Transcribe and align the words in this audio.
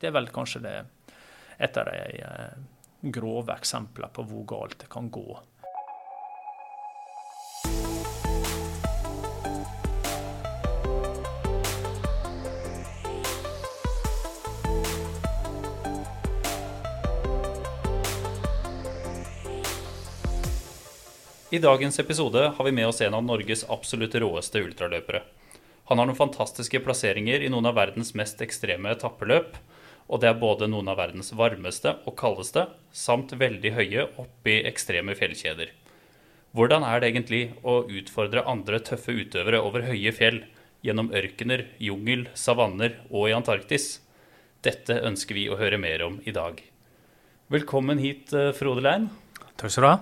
Det 0.00 0.08
er 0.08 0.14
vel 0.16 0.30
kanskje 0.32 0.62
det 0.64 0.76
et 1.60 1.76
av 1.76 1.84
de 1.90 2.20
eh, 2.24 2.52
grove 3.12 3.52
eksemplene 3.52 4.08
på 4.16 4.24
hvor 4.30 4.46
galt 4.48 4.78
det 4.80 4.88
kan 4.88 5.10
gå. 5.12 5.36
I 21.50 21.58
dagens 21.58 21.98
episode 21.98 22.46
har 22.56 22.64
vi 22.64 22.72
med 22.72 22.86
oss 22.88 23.02
en 23.04 23.14
av 23.18 23.24
Norges 23.26 23.66
absolutt 23.68 24.14
råeste 24.14 24.62
ultraløpere. 24.64 25.26
Han 25.90 25.98
har 25.98 26.06
noen 26.08 26.16
fantastiske 26.16 26.80
plasseringer 26.86 27.42
i 27.42 27.50
noen 27.52 27.68
av 27.68 27.76
verdens 27.76 28.14
mest 28.16 28.40
ekstreme 28.40 28.94
etappeløp, 28.94 29.58
og 30.10 30.18
det 30.22 30.30
er 30.30 30.40
både 30.40 30.66
noen 30.66 30.90
av 30.90 30.98
verdens 30.98 31.30
varmeste 31.38 31.94
og 32.02 32.16
kaldeste, 32.18 32.66
samt 32.90 33.36
veldig 33.38 33.70
høye 33.76 34.06
oppi 34.18 34.56
ekstreme 34.66 35.14
fjellkjeder. 35.14 35.70
Hvordan 36.50 36.82
er 36.82 36.98
det 36.98 37.12
egentlig 37.12 37.42
å 37.62 37.84
utfordre 37.86 38.42
andre 38.50 38.80
tøffe 38.82 39.14
utøvere 39.14 39.60
over 39.62 39.86
høye 39.86 40.10
fjell, 40.14 40.42
gjennom 40.82 41.12
ørkener, 41.14 41.68
jungel, 41.78 42.26
savanner 42.34 42.96
og 43.12 43.28
i 43.28 43.36
Antarktis? 43.36 44.00
Dette 44.66 44.98
ønsker 45.06 45.38
vi 45.38 45.46
å 45.46 45.60
høre 45.60 45.78
mer 45.78 46.02
om 46.08 46.18
i 46.26 46.34
dag. 46.34 46.58
Velkommen 47.54 48.02
hit, 48.02 48.34
eh, 48.34 48.50
Frode 48.56 48.82
Lein. 48.82 49.10
Takk 49.56 49.70
skal 49.70 49.84
du 49.84 49.88
ha. 49.92 49.98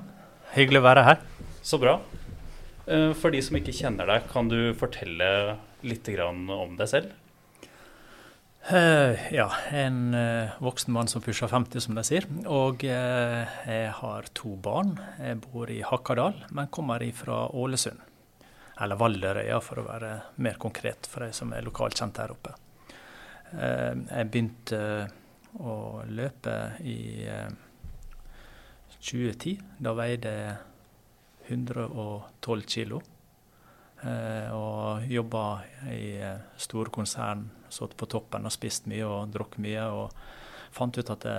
Hyggelig 0.56 0.80
å 0.80 0.88
være 0.88 1.04
her. 1.04 1.20
Så 1.62 1.76
bra. 1.78 2.00
Eh, 2.86 3.12
for 3.12 3.30
de 3.30 3.42
som 3.44 3.56
ikke 3.60 3.76
kjenner 3.76 4.08
deg, 4.08 4.30
kan 4.32 4.48
du 4.48 4.72
fortelle 4.72 5.58
litt 5.84 6.08
om 6.18 6.76
deg 6.80 6.88
selv? 6.88 7.12
Uh, 8.72 9.32
ja, 9.34 9.52
en 9.72 10.14
uh, 10.14 10.50
voksen 10.60 10.92
mann 10.92 11.08
som 11.08 11.22
pusher 11.22 11.48
50, 11.48 11.80
som 11.80 11.94
de 11.96 12.02
sier. 12.04 12.26
Og 12.52 12.82
uh, 12.84 13.54
jeg 13.64 13.94
har 13.96 14.28
to 14.36 14.50
barn. 14.60 14.90
Jeg 15.16 15.38
bor 15.40 15.70
i 15.72 15.78
Hakadal, 15.80 16.36
men 16.52 16.68
kommer 16.68 17.00
fra 17.16 17.46
Ålesund. 17.48 18.02
Eller 18.78 19.00
Valderøya, 19.00 19.62
for 19.64 19.80
å 19.80 19.86
være 19.86 20.10
mer 20.44 20.60
konkret 20.60 21.08
for 21.08 21.24
de 21.24 21.32
som 21.32 21.54
er 21.56 21.64
lokalt 21.64 21.96
kjent 21.96 22.20
her 22.20 22.34
oppe. 22.36 22.52
jeg 23.48 24.28
begynte 24.28 24.80
å 25.58 26.04
løpe 26.04 26.56
i 26.84 27.24
2010. 29.00 29.56
Da 29.80 29.96
veide 29.96 30.34
jeg 30.36 31.56
112 31.56 32.68
kilo. 32.68 33.00
Eh, 34.02 34.50
og 34.54 35.08
jobba 35.10 35.44
i 35.90 36.18
eh, 36.22 36.44
store 36.60 36.92
konsern, 36.94 37.48
satt 37.68 37.96
på 37.98 38.06
toppen 38.06 38.46
og 38.46 38.54
spist 38.54 38.86
mye 38.90 39.06
og 39.06 39.32
drukket 39.34 39.62
mye. 39.64 39.86
Og 39.90 40.74
fant 40.74 40.98
ut 40.98 41.10
at 41.10 41.24
det, 41.24 41.38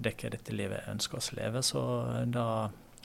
det 0.00 0.14
ikke 0.16 0.32
dette 0.34 0.56
livet 0.56 0.80
jeg 0.80 0.96
ønsker 0.96 1.20
å 1.20 1.38
leve, 1.38 1.62
så 1.62 1.82
da 2.26 2.46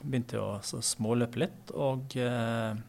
begynte 0.01 0.37
jeg 0.37 0.43
å 0.45 0.81
småløpe 0.83 1.41
litt. 1.43 1.73
Og 1.75 2.17
eh, 2.19 2.71
eh, 2.71 2.83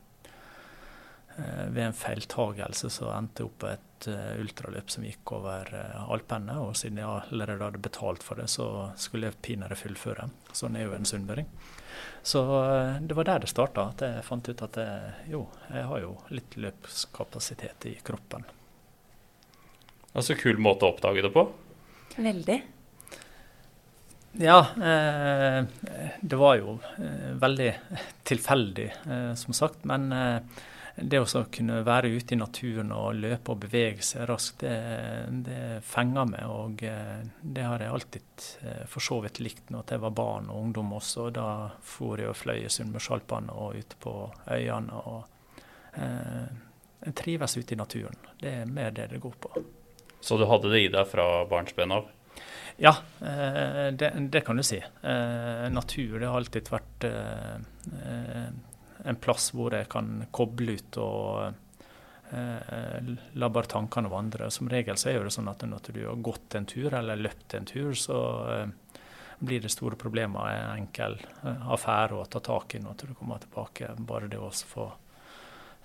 ved 1.37 1.83
en 1.85 1.97
feiltagelse 1.97 2.89
så 2.93 3.11
endte 3.13 3.43
jeg 3.43 3.51
opp 3.51 3.59
på 3.63 3.69
et 3.71 4.09
uh, 4.09 4.39
ultraløp 4.41 4.93
som 4.93 5.05
gikk 5.05 5.33
over 5.37 5.69
uh, 5.73 6.07
Alpene. 6.13 6.57
Og 6.65 6.77
siden 6.81 7.01
jeg 7.03 7.09
allerede 7.31 7.69
hadde 7.69 7.83
betalt 7.85 8.25
for 8.25 8.41
det, 8.41 8.49
så 8.53 8.91
skulle 9.01 9.29
jeg 9.31 9.41
pinadø 9.45 9.77
fullføre. 9.79 10.31
Sånn 10.57 10.79
er 10.79 10.87
jo 10.87 10.97
en 10.97 11.09
sunnmøring. 11.09 11.51
Så 12.27 12.41
eh, 12.65 13.01
det 13.01 13.15
var 13.15 13.25
der 13.29 13.45
det 13.45 13.51
starta. 13.51 13.91
At 13.93 14.03
jeg 14.03 14.25
fant 14.27 14.49
ut 14.49 14.63
at 14.67 14.79
jeg, 14.81 15.11
jo, 15.31 15.45
jeg 15.71 15.85
har 15.91 16.01
jo 16.03 16.15
litt 16.35 16.57
løpskapasitet 16.59 17.87
i 17.91 17.93
kroppen. 18.07 18.47
Altså 20.17 20.35
kul 20.39 20.59
måte 20.63 20.89
å 20.89 20.95
oppdage 20.95 21.23
det 21.23 21.31
på. 21.35 21.45
Veldig. 22.17 22.57
Ja, 24.43 24.59
eh, 24.91 25.61
det 26.21 26.41
var 26.41 26.59
jo 26.59 26.79
eh, 26.99 27.31
veldig 27.41 27.71
tilfeldig, 28.27 28.89
eh, 29.07 29.31
som 29.39 29.57
sagt. 29.57 29.87
Men 29.89 30.11
eh, 30.13 30.65
det 30.97 31.19
å 31.21 31.43
kunne 31.53 31.83
være 31.85 32.09
ute 32.17 32.33
i 32.35 32.39
naturen 32.41 32.93
og 32.97 33.19
løpe 33.21 33.53
og 33.53 33.61
bevege 33.67 34.05
seg 34.05 34.25
raskt, 34.31 34.63
det, 34.65 34.73
det 35.45 35.83
fenger 35.85 36.29
meg. 36.31 36.47
Og 36.49 36.85
eh, 36.89 37.21
det 37.43 37.67
har 37.67 37.85
jeg 37.85 37.93
alltid 37.93 38.47
eh, 38.65 38.85
for 38.89 39.05
så 39.05 39.21
vidt 39.25 39.43
likt 39.45 39.73
når 39.75 39.93
jeg 39.93 40.05
var 40.07 40.15
barn 40.17 40.49
og 40.53 40.63
ungdom 40.63 40.95
også. 40.97 41.29
Da 41.37 41.49
for 41.85 42.21
jeg 42.21 42.33
og 42.33 42.39
fløy 42.41 42.65
i 42.65 42.73
Sunnmørsalpene 42.73 43.53
og 43.53 43.77
ute 43.77 44.01
på 44.01 44.15
øyene. 44.57 45.03
og 45.05 45.61
eh, 46.01 46.47
Jeg 47.05 47.19
trives 47.21 47.59
ute 47.61 47.77
i 47.77 47.81
naturen. 47.83 48.31
Det 48.41 48.55
er 48.63 48.71
mer 48.71 48.95
det 48.97 49.11
det 49.13 49.21
går 49.21 49.37
på. 49.41 49.53
Så 50.21 50.41
du 50.41 50.47
hadde 50.49 50.73
det 50.73 50.81
i 50.87 50.93
deg 50.93 51.05
fra 51.11 51.45
barnsben 51.51 51.93
av? 51.93 52.09
Ja, 52.81 52.97
eh, 53.21 53.93
det, 53.93 54.15
det, 54.33 54.41
kan 54.49 54.57
du 54.57 54.65
si. 54.65 54.81
Eh, 54.81 55.69
natur 55.73 56.17
det 56.21 56.29
har 56.29 56.41
alltid 56.41 56.73
vært 56.73 57.07
eh, 57.09 58.49
en 59.07 59.17
plass 59.17 59.53
hvor 59.55 59.75
jeg 59.75 59.89
kan 59.93 60.25
koble 60.35 60.77
ut 60.79 60.99
og 60.99 61.53
eh, 62.35 63.13
la 63.39 63.51
bare 63.53 63.71
tankene 63.71 64.11
vandre. 64.13 64.51
Som 64.51 64.71
regel 64.73 64.99
så 65.01 65.13
er 65.13 65.25
det 65.25 65.35
sånn 65.35 65.51
at 65.53 65.63
når 65.67 65.93
du 65.93 66.03
har 66.05 66.23
gått 66.27 66.57
en 66.59 66.67
tur 66.69 66.95
eller 66.95 67.21
løpt 67.21 67.55
en 67.59 67.69
tur, 67.69 67.93
så 67.95 68.21
eh, 68.53 69.01
blir 69.39 69.63
det 69.63 69.73
store 69.75 69.99
problemer 70.01 70.51
en 70.53 70.83
enkel 70.83 71.19
eh, 71.43 71.69
affære 71.77 72.19
å 72.19 72.27
ta 72.31 72.43
tak 72.43 72.75
i 72.75 72.83
når 72.83 73.05
du 73.05 73.15
kommer 73.15 73.43
tilbake. 73.43 73.93
Bare 74.09 74.31
det 74.33 74.41
å 74.43 74.51
få 74.51 74.91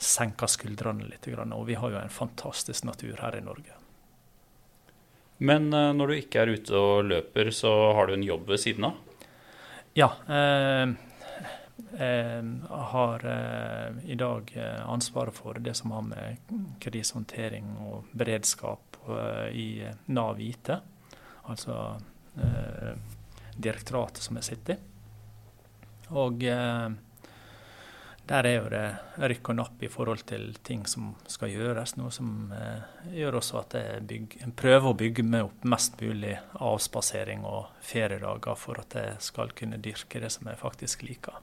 senka 0.02 0.50
skuldrene 0.50 1.06
litt. 1.12 1.30
Og 1.30 1.68
vi 1.68 1.78
har 1.78 1.94
jo 1.94 2.02
en 2.02 2.09
fantastisk 2.09 2.90
natur 2.90 3.22
her 3.22 3.38
i 3.38 3.46
Norge. 3.46 3.78
Men 5.42 5.70
når 5.70 6.09
du 6.09 6.16
ikke 6.20 6.42
er 6.44 6.52
ute 6.53 6.78
og 6.78 7.08
løper, 7.09 7.48
så 7.53 7.70
har 7.98 8.09
du 8.09 8.14
en 8.14 8.26
jobb 8.26 8.50
ved 8.50 8.62
siden 8.62 8.92
av? 8.92 9.00
Ja. 9.94 10.12
Eh, 10.28 10.92
har 12.69 13.25
eh, 13.25 14.12
i 14.12 14.16
dag 14.16 14.52
eh, 14.56 14.90
ansvaret 14.90 15.34
for 15.34 15.53
det 15.53 15.74
som 15.74 15.92
har 15.92 16.02
med 16.02 16.38
krisehåndtering 16.80 17.78
og 17.80 18.09
beredskap 18.12 18.97
i 19.52 19.81
Nav 20.14 20.38
IT, 20.40 20.70
altså 21.50 21.75
direktoratet 23.58 24.22
som 24.22 24.38
jeg 24.38 24.46
sitter 24.46 24.75
i. 24.75 24.78
Og 26.22 26.44
der 28.30 28.46
er 28.46 28.53
jo 28.53 28.70
det 28.70 28.86
rykk 29.34 29.50
og 29.50 29.58
napp 29.58 29.81
i 29.84 29.90
forhold 29.90 30.22
til 30.30 30.53
ting 30.64 30.86
som 30.88 31.16
skal 31.25 31.50
gjøres. 31.50 31.97
Noe 31.97 32.14
som 32.14 32.53
gjør 33.09 33.40
også 33.41 33.64
at 33.64 33.78
jeg 33.80 34.06
bygger, 34.08 34.53
prøver 34.53 34.91
å 34.91 35.00
bygge 35.02 35.25
meg 35.25 35.50
opp 35.50 35.66
mest 35.74 35.97
mulig 36.03 36.38
avspasering 36.62 37.41
og 37.41 37.74
feriedager 37.81 38.59
for 38.68 38.86
at 38.86 39.00
jeg 39.02 39.18
skal 39.31 39.58
kunne 39.58 39.81
dyrke 39.81 40.22
det 40.22 40.30
som 40.38 40.52
jeg 40.52 40.62
faktisk 40.62 41.09
liker. 41.09 41.41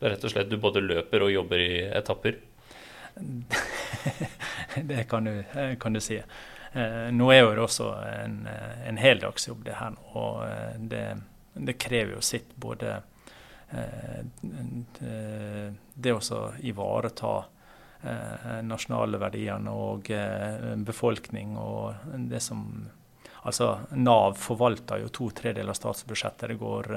Det 0.00 0.06
er 0.08 0.14
rett 0.14 0.22
og 0.24 0.32
slett 0.32 0.48
du 0.48 0.56
både 0.56 0.80
løper 0.80 1.26
og 1.26 1.30
jobber 1.34 1.60
i 1.60 1.74
etapper? 1.92 2.38
det 4.90 5.04
kan 5.10 5.24
du, 5.28 5.42
kan 5.80 5.92
du, 5.92 6.00
si. 6.00 6.16
Eh, 6.72 7.10
nå 7.12 7.28
er 7.34 7.42
jo 7.42 7.50
det 7.52 7.64
også 7.66 7.90
en, 8.08 8.38
en 8.88 9.00
heldagsjobb, 9.00 9.60
det 9.66 9.76
her. 9.76 9.98
Og 10.16 10.40
eh, 10.46 10.78
det, 10.88 11.04
det, 11.52 11.76
krever 11.82 12.16
jo 12.16 12.24
sitt 12.24 12.54
både 12.56 12.94
eh, 13.76 14.24
det 15.94 16.16
å 16.16 16.42
ivareta 16.64 17.38
nasjonale 18.64 19.18
verdiene 19.20 19.72
og 19.76 20.06
befolkning 20.88 21.50
og 21.60 22.14
det 22.30 22.40
som 22.40 22.62
Altså 23.44 23.66
Nav 23.96 24.38
forvalter 24.40 25.02
jo 25.02 25.10
to 25.12 25.26
tredeler 25.36 25.72
av 25.72 25.76
statsbudsjettet. 25.76 26.48
Det 26.48 26.56
går 26.60 26.88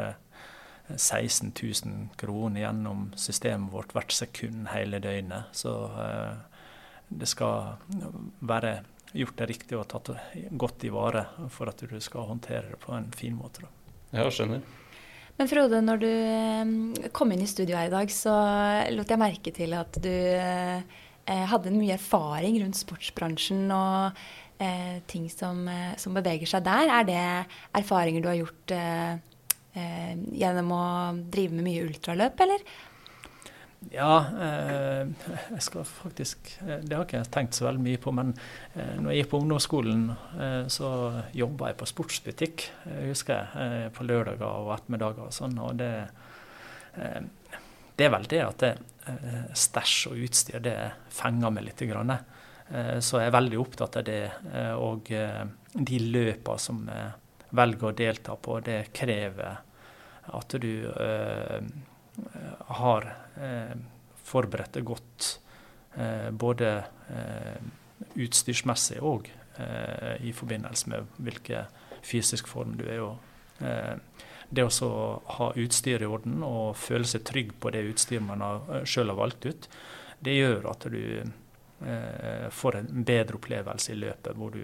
16 0.89 1.51
000 1.85 2.09
kroner 2.19 2.65
gjennom 2.65 3.05
systemet 3.19 3.73
vårt 3.73 3.93
hvert 3.95 4.11
sekund 4.11 4.67
hele 4.73 4.99
døgnet. 5.03 5.53
Så 5.55 5.73
eh, 6.03 6.33
det 7.07 7.29
skal 7.29 7.77
være 8.39 8.81
gjort 9.13 9.37
det 9.37 9.49
riktig 9.51 9.77
og 9.77 9.87
tatt 9.91 10.13
godt 10.57 10.85
i 10.87 10.91
vare 10.93 11.27
for 11.53 11.69
at 11.69 11.83
du 11.85 11.99
skal 12.01 12.29
håndtere 12.31 12.73
det 12.73 12.79
på 12.81 12.95
en 12.97 13.11
fin 13.15 13.35
måte. 13.37 13.65
Da. 13.65 13.71
Ja, 14.19 14.29
skjønner. 14.33 14.63
Men 15.39 15.49
Frode, 15.49 15.79
når 15.81 16.01
du 16.01 16.09
eh, 16.11 17.09
kom 17.15 17.33
inn 17.33 17.41
i 17.41 17.49
studio 17.49 17.77
her 17.77 17.89
i 17.89 17.93
dag, 17.93 18.11
så 18.13 18.33
lot 18.93 19.09
jeg 19.09 19.21
merke 19.21 19.53
til 19.55 19.73
at 19.77 19.97
du 20.01 20.13
eh, 20.13 20.83
hadde 21.25 21.73
mye 21.73 21.95
erfaring 21.97 22.59
rundt 22.61 22.77
sportsbransjen 22.77 23.65
og 23.73 24.19
eh, 24.61 24.99
ting 25.09 25.25
som, 25.33 25.65
som, 25.97 26.13
beveger 26.19 26.49
seg 26.49 26.65
der. 26.67 26.91
Er 26.99 27.07
det 27.09 27.23
erfaringer 27.81 28.21
du 28.21 28.29
har 28.29 28.41
gjort 28.43 28.75
eh, 29.75 30.11
eh, 30.11 30.17
gjennom 30.39 30.73
å 30.75 30.83
drive 31.33 31.53
med 31.57 31.67
mye 31.67 31.85
ultraløp, 31.87 32.43
eller? 32.45 32.65
Ja, 33.91 34.25
eh, 34.39 35.07
jeg 35.51 35.63
skal 35.65 35.83
faktisk 35.87 36.53
eh, 36.63 36.79
Det 36.85 36.95
har 36.95 37.03
ikke 37.05 37.19
jeg 37.19 37.31
tenkt 37.33 37.57
så 37.57 37.67
veldig 37.67 37.83
mye 37.83 38.01
på. 38.01 38.13
Men 38.15 38.33
eh, 38.75 38.95
når 38.99 39.11
jeg 39.11 39.23
gikk 39.23 39.31
på 39.33 39.41
ungdomsskolen, 39.43 40.05
eh, 40.39 40.59
så 40.71 40.89
jobba 41.35 41.71
jeg 41.71 41.79
på 41.81 41.89
sportsbutikk. 41.91 42.67
Jeg 42.87 43.11
husker 43.11 43.41
jeg, 43.41 43.65
eh, 43.65 43.89
på 43.95 44.07
lørdager 44.07 44.47
og 44.47 44.73
ettermiddager 44.77 45.27
og 45.27 45.35
sånn. 45.35 45.57
Og 45.63 45.75
det, 45.81 45.91
det, 46.95 48.05
er 48.05 48.13
vel 48.13 48.29
det 48.29 48.43
at 48.45 48.63
det, 48.63 48.73
stæsj 49.59 49.97
og 50.13 50.21
utstyr 50.29 50.63
det 50.63 50.77
fenger 51.11 51.51
meg 51.51 51.67
litt. 51.67 51.83
Grann. 51.89 52.15
eh, 52.15 52.99
så 53.03 53.19
er 53.19 53.35
veldig 53.35 53.59
opptatt 53.59 53.99
av 53.99 54.07
det. 54.07 54.21
Eh, 54.53 54.73
og 54.73 55.11
de 55.73 55.99
løpene 55.99 56.61
som 56.61 56.85
jeg 56.87 57.11
velger 57.53 57.89
å 57.89 57.95
delta 57.97 58.35
på, 58.35 58.59
det 58.65 58.93
krever 58.95 59.61
at 60.33 60.55
du 60.61 60.87
har 62.79 63.07
forberedt 64.23 64.77
det 64.77 64.83
godt. 64.87 65.39
både 66.31 66.69
utstyrsmessig 68.15 68.99
og 69.01 69.27
i 70.21 70.31
forbindelse 70.33 70.89
med 70.89 71.17
hvilken 71.17 71.65
fysisk 72.01 72.47
form 72.47 72.77
du 72.77 72.85
er 72.85 73.01
i 73.01 73.09
det 74.53 74.65
å 74.65 74.97
ha 75.37 75.49
utstyr 75.57 76.03
i 76.03 76.09
orden 76.09 76.43
og 76.45 76.77
føle 76.77 77.07
seg 77.09 77.25
trygg 77.25 77.53
på 77.59 77.71
det 77.73 77.83
utstyret 77.89 78.25
man 78.25 78.43
sjøl 78.85 79.09
har 79.09 79.17
valgt 79.17 79.47
ut, 79.47 79.67
det 80.23 80.35
gjør 80.37 80.69
at 80.71 80.85
du 80.93 81.01
eh, 81.23 82.47
får 82.53 82.79
en 82.79 83.03
bedre 83.07 83.39
opplevelse 83.39 83.93
i 83.93 83.99
løpet, 83.99 84.37
hvor 84.37 84.53
du 84.53 84.63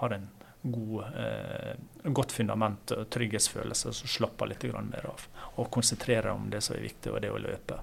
har 0.00 0.16
en 0.16 0.26
god, 0.62 1.04
eh, 1.16 2.10
godt 2.12 2.32
fundament 2.32 2.92
og 2.96 3.08
trygghetsfølelse 3.12 3.94
som 3.96 4.12
slapper 4.12 4.50
litt 4.50 4.64
mer 4.64 5.06
av. 5.06 5.26
Og 5.56 5.70
konsentrerer 5.70 6.32
om 6.32 6.50
det 6.50 6.62
som 6.62 6.76
er 6.76 6.86
viktig, 6.88 7.12
og 7.12 7.20
det 7.22 7.30
å 7.30 7.40
løpe. 7.40 7.80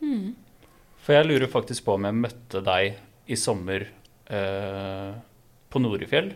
Mm. 0.00 0.34
For 1.04 1.14
jeg 1.14 1.26
lurer 1.26 1.50
faktisk 1.50 1.84
på 1.86 1.94
om 1.94 2.08
jeg 2.08 2.20
møtte 2.22 2.62
deg 2.64 2.96
i 3.26 3.36
sommer 3.36 3.86
eh, 4.26 5.12
på 5.70 5.82
Norefjell. 5.82 6.32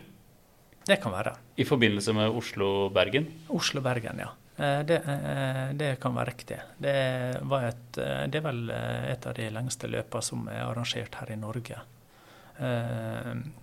Det 0.87 0.97
kan 1.01 1.13
være. 1.13 1.35
I 1.61 1.65
forbindelse 1.67 2.13
med 2.17 2.37
Oslo-Bergen? 2.37 3.27
Oslo-Bergen, 3.53 4.23
ja. 4.23 4.31
Eh, 4.61 4.79
det, 4.85 4.95
eh, 4.95 5.73
det, 5.73 5.95
kan 6.01 6.15
være 6.15 6.29
riktig. 6.29 6.59
Det, 6.77 6.91
et, 6.91 7.97
eh, 7.97 8.23
det, 8.27 8.39
er 8.39 8.45
vel 8.45 8.69
et 8.69 9.25
av 9.25 9.33
de 9.37 9.49
lengste 9.53 9.89
løpene 9.89 10.25
som 10.25 10.47
er 10.51 10.65
arrangert 10.67 11.17
her 11.21 11.33
i 11.33 11.39
Norge. 11.39 11.81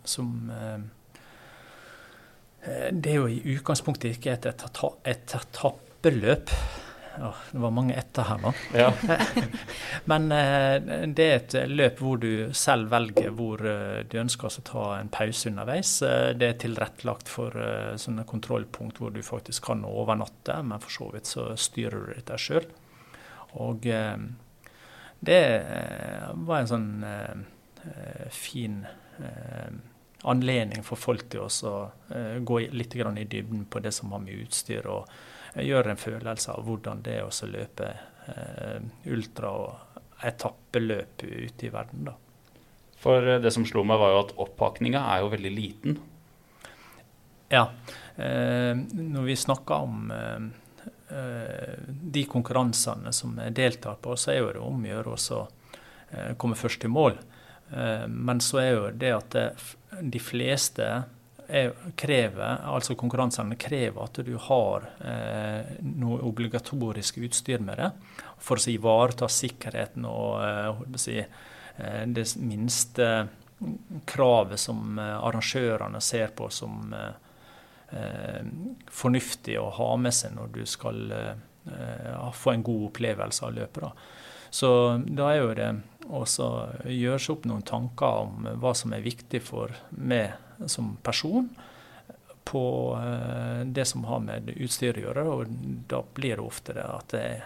Som 0.09 0.49
Det 2.65 3.13
er 3.13 3.21
jo 3.21 3.29
i 3.31 3.39
utgangspunktet 3.55 4.19
ikke 4.19 4.35
et 4.35 4.51
etappeløp. 4.51 6.51
Det 7.51 7.59
var 7.59 7.73
mange 7.75 7.97
etter 7.99 8.27
her 8.29 8.41
nå. 8.43 8.53
Ja. 8.77 8.89
Men 10.11 10.31
eh, 10.35 11.07
det 11.15 11.27
er 11.27 11.39
et 11.39 11.57
løp 11.71 12.03
hvor 12.03 12.21
du 12.23 12.55
selv 12.57 12.93
velger 12.93 13.33
hvor 13.35 13.63
eh, 13.67 14.05
du 14.09 14.19
ønsker 14.21 14.51
å 14.51 14.65
ta 14.67 14.85
en 14.99 15.11
pause 15.13 15.51
underveis. 15.51 15.97
Eh, 16.07 16.31
det 16.39 16.53
er 16.53 16.61
tilrettelagt 16.63 17.31
for 17.33 17.55
sånne 17.99 18.27
kontrollpunkt 18.29 19.03
hvor 19.03 19.15
du 19.15 19.21
faktisk 19.27 19.71
kan 19.71 19.85
overnatte, 19.89 20.61
men 20.63 20.85
for 20.85 20.95
så 20.95 21.11
vidt 21.15 21.31
så 21.31 21.51
styrer 21.59 22.07
du 22.07 22.15
dette 22.15 22.39
sjøl. 22.41 22.69
Og 23.59 23.87
det 25.29 25.41
var 26.47 26.61
en 26.61 26.69
sånn 26.69 26.91
fin 28.31 28.83
anledning 30.25 30.83
for 30.83 30.99
folk 30.99 31.29
til 31.31 31.45
å 31.47 31.75
gå 32.43 32.59
litt 32.75 32.97
i 32.97 33.25
dybden 33.25 33.67
på 33.71 33.79
det 33.79 33.93
som 33.95 34.11
har 34.13 34.23
med 34.25 34.47
utstyr 34.47 34.87
og 34.91 35.07
gjøre 35.55 35.93
en 35.93 36.01
følelse 36.01 36.53
av 36.53 36.65
hvordan 36.67 37.03
det 37.07 37.19
er 37.21 37.27
å 37.29 37.51
løpe 37.51 37.91
eh, 38.29 38.81
ultra- 39.13 39.53
og 39.55 40.01
etappeløp 40.27 41.23
ute 41.23 41.67
i 41.67 41.73
verden. 41.73 42.09
da. 42.11 42.15
For 42.99 43.27
eh, 43.27 43.41
det 43.43 43.53
som 43.55 43.67
slo 43.67 43.85
meg, 43.87 44.01
var 44.01 44.15
jo 44.15 44.23
at 44.27 44.37
oppakninga 44.47 45.05
er 45.15 45.23
jo 45.23 45.33
veldig 45.35 45.53
liten. 45.55 45.99
Ja. 47.53 47.69
Eh, 48.17 48.75
når 48.77 49.29
vi 49.29 49.39
snakker 49.39 49.87
om 49.87 50.11
eh, 50.15 50.49
eh, 51.17 51.79
de 51.87 52.27
konkurransene 52.29 53.15
som 53.15 53.39
jeg 53.45 53.57
deltar 53.57 54.01
på, 54.03 54.17
så 54.19 54.35
er 54.35 54.53
det 54.59 54.65
om 54.65 54.85
å 54.85 54.93
gjøre 54.93 55.17
å 55.17 55.43
eh, 56.11 56.33
komme 56.37 56.59
først 56.59 56.85
til 56.85 56.95
mål. 56.95 57.19
Men 58.09 58.41
så 58.41 58.61
er 58.63 58.71
jo 58.73 58.85
det 58.97 59.11
at 59.13 59.35
de 60.01 60.21
fleste 60.23 60.87
krever, 61.97 62.63
altså 62.69 62.97
konkurransene 62.97 63.57
krever 63.61 64.05
at 64.05 64.21
du 64.25 64.35
har 64.49 64.85
eh, 65.01 65.71
noe 65.81 66.19
obligatorisk 66.29 67.21
utstyr 67.25 67.61
med 67.65 67.81
det 67.81 67.89
for 68.45 68.61
å 68.61 68.73
ivareta 68.73 69.29
sikkerheten 69.33 70.05
og 70.09 70.43
eh, 70.45 70.83
si, 71.01 71.17
eh, 71.21 72.03
det 72.09 72.27
minste 72.41 73.09
kravet 74.05 74.61
som 74.61 74.99
eh, 74.99 75.25
arrangørene 75.25 76.01
ser 76.01 76.33
på 76.37 76.49
som 76.51 76.95
eh, 76.95 77.99
eh, 77.99 78.47
fornuftig 78.91 79.59
å 79.61 79.69
ha 79.79 79.91
med 79.97 80.15
seg 80.15 80.37
når 80.37 80.55
du 80.55 80.65
skal 80.67 81.13
få 82.33 82.55
en 82.55 82.63
god 82.65 82.85
opplevelse 82.87 83.43
av 83.45 83.51
løpet. 83.53 83.83
Da. 83.85 83.91
Så 84.51 84.71
da 85.07 85.31
er 85.33 85.41
jo 85.43 85.55
det 85.57 85.71
å 86.09 86.25
gjøre 86.89 87.21
seg 87.21 87.35
opp 87.35 87.49
noen 87.49 87.65
tanker 87.69 88.23
om 88.25 88.47
hva 88.63 88.73
som 88.77 88.95
er 88.97 89.05
viktig 89.05 89.43
for 89.45 89.75
meg 89.91 90.67
som 90.67 90.95
person 91.05 91.51
på 92.49 92.99
eh, 93.03 93.67
det 93.67 93.85
som 93.85 94.05
har 94.09 94.23
med 94.25 94.49
utstyr 94.57 94.97
å 94.97 95.03
gjøre. 95.09 95.25
Og 95.29 95.51
da 95.91 96.03
blir 96.15 96.39
det 96.39 96.45
ofte 96.45 96.77
det 96.79 96.87
at 96.87 97.17
jeg, 97.19 97.43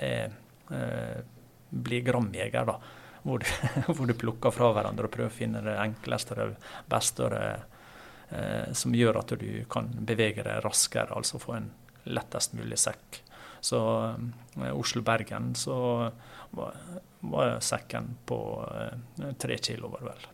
jeg, 0.00 0.30
jeg 0.72 1.26
blir 1.68 2.06
gramjeger, 2.06 2.68
da. 2.68 2.78
Hvor 3.22 3.42
du, 3.42 3.48
hvor 3.94 4.06
du, 4.08 4.14
plukker 4.16 4.54
fra 4.54 4.70
hverandre 4.72 5.08
og 5.08 5.12
prøver 5.12 5.32
å 5.32 5.38
finne 5.40 5.60
det 5.66 5.76
enkleste 5.82 6.36
og 6.36 6.54
det 6.54 6.72
beste 6.88 7.28
eh, 7.34 8.70
som 8.72 8.96
gjør 8.96 9.20
at 9.20 9.36
du 9.40 9.50
kan 9.70 9.90
bevege 9.92 10.46
deg 10.46 10.62
raskere, 10.64 11.12
altså 11.18 11.42
få 11.42 11.58
en 11.58 11.72
lettest 12.08 12.56
mulig 12.56 12.78
sekk. 12.80 13.20
Så 13.60 14.14
eh, 14.56 14.78
Oslo-Bergen 14.78 15.54
så 15.54 16.10
var, 16.50 16.74
var 17.20 17.60
sekken 17.60 18.16
på 18.26 18.40
eh, 18.74 19.32
tre 19.38 19.58
kilo, 19.58 19.88
var 19.88 20.04
det 20.04 20.10
vel. 20.10 20.28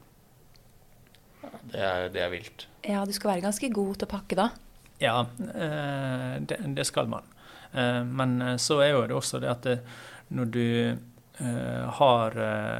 Det 1.64 1.80
er, 1.80 2.08
det 2.12 2.22
er, 2.22 2.30
vilt. 2.32 2.66
Ja, 2.84 3.04
du 3.04 3.12
skal 3.12 3.34
være 3.34 3.46
ganske 3.46 3.70
god 3.72 3.96
til 3.98 4.08
å 4.08 4.12
pakke 4.12 4.38
da. 4.38 4.48
Ja, 5.02 5.18
eh, 5.54 6.34
det, 6.40 6.60
det 6.76 6.86
skal 6.88 7.10
man. 7.10 7.30
Men 7.74 8.38
så 8.62 8.76
er 8.84 8.92
jo 8.92 9.00
det 9.10 9.16
også 9.16 9.40
det 9.42 9.48
at 9.50 9.64
det, 9.66 9.72
når 10.30 10.50
du 10.54 10.60
har 11.98 12.36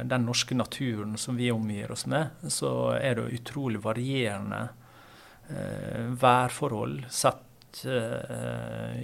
den 0.07 0.23
norske 0.23 0.55
naturen 0.55 1.17
som 1.19 1.35
vi 1.35 1.49
omgir 1.51 1.91
oss 1.91 2.05
med, 2.07 2.31
så 2.47 2.93
er 2.95 3.17
det 3.17 3.41
utrolig 3.41 3.81
varierende 3.83 4.61
værforhold 6.15 7.09
sett 7.11 7.44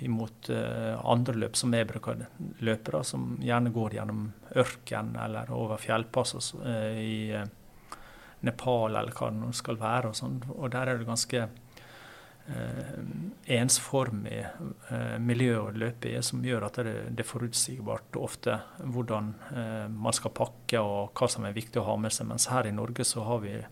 imot 0.01 0.47
andre 0.49 1.33
løp 1.35 1.57
som 1.59 1.73
jeg 1.75 1.89
bruker 1.89 2.21
Løpere 2.63 3.01
som 3.03 3.33
gjerne 3.43 3.73
går 3.75 3.97
gjennom 3.97 4.21
ørken 4.61 5.11
eller 5.19 5.51
over 5.51 5.81
fjellpass 5.81 6.53
i 6.55 7.41
Nepal 8.41 8.95
eller 8.95 9.13
hva 9.15 9.29
det 9.29 9.39
nå 9.39 9.51
skal 9.55 9.79
være. 9.81 10.11
Og, 10.11 10.17
sånn. 10.17 10.39
og 10.55 10.71
der 10.73 10.91
er 10.91 10.99
det 10.99 11.07
ganske 11.09 11.41
eh, 11.45 12.95
ensformig 13.57 14.39
eh, 14.41 15.17
miljø 15.21 15.59
å 15.61 15.75
løpe 15.75 16.11
i, 16.11 16.15
som 16.25 16.43
gjør 16.45 16.67
at 16.67 16.81
det, 16.81 16.95
det 17.11 17.25
er 17.25 17.29
forutsigbart 17.29 18.17
ofte 18.21 18.57
hvordan 18.81 19.33
eh, 19.51 19.85
man 19.93 20.17
skal 20.17 20.35
pakke 20.37 20.81
og 20.81 21.13
hva 21.17 21.29
som 21.31 21.45
er 21.47 21.57
viktig 21.57 21.81
å 21.81 21.87
ha 21.91 21.99
med 22.01 22.13
seg. 22.15 22.29
Mens 22.31 22.49
her 22.51 22.69
i 22.69 22.75
Norge 22.75 23.05
så 23.07 23.25
har 23.29 23.43
vi 23.45 23.55
eh, 23.59 23.69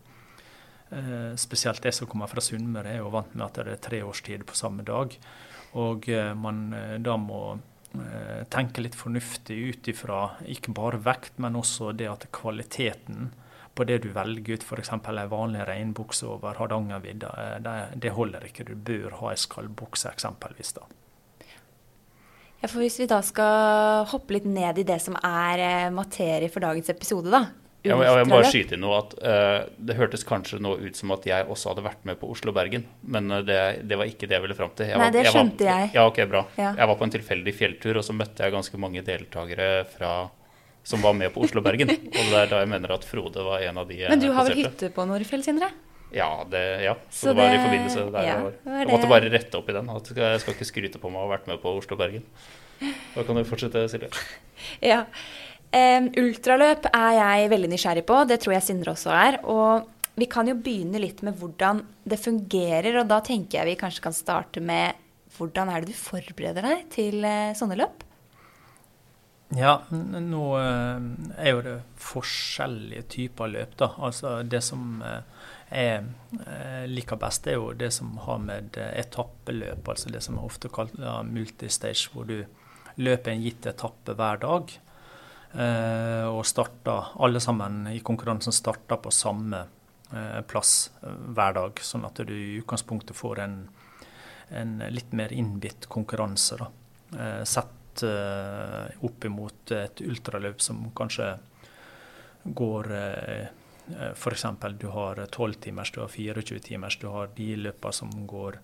spesielt 1.38 1.84
det 1.86 1.92
som 1.94 2.08
kommer 2.10 2.30
fra 2.32 2.42
Sunnmøre, 2.42 2.96
er 2.96 3.04
jo 3.04 3.12
vant 3.14 3.36
med 3.36 3.46
at 3.46 3.60
det 3.62 3.76
er 3.76 3.84
tre 3.84 4.00
årstid 4.06 4.46
på 4.50 4.58
samme 4.58 4.86
dag. 4.88 5.14
Og 5.78 6.10
eh, 6.10 6.32
man 6.34 6.64
eh, 6.74 6.96
da 7.04 7.18
må 7.20 7.60
tenke 8.54 8.84
litt 8.84 8.94
fornuftig 8.94 9.56
ut 9.58 9.88
ifra 9.90 10.20
ikke 10.46 10.76
bare 10.78 11.00
vekt, 11.02 11.40
men 11.42 11.56
også 11.58 11.90
det 11.98 12.06
at 12.06 12.28
kvaliteten 12.38 13.32
på 13.80 13.86
det 13.88 14.02
du 14.04 14.10
velger 14.12 14.58
ut, 14.58 14.66
f.eks. 14.66 14.92
ei 14.92 15.28
vanlig 15.32 15.64
regnbukse 15.68 16.28
over 16.28 16.58
Hardangervidda. 16.60 17.30
Eh, 17.44 17.58
det, 17.64 17.76
det, 18.04 18.16
holder 18.16 18.50
ikke. 18.50 18.68
Du 18.68 18.76
bør 18.76 19.16
ha 19.22 19.34
ei 19.34 19.40
skallbukse 19.40 20.12
eksempelvis. 20.12 20.74
da. 20.76 20.88
Ja, 22.60 22.68
for 22.68 22.82
Hvis 22.84 23.00
vi 23.00 23.08
da 23.08 23.22
skal 23.24 24.04
hoppe 24.12 24.36
litt 24.36 24.48
ned 24.50 24.82
i 24.82 24.88
det 24.88 25.00
som 25.04 25.16
er 25.16 25.64
eh, 25.64 25.94
materie 25.96 26.52
for 26.52 26.66
dagens 26.66 26.92
episode, 26.92 27.32
da. 27.32 27.46
Ja, 27.86 27.96
jeg 28.04 28.28
må 28.28 28.36
bare 28.36 28.50
skyte 28.52 28.76
inn 28.76 28.82
noe 28.84 28.98
at 29.00 29.14
uh, 29.24 29.70
Det 29.80 29.96
hørtes 29.96 30.26
kanskje 30.28 30.58
nå 30.60 30.74
ut 30.82 30.98
som 31.00 31.14
at 31.16 31.24
jeg 31.30 31.46
også 31.48 31.72
hadde 31.72 31.86
vært 31.86 32.02
med 32.10 32.18
på 32.20 32.28
Oslo-Bergen, 32.34 32.84
men 33.08 33.32
det, 33.48 33.60
det, 33.88 33.96
var 33.96 34.10
ikke 34.10 34.28
det 34.28 34.36
jeg 34.36 34.44
ville 34.44 34.58
fram 34.58 34.74
til. 34.76 34.90
Jeg 34.92 35.00
Nei, 35.00 35.08
det 35.16 35.24
skjønte 35.30 35.64
jeg. 35.64 35.88
Var, 35.88 35.96
ja, 35.96 36.04
ok, 36.10 36.20
bra. 36.28 36.44
Ja. 36.60 36.74
Jeg 36.76 36.92
var 36.92 37.00
på 37.00 37.08
en 37.08 37.16
tilfeldig 37.16 37.56
fjelltur, 37.56 38.02
og 38.02 38.06
så 38.06 38.16
møtte 38.18 38.44
jeg 38.44 38.56
ganske 38.58 38.82
mange 38.84 39.06
deltakere 39.08 39.70
fra 39.94 40.14
som 40.90 41.02
var 41.02 41.14
med 41.14 41.32
på 41.34 41.44
Oslo-Bergen. 41.46 41.92
Og 42.18 42.32
det 42.32 42.40
er 42.40 42.50
da 42.50 42.64
jeg 42.64 42.72
mener 42.72 42.96
at 42.96 43.06
Frode 43.06 43.44
var 43.46 43.62
en 43.62 43.82
av 43.82 43.90
de 43.90 44.00
Men 44.10 44.22
du 44.22 44.32
har 44.34 44.48
vel 44.48 44.64
hytte 44.64 44.90
på 44.96 45.06
Norefjell, 45.06 45.44
Sindre? 45.46 45.70
Ja, 46.16 46.30
det, 46.50 46.64
ja. 46.82 46.96
Så, 47.10 47.28
så 47.28 47.34
det, 47.34 47.36
var 47.38 47.54
i 47.54 47.60
forbindelse 47.62 48.06
der 48.16 48.26
ja, 48.26 48.32
jeg 48.32 48.46
var. 48.48 48.80
Jeg 48.80 48.90
måtte 48.90 49.12
bare 49.12 49.30
rette 49.30 49.60
opp 49.60 49.70
i 49.70 49.76
den. 49.76 49.92
Jeg 50.18 50.42
skal 50.42 50.56
ikke 50.56 50.70
skryte 50.72 51.02
på 51.02 51.12
meg 51.14 51.22
å 51.22 51.28
ha 51.28 51.34
vært 51.36 51.52
med 51.52 51.62
på 51.62 51.76
Oslo-Bergen. 51.78 52.26
Da 53.14 53.26
kan 53.28 53.38
du 53.38 53.44
fortsette, 53.48 53.86
Silje. 53.92 54.10
Ja. 54.92 55.04
Um, 55.70 56.08
ultraløp 56.18 56.88
er 56.90 57.12
jeg 57.14 57.50
veldig 57.52 57.70
nysgjerrig 57.70 58.06
på. 58.10 58.24
Det 58.26 58.40
tror 58.42 58.56
jeg 58.56 58.66
Sindre 58.66 58.96
også 58.96 59.14
er. 59.14 59.40
Og 59.46 59.86
vi 60.20 60.26
kan 60.32 60.50
jo 60.50 60.58
begynne 60.58 61.02
litt 61.02 61.22
med 61.26 61.38
hvordan 61.38 61.84
det 62.10 62.18
fungerer. 62.22 63.02
Og 63.02 63.10
da 63.12 63.22
tenker 63.26 63.60
jeg 63.60 63.70
vi 63.70 63.80
kanskje 63.84 64.06
kan 64.08 64.18
starte 64.18 64.64
med 64.66 64.98
hvordan 65.38 65.70
er 65.70 65.84
det 65.84 65.94
du 65.94 66.00
forbereder 66.00 66.66
deg 66.66 66.88
til 66.94 67.22
uh, 67.22 67.54
sånne 67.58 67.78
løp? 67.80 68.06
Ja, 69.58 69.80
nå 69.90 70.44
er 70.62 71.48
jo 71.50 71.62
det 71.66 71.78
forskjellige 71.98 73.08
typer 73.16 73.50
løp. 73.50 73.72
da. 73.82 73.88
Altså 73.98 74.44
Det 74.46 74.62
som 74.62 75.02
jeg 75.72 76.04
liker 76.86 77.18
best, 77.18 77.48
er 77.50 77.58
jo 77.58 77.72
det 77.74 77.90
som 77.96 78.12
har 78.28 78.38
med 78.44 78.78
etappeløp, 78.78 79.90
altså 79.90 80.14
det 80.14 80.22
som 80.22 80.38
er 80.38 80.46
ofte 80.46 80.70
kalt 80.70 80.94
multistage, 81.26 82.12
hvor 82.14 82.30
du 82.30 82.44
løper 83.02 83.34
en 83.34 83.42
gitt 83.42 83.66
etappe 83.66 84.14
hver 84.14 84.38
dag. 84.46 84.78
Og 85.50 86.44
starta, 86.46 86.94
alle 87.26 87.40
sammen 87.42 87.88
i 87.90 88.00
konkurransen 88.06 88.54
starter 88.54 89.00
på 89.02 89.10
samme 89.10 89.64
plass 90.46 90.92
hver 91.02 91.56
dag, 91.58 91.82
sånn 91.82 92.06
at 92.06 92.22
du 92.22 92.34
i 92.36 92.60
utgangspunktet 92.60 93.18
får 93.18 93.42
en, 93.42 93.56
en 94.54 94.76
litt 94.94 95.10
mer 95.18 95.34
innbitt 95.34 95.88
konkurranse. 95.90 96.60
da. 96.62 96.70
Sett 97.50 98.04
opp 98.06 99.26
imot 99.26 99.74
et 99.74 100.06
ultraløp 100.06 100.62
som 100.62 100.86
kanskje 100.94 101.32
går 102.44 102.92
eh, 102.96 103.48
F.eks. 104.14 104.46
du 104.78 104.88
har 104.88 105.26
12 105.26 105.54
timers, 105.54 105.92
du 105.92 106.02
har 106.02 106.08
24 106.08 106.60
timers, 106.60 106.98
du 106.98 107.08
har 107.08 107.30
de 107.36 107.56
løpene 107.56 107.94
som 107.94 108.10
går 108.28 108.60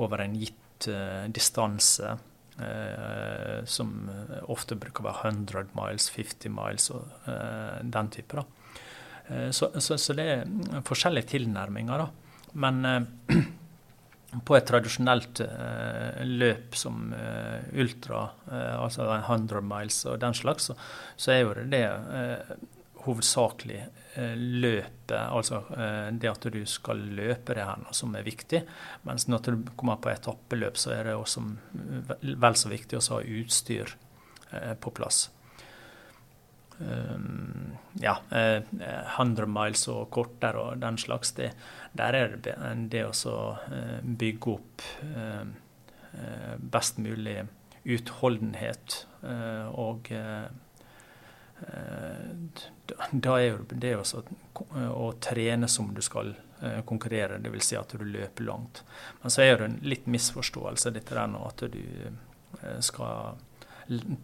over 0.00 0.24
en 0.24 0.34
gitt 0.34 0.88
distanse. 1.28 2.16
Uh, 2.52 3.64
som 3.64 4.10
ofte 4.52 4.76
bruker 4.76 5.00
å 5.00 5.06
være 5.06 5.30
100 5.30 5.70
miles, 5.76 6.10
50 6.12 6.52
miles 6.52 6.90
og 6.92 7.30
eh, 7.30 7.78
den 7.94 8.10
type. 8.12 8.42
Eh, 9.28 9.48
så, 9.54 9.70
så, 9.80 9.96
så, 9.96 10.16
det 10.18 10.26
er 10.34 10.82
forskjellige 10.84 11.30
tilnærminger. 11.32 12.02
Da. 12.02 12.50
Men 12.60 12.82
på 14.46 14.58
et 14.58 14.68
tradisjonelt 14.68 15.40
uh, 15.46 16.20
løp 16.28 16.76
som 16.76 17.14
ultra, 17.72 18.26
altså 18.76 19.08
100 19.14 19.64
miles 19.64 20.02
og 20.10 20.20
den 20.20 20.36
slags, 20.36 20.68
så, 20.68 20.76
så 21.16 21.32
er 21.32 21.42
jo 21.42 21.56
det, 21.56 21.68
det 21.72 21.82
hovedsakelig 23.06 23.82
løpet, 24.36 25.16
altså 25.16 25.62
det 26.12 26.28
at 26.28 26.46
du 26.52 26.60
skal 26.68 27.00
løpe 27.16 27.54
det 27.56 27.64
her, 27.64 27.86
som 27.96 28.12
er 28.14 28.26
viktig. 28.26 28.60
Mens 29.08 29.24
når 29.28 29.46
du 29.46 29.70
kommer 29.76 29.96
på 30.02 30.12
etappeløp, 30.12 30.76
så 30.76 30.92
er 30.98 31.08
det 31.08 31.14
også 31.16 31.42
vel 32.20 32.58
så 32.60 32.72
viktig 32.72 32.98
å 32.98 33.04
ha 33.14 33.22
utstyr 33.40 33.94
på 34.84 34.92
plass. 34.92 35.24
Ja, 38.00 38.16
100 38.30 39.46
miles 39.46 39.84
og 39.92 40.08
kortere 40.14 40.62
og 40.62 40.80
den 40.82 40.98
slags. 40.98 41.34
Det, 41.36 41.52
der 41.96 42.16
er 42.16 42.36
det 42.42 42.56
det 42.92 43.04
å 43.06 43.36
eh, 43.68 43.98
bygge 44.02 44.54
opp 44.54 44.86
eh, 45.04 45.44
eh, 46.12 46.54
best 46.56 46.98
mulig 47.02 47.42
utholdenhet. 47.82 49.06
Og 49.78 50.08
da 51.62 53.34
er 53.38 53.46
jo 53.46 53.60
det 53.70 53.92
også 53.94 54.24
å 54.90 55.12
trene 55.22 55.68
som 55.70 55.92
du 55.94 56.00
skal 56.02 56.32
konkurrere, 56.86 57.38
dvs. 57.42 57.68
Si 57.68 57.78
at 57.78 57.94
du 57.94 58.02
løper 58.02 58.46
langt. 58.48 58.82
Men 59.22 59.34
så 59.34 59.44
er 59.44 59.56
det 59.60 59.68
en 59.68 59.78
litt 59.86 60.08
misforståelse 60.10 60.90
dette 60.94 61.14
der 61.14 61.30
nå, 61.30 61.44
at 61.46 61.62
du 61.70 61.78
skal 62.82 63.38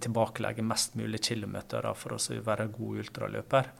tilbakelegge 0.00 0.62
mest 0.62 0.94
mulig 0.98 1.22
kilometer 1.30 1.86
for 1.98 2.16
å 2.16 2.40
være 2.46 2.68
god 2.74 3.04
ultraløper. 3.04 3.70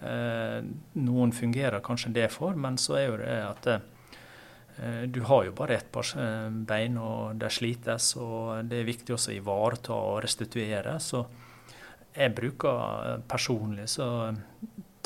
Eh, 0.00 0.60
noen 1.00 1.32
fungerer 1.32 1.80
kanskje 1.80 2.12
det 2.12 2.28
for, 2.34 2.56
men 2.56 2.76
så 2.78 2.98
er 2.98 3.06
jo 3.06 3.16
det 3.20 3.36
at 3.46 3.68
eh, 3.72 5.04
du 5.08 5.22
har 5.24 5.46
jo 5.46 5.54
bare 5.56 5.78
ett 5.78 5.88
par 5.92 6.10
eh, 6.20 6.50
bein, 6.68 6.98
og 7.00 7.40
de 7.40 7.50
slites. 7.52 8.12
Og 8.20 8.68
det 8.68 8.82
er 8.82 8.90
viktig 8.90 9.16
også 9.16 9.32
å 9.32 9.38
ivareta 9.38 9.96
og 9.96 10.20
restituere. 10.26 10.98
Så 11.00 11.24
jeg 12.16 12.34
bruker 12.36 13.22
personlig 13.28 13.88
så 13.92 14.08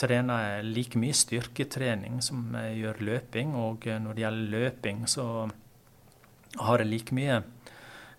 trener 0.01 0.45
jeg 0.47 0.69
like 0.71 1.01
mye 1.01 1.17
styrketrening 1.17 2.21
som 2.25 2.55
jeg 2.57 2.79
gjør 2.81 3.03
løping. 3.11 3.55
Og 3.59 3.85
når 4.01 4.17
det 4.17 4.25
gjelder 4.25 4.55
løping, 4.55 5.05
så 5.11 5.27
har 6.57 6.83
jeg 6.83 6.89
like 6.89 7.17
mye 7.17 7.37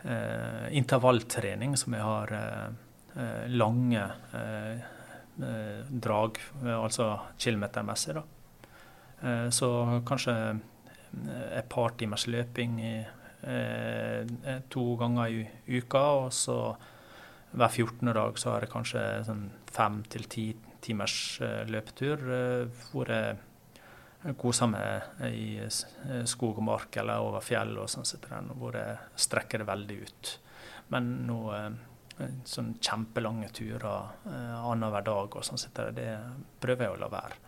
eh, 0.05 0.67
intervalltrening 0.77 1.73
som 1.79 1.97
jeg 1.97 2.05
har 2.05 2.35
eh, 2.37 3.47
lange 3.49 4.03
eh, 4.37 4.83
Eh, 5.41 5.85
drag, 5.89 6.37
eh, 6.65 6.83
altså 6.83 7.19
kilometermessig. 7.37 8.13
da. 8.13 8.23
Eh, 9.23 9.49
så 9.49 10.01
kanskje 10.05 10.59
et 11.55 11.69
par 11.69 11.89
timers 11.97 12.27
løping 12.27 12.79
i, 12.81 13.05
to 14.69 14.95
ganger 14.95 15.27
i 15.27 15.47
uka. 15.77 15.97
Og 15.97 16.33
så 16.33 16.75
hver 17.51 17.69
14. 17.69 18.13
dag 18.15 18.39
så 18.39 18.53
har 18.53 18.65
jeg 18.65 18.71
kanskje 18.71 19.05
sånn 19.27 19.45
fem 19.71 20.01
til 20.11 20.27
ti 20.31 20.45
timers 20.81 21.15
løpetur 21.69 22.23
hvor 22.89 23.11
jeg 23.11 24.37
koser 24.41 24.69
meg 24.71 25.21
i 25.27 25.59
skog 26.29 26.57
og 26.61 26.65
mark 26.65 26.97
eller 27.01 27.21
over 27.21 27.43
fjell 27.45 27.75
og 27.81 27.89
sånn, 27.91 28.51
hvor 28.57 28.77
jeg 28.77 28.97
strekker 29.27 29.61
det 29.61 29.69
veldig 29.69 29.97
ut. 30.01 30.33
Men 30.93 31.11
nå 31.27 31.39
sånn 32.47 32.75
kjempelange 32.81 33.49
turer 33.55 34.11
eh, 34.29 34.57
annenhver 34.59 35.05
dag 35.05 35.37
og 35.37 35.45
sånn, 35.45 35.61
det 35.95 36.09
prøver 36.61 36.87
jeg 36.87 36.95
å 36.95 37.01
la 37.01 37.09
være. 37.11 37.39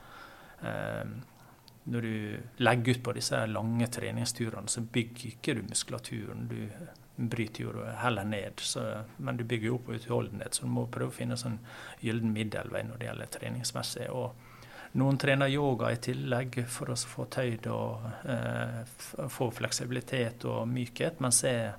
Når 1.84 2.02
du 2.02 2.64
legger 2.64 2.96
ut 2.96 3.04
på 3.04 3.14
disse 3.18 3.40
lange 3.52 3.88
treningsturene, 3.92 4.72
så 4.72 4.82
bygger 4.82 5.34
ikke 5.34 5.58
du 5.58 5.66
muskulaturen. 5.68 6.48
Du 6.48 6.70
bryter 7.16 7.66
jo 7.66 7.74
heller 8.00 8.24
ned, 8.24 8.64
så, 8.64 8.86
men 9.18 9.38
du 9.38 9.44
bygger 9.44 9.68
jo 9.68 9.76
opp 9.82 9.92
utholdenhet. 9.94 10.56
Så 10.56 10.66
du 10.66 10.72
må 10.72 10.88
prøve 10.88 11.12
å 11.12 11.16
finne 11.16 11.38
sånn 11.38 11.60
gyllen 12.02 12.34
middelvei 12.34 12.86
når 12.88 13.02
det 13.02 13.10
gjelder 13.10 13.34
treningsmessig. 13.36 14.08
Og 14.16 14.98
noen 15.02 15.20
trener 15.22 15.52
yoga 15.52 15.92
i 15.92 16.00
tillegg 16.02 16.62
for 16.72 16.94
å 16.94 16.98
få 16.98 17.28
tøyd 17.34 17.68
og 17.74 18.08
eh, 18.30 18.82
få 19.30 19.50
fleksibilitet 19.54 20.46
og 20.50 20.68
mykhet, 20.70 21.20
mens 21.24 21.44
jeg 21.46 21.72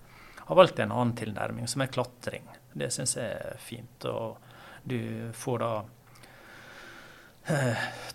har 0.44 0.58
valgt 0.58 0.80
en 0.82 0.92
annen 0.92 1.16
tilnærming, 1.16 1.68
som 1.70 1.82
er 1.82 1.92
klatring. 1.94 2.48
Det 2.74 2.90
syns 2.92 3.16
jeg 3.16 3.38
er 3.38 3.60
fint. 3.62 4.04
Og 4.10 4.36
du 4.84 5.30
får 5.32 5.62
da 5.62 5.74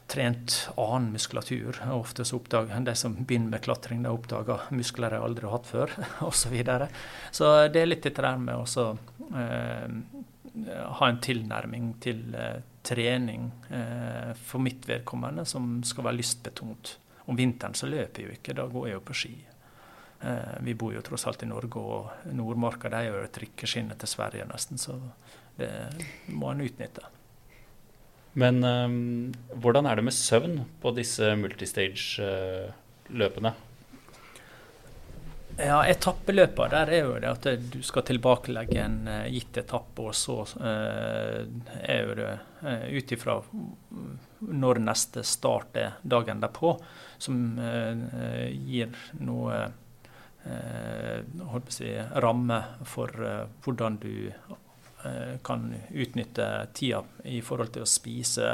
trent 0.10 0.56
annen 0.74 1.12
muskulatur. 1.14 1.78
Ofte 1.94 2.26
så 2.26 2.40
oppdager 2.40 2.80
de 2.86 2.96
som 2.98 3.14
begynner 3.14 3.54
med 3.54 3.62
klatring, 3.62 4.02
de 4.04 4.10
oppdager 4.10 4.64
muskler 4.74 5.14
de 5.14 5.20
aldri 5.22 5.46
har 5.46 5.60
hatt 5.60 5.70
før, 5.70 5.94
osv. 6.30 6.40
Så, 6.42 6.50
videre. 6.54 6.90
så 7.32 7.52
det 7.70 7.84
er 7.84 7.92
litt 7.92 8.08
dette 8.08 8.26
der 8.26 8.42
med 8.42 8.58
å 8.58 8.88
eh, 9.38 9.86
ha 11.00 11.10
en 11.10 11.22
tilnærming 11.22 11.94
til 12.02 12.24
eh, 12.36 12.58
trening 12.86 13.52
eh, 13.70 14.34
for 14.34 14.64
mitt 14.64 14.88
vedkommende 14.90 15.46
som 15.46 15.80
skal 15.86 16.10
være 16.10 16.20
lystbetont. 16.20 16.96
Om 17.30 17.38
vinteren 17.38 17.78
så 17.78 17.90
løper 17.90 18.24
jeg 18.24 18.30
jo 18.30 18.38
ikke, 18.40 18.58
da 18.58 18.66
går 18.72 18.88
jeg 18.88 18.98
jo 18.98 19.06
på 19.06 19.18
ski. 19.22 19.36
Eh, 20.22 20.58
vi 20.66 20.76
bor 20.76 20.96
jo 20.96 21.04
tross 21.06 21.28
alt 21.30 21.46
i 21.46 21.50
Norge, 21.50 21.80
og 21.80 22.34
Nordmarka 22.34 22.92
det 22.92 23.04
er 23.04 23.14
jo 23.14 23.30
trikkeskinnet 23.36 24.02
til 24.02 24.14
Sverige 24.16 24.50
nesten, 24.50 24.82
så 24.82 24.98
det 25.60 25.70
må 26.34 26.52
en 26.54 26.66
utnytte. 26.66 27.06
Men 28.40 28.64
um, 28.64 29.34
hvordan 29.60 29.84
er 29.90 29.96
det 30.00 30.06
med 30.08 30.16
søvn 30.16 30.62
på 30.82 30.92
disse 30.96 31.36
multistage-løpene? 31.40 33.52
Ja, 35.60 35.84
Etappeløpene 35.92 36.70
der 36.72 36.88
er 36.96 37.02
jo 37.04 37.20
det 37.20 37.30
at 37.34 37.44
du 37.74 37.82
skal 37.84 38.04
tilbakelegge 38.08 38.80
en 38.86 39.08
uh, 39.10 39.28
gitt 39.28 39.58
etappe, 39.60 40.02
og 40.08 40.16
så 40.16 40.38
uh, 40.62 41.40
er 41.84 42.00
jo 42.06 42.14
det 42.22 42.32
uh, 42.64 42.86
ut 42.96 43.12
ifra 43.18 43.34
når 44.40 44.80
neste 44.86 45.24
start 45.28 45.78
er 45.78 45.92
dagen 46.08 46.40
derpå, 46.40 46.80
som 47.20 47.60
gir 47.60 48.88
noe 49.20 49.68
eh, 50.44 51.62
si, 51.68 52.02
ramme 52.16 52.64
for 52.86 53.26
eh, 53.26 53.46
hvordan 53.64 53.98
du 54.02 54.28
eh, 54.28 54.56
kan 55.46 55.70
utnytte 55.90 56.46
tida 56.76 57.00
i 57.24 57.38
forhold 57.46 57.72
til 57.72 57.86
å 57.86 57.88
spise, 57.88 58.50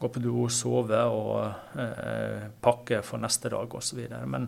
gå 0.00 0.08
på 0.08 0.22
do, 0.24 0.46
sove 0.48 1.00
og 1.12 1.80
eh, 1.80 2.46
pakke 2.64 3.02
for 3.04 3.20
neste 3.20 3.50
dag 3.52 3.74
osv. 3.76 3.98
Men 4.32 4.46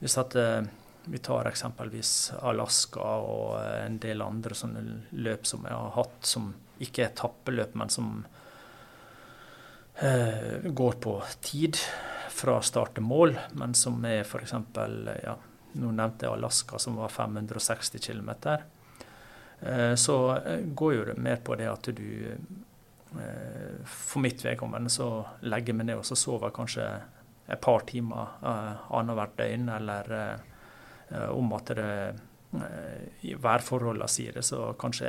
hvis 0.00 0.16
at, 0.18 0.34
eh, 0.40 0.62
vi 1.04 1.20
tar 1.22 1.48
eksempelvis 1.48 2.32
Alaska 2.42 3.12
og 3.22 3.60
en 3.62 4.00
del 4.02 4.24
andre 4.24 4.56
sånne 4.56 4.82
løp 5.22 5.46
som 5.46 5.64
jeg 5.68 5.76
har 5.76 5.94
hatt, 5.94 6.18
som 6.26 6.50
ikke 6.82 7.04
er 7.04 7.12
etappeløp, 7.12 7.76
men 7.78 7.92
som 7.92 8.10
eh, 10.02 10.58
går 10.66 10.98
på 11.06 11.14
tid 11.44 11.78
fra 12.34 12.58
start 12.64 12.96
til 12.98 13.06
mål, 13.06 13.36
men 13.60 13.76
som 13.78 14.02
er 14.08 14.24
f.eks. 14.24 14.56
Ja, 15.22 15.36
nå 15.78 15.94
nevnte 15.94 16.26
jeg 16.26 16.34
Alaska, 16.34 16.82
som 16.82 16.98
var 16.98 17.14
560 17.14 18.02
km. 18.02 18.34
Eh, 19.62 19.94
så 19.94 20.36
eh, 20.36 20.58
går 20.58 20.94
jo 20.94 21.04
det 21.04 21.16
mer 21.16 21.36
på 21.36 21.54
det 21.54 21.68
at 21.68 21.88
du 21.92 22.32
eh, 22.32 23.80
For 23.84 24.22
mitt 24.24 24.44
vedkommende 24.44 24.92
så 24.92 25.10
legger 25.42 25.74
jeg 25.74 25.80
meg 25.80 25.90
ned 25.90 26.00
og 26.00 26.06
så 26.08 26.16
sover 26.16 26.54
kanskje 26.54 26.86
et 27.50 27.60
par 27.60 27.82
timer 27.82 28.36
annethvert 28.94 29.32
døgn, 29.40 29.64
eller 29.74 30.12
om 31.34 31.48
at 31.56 31.72
det 31.74 31.86
i 33.26 33.32
værforholdene 33.34 34.06
sier 34.06 34.36
det, 34.38 34.44
så 34.46 34.68
kanskje 34.78 35.08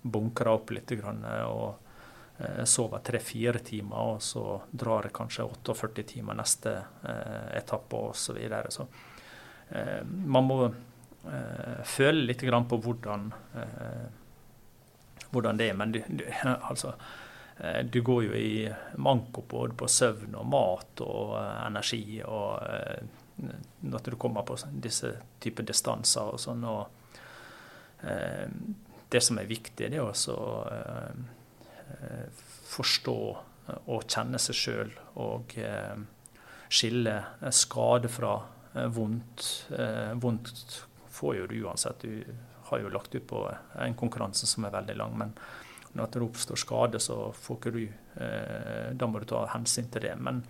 bunkrer 0.00 0.54
opp 0.54 0.72
litt 0.72 0.94
grann, 0.96 1.20
og 1.44 2.64
sover 2.64 3.04
tre-fire 3.04 3.60
timer, 3.60 4.14
og 4.14 4.24
så 4.24 4.56
drar 4.72 5.10
jeg 5.10 5.16
kanskje 5.18 5.44
48 5.50 6.06
timer 6.14 6.40
neste 6.40 6.72
etappe 7.60 8.00
osv. 8.08 8.24
Så, 8.24 8.38
videre. 8.40 8.72
så 8.72 8.88
man 10.08 10.48
må 10.48 10.58
føle 11.86 12.26
litt 12.26 12.42
grann 12.42 12.64
på 12.66 12.80
hvordan, 12.82 13.28
hvordan 15.30 15.60
det 15.60 15.68
er. 15.70 15.76
Men 15.78 15.92
du, 15.94 16.00
du, 16.08 16.24
altså, 16.70 16.96
du 17.86 18.00
går 18.02 18.24
jo 18.26 18.34
i 18.34 18.64
manko 18.98 19.44
både 19.48 19.76
på 19.78 19.86
søvn 19.86 20.34
og 20.40 20.48
mat 20.50 21.04
og 21.06 21.36
energi. 21.38 22.22
og 22.26 22.58
når 23.80 24.10
du 24.10 24.16
kommer 24.16 24.42
på 24.46 24.56
disse 24.82 25.14
typer 25.42 25.66
distanser 25.66 26.34
og 26.34 26.40
sånn. 26.40 26.64
og 26.68 28.04
eh, 28.06 28.48
Det 29.08 29.22
som 29.22 29.38
er 29.40 29.50
viktig, 29.50 29.90
det 29.90 29.98
er 29.98 30.04
også 30.04 30.36
eh, 30.72 32.42
forstå 32.72 33.18
og 33.72 34.06
kjenne 34.10 34.40
seg 34.42 34.58
sjøl 34.58 34.94
og 35.22 35.54
eh, 35.60 35.98
skille 36.72 37.18
skade 37.54 38.10
fra 38.12 38.36
eh, 38.74 38.88
vondt. 38.92 39.48
Eh, 39.76 40.12
vondt 40.22 40.82
får 41.12 41.36
jo 41.36 41.46
du 41.50 41.56
uansett. 41.66 42.02
Du 42.02 42.24
har 42.70 42.80
jo 42.80 42.92
lagt 42.92 43.14
ut 43.14 43.26
på 43.28 43.44
en 43.84 43.94
konkurranse 43.98 44.48
som 44.48 44.64
er 44.64 44.74
veldig 44.74 44.96
lang. 44.96 45.18
men 45.18 45.36
når 45.92 46.08
det 46.12 46.20
oppstår 46.24 46.56
skade, 46.56 47.00
så 47.04 47.34
får 47.36 47.56
ikke 47.58 47.70
du 47.74 47.82
eh, 47.84 48.92
Da 48.96 49.06
må 49.06 49.20
du 49.20 49.26
ta 49.28 49.42
hensyn 49.52 49.90
til 49.92 50.06
det. 50.06 50.14
Men 50.16 50.40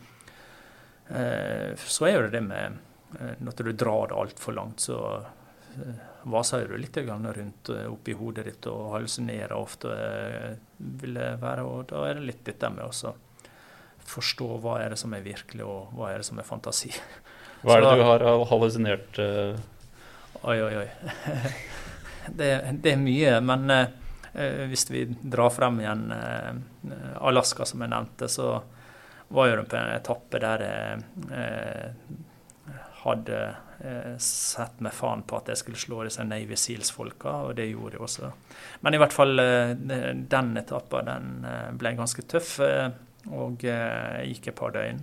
Eh, 1.09 1.75
så 1.77 2.07
er 2.07 2.23
det 2.23 2.39
det 2.39 2.41
med 2.47 2.79
eh, 3.19 3.35
Når 3.43 3.65
du 3.67 3.73
drar 3.73 4.09
det 4.09 4.17
altfor 4.17 4.55
langt, 4.57 4.81
så 4.81 4.99
eh, 5.77 5.99
vaser 6.31 6.69
du 6.69 6.77
litt 6.79 6.97
rundt 6.97 7.71
oppi 7.91 8.15
hodet 8.17 8.47
ditt 8.47 8.67
og 8.71 8.93
hallusinerer 8.95 9.57
ofte. 9.57 9.91
vil 10.77 11.15
det 11.15 11.35
være, 11.43 11.65
og 11.67 11.87
Da 11.91 12.07
er 12.09 12.15
det 12.15 12.29
litt 12.31 12.45
dette 12.45 12.71
med 12.71 12.85
å 12.87 13.15
forstå 14.07 14.49
hva 14.63 14.81
er 14.83 14.91
det 14.91 14.99
som 14.99 15.13
er 15.15 15.23
virkelig, 15.23 15.65
og 15.65 15.93
hva 15.95 16.13
er 16.13 16.23
det 16.23 16.27
som 16.27 16.39
er 16.39 16.47
fantasi. 16.47 16.91
Hva 17.63 17.77
er 17.77 17.85
det 17.85 17.99
du 17.99 18.03
har 18.03 18.25
hallusinert? 18.51 19.19
Uh... 19.19 19.59
Oi, 20.45 20.63
oi, 20.63 20.77
oi. 20.77 20.89
det, 22.39 22.75
det, 22.83 22.93
er 22.93 22.99
mye. 22.99 23.37
Men 23.47 23.71
eh, 23.71 24.65
hvis 24.67 24.89
vi 24.91 25.05
drar 25.07 25.53
frem 25.55 25.79
igjen 25.85 26.09
eh, 26.17 26.49
Alaska, 27.23 27.67
som 27.69 27.85
jeg 27.85 27.93
nevnte, 27.93 28.27
så 28.27 28.57
var 29.33 29.49
jo 29.49 29.61
det 29.61 29.69
på 29.71 29.79
en 29.79 29.93
etappe 29.95 30.41
der 30.43 30.65
jeg 30.67 31.05
eh, 31.31 31.93
hadde 33.05 33.39
eh, 33.87 34.17
sett 34.19 34.83
meg 34.83 34.97
faen 34.99 35.23
på 35.23 35.39
at 35.39 35.53
jeg 35.53 35.63
skulle 35.63 35.85
slå 35.85 36.01
disse 36.09 36.27
Navy 36.27 36.59
Seals-folka, 36.59 37.37
og 37.47 37.55
det 37.61 37.69
gjorde 37.71 38.01
jeg 38.01 38.05
også. 38.09 38.33
Men 38.83 38.99
i 38.99 39.03
hvert 39.05 39.15
fall 39.15 39.45
eh, 39.47 39.77
den 39.79 40.53
etappen 40.59 41.07
den 41.13 41.31
eh, 41.47 41.71
ble 41.79 41.95
ganske 42.03 42.27
tøff, 42.35 42.57
eh, 42.67 42.91
og 43.31 43.63
jeg 43.63 44.35
gikk 44.35 44.51
et 44.51 44.59
par 44.59 44.75
døgn 44.75 45.03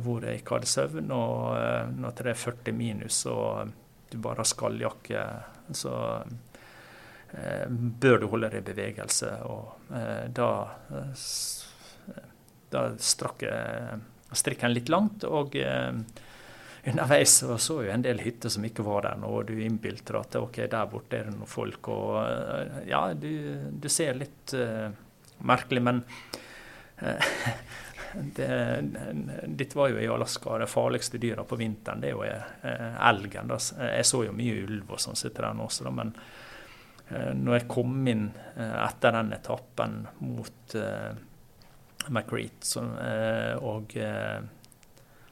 hvor 0.00 0.24
jeg 0.24 0.38
ikke 0.40 0.54
hadde 0.56 0.68
søvn. 0.70 1.10
Og 1.12 1.96
når 2.00 2.14
det 2.16 2.30
er 2.30 2.38
40 2.40 2.72
minus 2.72 3.18
og 3.28 3.74
du 4.10 4.18
bare 4.22 4.42
har 4.42 4.48
skalljakke, 4.48 5.22
så 5.74 5.94
bør 8.00 8.20
du 8.22 8.26
holde 8.30 8.48
deg 8.52 8.62
i 8.62 8.66
bevegelse. 8.68 9.30
Og 9.50 9.90
da 10.36 10.50
da 12.72 12.86
strakk 12.98 13.44
jeg 13.46 14.00
strikken 14.36 14.74
litt 14.74 14.90
langt. 14.92 15.24
og 15.24 15.56
eh, 15.56 15.92
Underveis 16.86 17.40
så, 17.40 17.56
så 17.58 17.80
jo 17.82 17.90
en 17.90 18.04
del 18.04 18.20
hytter 18.22 18.52
som 18.52 18.64
ikke 18.66 18.84
var 18.86 19.08
der 19.08 19.18
nå, 19.18 19.30
og 19.40 19.48
du 19.48 19.56
innbilte 19.58 20.14
deg 20.14 20.20
at 20.20 20.38
ok, 20.38 20.60
der 20.70 20.90
borte 20.90 21.18
er 21.18 21.28
det 21.28 21.34
noen 21.34 21.50
folk. 21.50 21.90
og 21.90 22.20
eh, 22.22 22.82
Ja, 22.92 23.02
du, 23.14 23.30
du 23.70 23.88
ser 23.92 24.18
litt 24.18 24.54
uh, 24.54 24.90
merkelig, 25.46 25.82
men 25.82 26.02
det, 28.36 28.48
Ditt 29.58 29.76
var 29.76 29.92
jo 29.92 30.00
i 30.00 30.08
Alaska. 30.08 30.58
Det 30.58 30.70
farligste 30.70 31.20
dyra 31.22 31.44
på 31.44 31.58
vinteren 31.60 32.02
det 32.02 32.10
er 32.10 32.16
jo 32.16 32.24
uh, 32.24 32.98
elgen. 33.10 33.52
Jeg 33.52 34.08
så 34.08 34.24
jo 34.26 34.34
mye 34.36 34.58
ulv 34.64 34.96
og 34.96 35.02
sånn 35.02 35.18
sitter 35.18 35.48
der 35.48 35.56
nå 35.56 35.68
også, 35.68 35.90
men 35.94 36.16
når 37.06 37.54
jeg 37.54 37.68
kom 37.70 38.08
inn 38.10 38.24
etter 38.58 39.14
den 39.14 39.28
etappen 39.36 39.92
mot 40.26 40.74
McReat. 42.08 42.76
Eh, 42.76 43.56
og 43.62 43.96
eh, 43.96 44.40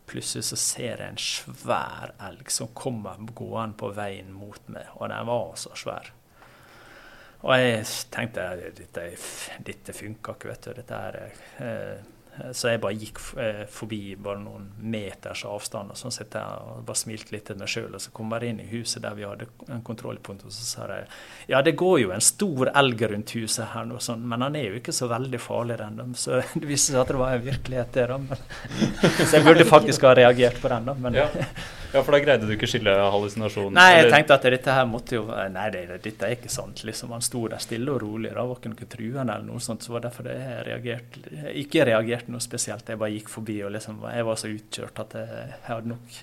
plutselig 0.06 0.44
så 0.50 0.58
ser 0.60 1.02
jeg 1.02 1.12
en 1.12 1.20
svær 1.20 2.14
elg 2.28 2.50
som 2.52 2.72
kommer 2.76 3.20
gående 3.32 3.78
på 3.80 3.92
veien 3.96 4.32
mot 4.34 4.68
meg, 4.72 4.90
og 4.98 5.08
den 5.12 5.30
var 5.30 5.56
så 5.60 5.74
svær. 5.78 6.12
Og 7.44 7.60
jeg 7.60 7.84
tenkte 8.12 8.44
dette, 8.78 9.08
dette 9.66 9.92
funka 9.92 10.32
ikke, 10.32 10.48
vet 10.48 10.64
du. 10.64 10.70
Dette 10.78 11.00
er, 11.08 11.18
eh, 11.60 12.13
så 12.52 12.72
jeg 12.72 12.80
bare 12.82 12.96
gikk 12.98 13.20
eh, 13.38 13.60
forbi 13.70 14.16
bare 14.18 14.40
noen 14.42 14.66
meters 14.82 15.44
avstand 15.46 15.92
og 15.94 15.98
sånn 15.98 16.14
sitter 16.14 16.42
jeg 16.42 16.72
og 16.72 16.80
bare 16.88 16.98
smilte 16.98 17.34
litt 17.34 17.46
til 17.46 17.60
meg 17.60 17.70
sjøl. 17.70 17.92
Og 17.94 18.02
så 18.02 18.10
kom 18.16 18.34
jeg 18.34 18.50
inn 18.50 18.62
i 18.64 18.68
huset 18.72 19.04
der 19.04 19.14
vi 19.18 19.26
hadde 19.28 19.46
en 19.70 19.84
kontrollpunkt, 19.86 20.46
og 20.48 20.54
så 20.54 20.66
sa 20.66 20.88
jeg 20.90 21.06
ja, 21.52 21.62
det 21.62 21.76
går 21.78 22.00
jo 22.02 22.14
en 22.14 22.24
stor 22.24 22.72
elg 22.74 23.06
rundt 23.12 23.36
huset 23.38 23.70
her 23.74 23.86
nå, 23.86 24.00
sånn, 24.02 24.26
men 24.30 24.42
han 24.46 24.58
er 24.58 24.68
jo 24.70 24.80
ikke 24.80 24.96
så 24.96 25.08
veldig 25.12 25.40
farlig 25.42 25.78
ennå. 25.84 26.10
Så 26.18 26.42
det 26.60 26.66
viste 26.66 26.92
seg 26.92 27.04
at 27.04 27.14
det 27.14 27.22
var 27.22 27.38
en 27.38 27.46
virkelighet, 27.46 27.94
det. 27.94 28.08
da. 28.10 28.18
Men, 28.18 28.44
så 29.28 29.30
jeg 29.38 29.46
burde 29.46 29.68
faktisk 29.68 30.08
ha 30.08 30.14
reagert 30.18 30.60
på 30.62 30.72
den, 30.72 30.90
da. 30.90 30.98
Men, 31.06 31.22
ja. 31.22 31.30
ja. 31.94 32.02
for 32.02 32.16
da 32.16 32.20
greide 32.24 32.48
du 32.48 32.52
ikke 32.56 32.68
skille 32.68 32.92
hallusinasjonen? 32.92 33.78
Nei, 33.78 33.88
jeg 34.00 34.10
tenkte 34.12 34.36
at 34.36 34.48
dette 34.56 34.74
her 34.76 34.88
måtte 34.90 35.16
jo 35.16 35.24
Nei, 35.30 35.68
det, 35.74 35.84
dette 36.04 36.28
er 36.28 36.36
ikke 36.36 36.52
sant. 36.52 36.84
liksom 36.86 37.14
Han 37.14 37.24
sto 37.24 37.46
der 37.48 37.62
stille 37.62 37.94
og 37.94 38.02
rolig, 38.02 38.34
da 38.34 38.44
var 38.44 38.60
ikke 38.60 38.74
noe 38.74 38.90
truende 38.90 39.24
eller 39.24 39.46
noe 39.48 39.62
sånt. 39.64 39.86
Så 39.86 39.94
var 39.94 40.04
det 40.04 40.10
derfor 40.10 40.28
jeg 40.30 40.60
reagerte. 40.68 41.24
Ikke 41.62 41.88
reagerte 41.88 42.34
noe 42.34 42.44
spesielt. 42.44 42.88
Jeg 42.90 43.00
bare 43.00 43.14
gikk 43.16 43.32
forbi 43.32 43.60
og 43.64 43.74
liksom, 43.76 44.04
jeg 44.12 44.28
var 44.28 44.40
så 44.40 44.52
utkjørt 44.52 45.02
at 45.06 45.18
jeg, 45.20 45.42
jeg 45.54 45.66
hadde 45.70 45.94
nok. 45.94 46.22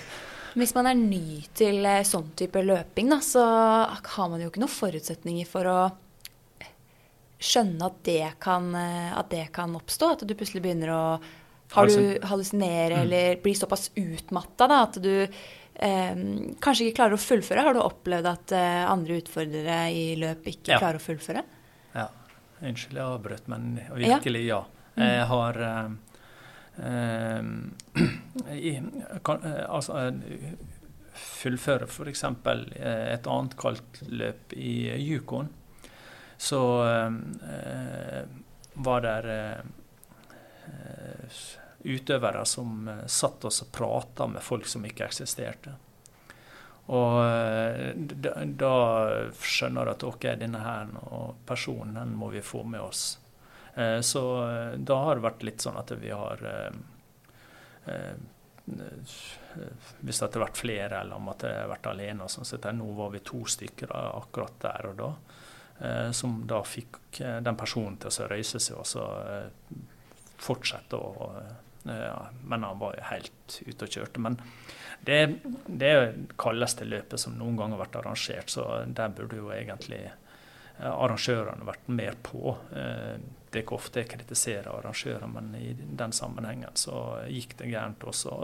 Hvis 0.58 0.74
man 0.74 0.88
er 0.90 0.98
ny 0.98 1.42
til 1.54 1.84
eh, 1.86 2.02
sånn 2.06 2.32
type 2.38 2.62
løping, 2.64 3.12
da, 3.12 3.20
så 3.22 3.42
har 3.86 4.30
man 4.32 4.40
jo 4.42 4.48
ikke 4.50 4.64
noen 4.64 4.72
forutsetninger 4.72 5.46
for 5.46 5.68
å 5.70 5.80
skjønne 7.40 7.86
at 7.86 8.00
det 8.04 8.32
kan, 8.42 8.66
eh, 8.74 9.12
at 9.16 9.30
det 9.30 9.46
kan 9.54 9.76
oppstå. 9.78 10.14
At 10.14 10.24
du 10.26 10.34
plutselig 10.34 10.64
begynner 10.64 10.92
å 10.94 11.04
har 11.70 11.86
du 11.86 12.18
hallusinere 12.26 12.94
mm. 12.94 13.00
eller 13.02 13.36
blir 13.42 13.54
såpass 13.54 13.90
utmatta 13.94 14.66
at 14.80 14.98
du 15.02 15.14
eh, 15.22 16.16
kanskje 16.62 16.88
ikke 16.88 16.96
klarer 16.98 17.14
å 17.16 17.22
fullføre? 17.22 17.64
Har 17.66 17.76
du 17.76 17.82
opplevd 17.84 18.30
at 18.30 18.54
eh, 18.56 18.82
andre 18.90 19.20
utfordrere 19.22 19.80
i 19.94 20.04
løp 20.20 20.48
ikke 20.50 20.74
ja. 20.74 20.80
klarer 20.82 21.00
å 21.00 21.04
fullføre? 21.04 21.44
Ja. 21.94 22.08
Unnskyld 22.60 22.98
jeg 22.98 23.06
avbrøt, 23.06 23.46
men 23.48 23.78
virkelig 23.94 24.44
ja. 24.48 24.64
Mm. 24.96 25.04
Jeg 25.06 25.28
har 25.30 25.62
eh, 25.70 25.88
i, 28.70 28.74
kan, 29.26 29.46
altså, 29.68 30.10
fullføre 31.20 31.86
f.eks. 31.86 32.24
et 32.26 33.26
annet 33.30 33.56
kaldt 33.60 34.02
løp 34.08 34.54
i 34.56 34.74
Yukon, 35.04 35.50
så 36.40 36.60
uh, 36.80 37.10
var 38.80 39.02
der 39.04 39.28
utøvere 41.80 42.44
som 42.46 42.90
satt 43.06 43.44
oss 43.48 43.62
og 43.64 43.70
prata 43.72 44.26
med 44.28 44.44
folk 44.44 44.66
som 44.68 44.84
ikke 44.84 45.06
eksisterte. 45.06 45.72
Og 46.90 47.16
da, 47.94 48.32
da 48.44 48.74
skjønner 49.38 49.86
du 49.86 49.92
at 49.92 50.04
ok, 50.04 50.26
denne 50.40 50.60
her 50.64 50.90
personen 51.46 51.96
den 52.00 52.16
må 52.18 52.32
vi 52.34 52.42
få 52.44 52.64
med 52.66 52.82
oss. 52.82 53.20
Eh, 53.74 54.00
så 54.00 54.50
eh, 54.50 54.72
da 54.78 54.96
har 55.04 55.16
det 55.16 55.24
vært 55.24 55.42
litt 55.46 55.62
sånn 55.62 55.78
at 55.80 55.92
vi 56.00 56.10
har 56.10 56.44
eh, 56.46 56.72
hvis 60.00 60.18
det 60.20 60.26
har 60.26 60.42
vært 60.44 60.58
flere, 60.60 61.00
eller 61.00 61.16
om 61.16 61.30
at 61.32 61.42
jeg 61.46 61.56
har 61.56 61.70
vært 61.72 61.88
alene. 61.90 62.28
Sånn, 62.30 62.46
sett. 62.46 62.68
nå 62.76 62.90
var 62.94 63.10
vi 63.14 63.22
to 63.26 63.40
stykker 63.48 63.90
akkurat 63.96 64.60
der 64.62 64.90
og 64.92 64.98
da. 65.00 65.08
som 66.14 66.36
da 66.46 66.60
fikk 66.62 67.18
den 67.18 67.56
personen 67.58 67.96
til 67.98 68.12
å 68.12 68.28
røyse 68.30 68.60
seg 68.62 68.76
og 68.78 68.86
så 68.86 69.06
fortsette 70.40 70.96
å 70.96 71.32
ja, 71.84 72.16
Men 72.44 72.64
han 72.66 72.78
var 72.78 72.92
jo 72.92 73.04
helt 73.08 73.54
ute 73.64 73.86
og 73.86 73.94
kjørte. 73.94 74.20
Men 74.20 74.34
det, 75.00 75.20
det 75.64 75.88
er 75.88 76.02
det 76.12 76.34
kaldeste 76.40 76.84
løpet 76.84 77.22
som 77.22 77.38
noen 77.38 77.56
gang 77.56 77.72
har 77.72 77.80
vært 77.80 77.96
arrangert, 78.02 78.52
så 78.52 78.66
der 78.84 79.14
burde 79.16 79.38
jo 79.40 79.48
egentlig 79.54 80.02
arrangørene 80.80 81.66
vært 81.66 81.88
mer 81.92 82.16
på. 82.22 82.56
Eh, 82.72 83.16
det 83.50 83.58
er 83.58 83.64
ikke 83.64 83.78
ofte 83.78 84.02
jeg 84.02 84.10
kritiserer 84.12 84.70
arrangører, 84.72 85.26
men 85.32 85.54
i 85.58 85.72
den 85.74 86.12
sammenhengen 86.16 86.76
så 86.78 87.20
gikk 87.28 87.56
det 87.58 87.72
gærent 87.72 88.04
også. 88.06 88.36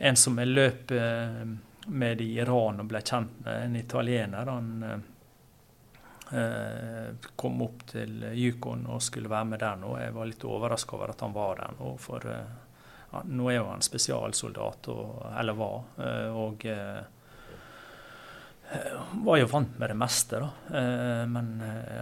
En 0.00 0.16
som 0.16 0.38
jeg 0.40 0.50
løp 0.50 0.94
eh, 0.96 1.42
med 1.90 2.22
i 2.24 2.32
Iran 2.40 2.80
og 2.80 2.90
ble 2.90 3.02
kjent 3.04 3.42
med, 3.44 3.64
en 3.66 3.80
italiener, 3.80 4.52
han 4.54 4.70
eh, 4.86 5.08
kom 7.36 7.62
opp 7.64 7.86
til 7.90 8.24
Yukon 8.38 8.84
og 8.86 9.02
skulle 9.02 9.30
være 9.30 9.48
med 9.52 9.62
der 9.62 9.78
nå. 9.80 9.96
Jeg 9.98 10.14
var 10.14 10.28
litt 10.30 10.44
overraska 10.46 10.96
over 10.96 11.14
at 11.14 11.24
han 11.24 11.34
var 11.34 11.62
der 11.62 11.78
nå, 11.78 11.94
for 11.98 12.26
ja, 12.30 13.22
nå 13.26 13.48
er 13.50 13.56
jo 13.56 13.70
han 13.72 13.82
spesialsoldat, 13.82 14.90
og, 14.94 15.24
eller 15.40 15.58
var. 15.58 15.80
og 16.38 16.68
var 19.12 19.38
jo 19.40 19.46
vant 19.50 19.78
med 19.78 19.90
det 19.90 19.96
meste, 19.98 20.38
da. 20.38 20.50
Men 21.26 21.48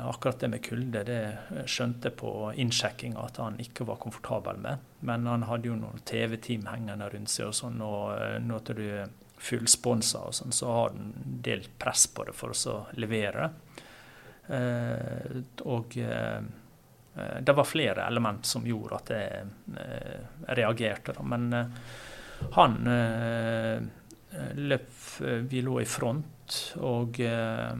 akkurat 0.02 0.40
det 0.40 0.50
med 0.52 0.64
kulde, 0.64 1.04
det 1.08 1.64
skjønte 1.64 2.10
jeg 2.10 2.18
på 2.20 2.32
innsjekkinga 2.60 3.24
at 3.24 3.40
han 3.40 3.56
ikke 3.62 3.86
var 3.88 4.00
komfortabel 4.02 4.60
med. 4.60 4.84
Men 5.00 5.24
han 5.30 5.46
hadde 5.48 5.70
jo 5.70 5.78
noen 5.78 6.04
TV-team 6.04 6.68
hengende 6.68 7.08
rundt 7.08 7.32
seg 7.32 7.48
og 7.48 7.56
sånn, 7.56 7.80
og 7.84 8.44
når 8.44 8.68
du 8.76 8.84
er 8.84 9.08
fullsponsa 9.38 10.26
og 10.28 10.34
sånn, 10.34 10.52
så 10.54 10.72
har 10.74 10.90
han 10.90 11.12
en 11.14 11.40
del 11.46 11.64
press 11.78 12.08
på 12.12 12.26
det 12.28 12.36
for 12.36 12.52
å 12.52 12.76
levere. 12.98 13.50
Og 14.48 15.98
Eh, 17.18 17.42
det 17.42 17.52
var 17.52 17.64
flere 17.64 18.06
element 18.06 18.46
som 18.46 18.66
gjorde 18.66 18.96
at 18.96 19.11
jeg 19.11 19.46
eh, 19.80 20.20
reagerte. 20.58 21.12
Men 21.22 21.52
eh, 21.52 21.66
han 22.54 22.88
løp 24.54 24.90
Vi 25.50 25.61
lå 25.64 25.80
i 25.80 25.84
front, 25.88 26.74
og 26.87 27.18
er 27.18 27.74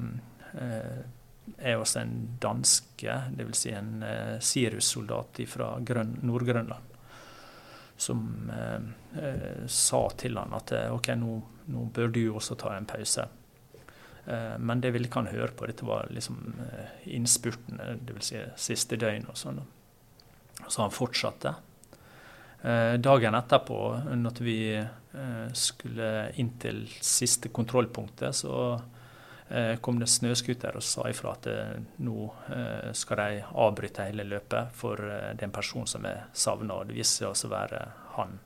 også 1.77 2.01
en 2.01 2.39
danske, 2.43 3.15
dvs. 3.39 3.59
Si 3.61 3.71
en 3.71 4.05
Sirius-soldat 4.43 5.41
fra 5.47 5.79
Nord-Grønland, 5.79 6.85
som 7.97 8.51
sa 9.69 10.11
til 10.19 10.39
han 10.41 10.55
at 10.59 10.73
OK, 10.91 11.09
nå, 11.21 11.43
nå 11.71 11.81
bør 11.95 12.09
du 12.17 12.25
også 12.33 12.55
ta 12.59 12.75
en 12.75 12.91
pause. 12.91 13.29
Eh, 14.29 14.59
men 14.59 14.81
det 14.81 14.91
ville 14.91 15.09
ikke 15.09 15.23
han 15.23 15.33
høre 15.33 15.55
på. 15.57 15.67
Dette 15.69 15.87
var 15.89 16.11
liksom 16.13 16.41
eh, 16.67 17.09
innspurten, 17.17 17.81
dvs. 18.05 18.29
Si 18.29 18.43
siste 18.69 18.99
døgn 19.01 19.29
og 19.31 19.39
sånn. 19.39 19.63
Så 20.67 20.83
han 20.83 20.93
fortsatte. 20.93 21.55
Eh, 22.61 22.95
dagen 23.01 23.39
etterpå, 23.39 23.81
når 24.19 24.45
vi 24.45 24.61
skulle 25.57 26.09
inn 26.39 26.51
til 26.61 26.83
siste 27.03 27.49
kontrollpunktet, 27.49 28.37
så 28.37 28.53
kom 29.81 29.97
det 29.99 30.11
snøscooter 30.13 30.77
og 30.77 30.85
sa 30.85 31.07
ifra 31.09 31.33
at 31.33 31.47
nå 32.05 32.27
skal 32.95 33.23
de 33.23 33.41
avbryte 33.65 34.05
hele 34.05 34.27
løpet, 34.29 34.77
for 34.77 35.01
det 35.01 35.41
er 35.41 35.47
en 35.49 35.57
person 35.57 35.89
som 35.89 36.05
er 36.07 36.29
savna. 36.37 36.77
Det 36.85 36.95
viste 36.95 37.25
seg 37.25 37.49
å 37.49 37.51
være 37.55 37.81
han 38.19 38.37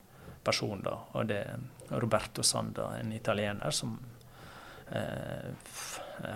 personen, 0.46 0.86
da. 0.86 0.94
Og 1.18 1.28
det 1.28 1.40
er 1.42 1.98
Roberto 1.98 2.46
Sanda, 2.46 2.92
en 3.02 3.12
italiener, 3.18 3.74
som 3.74 3.98
Eh, 3.98 4.11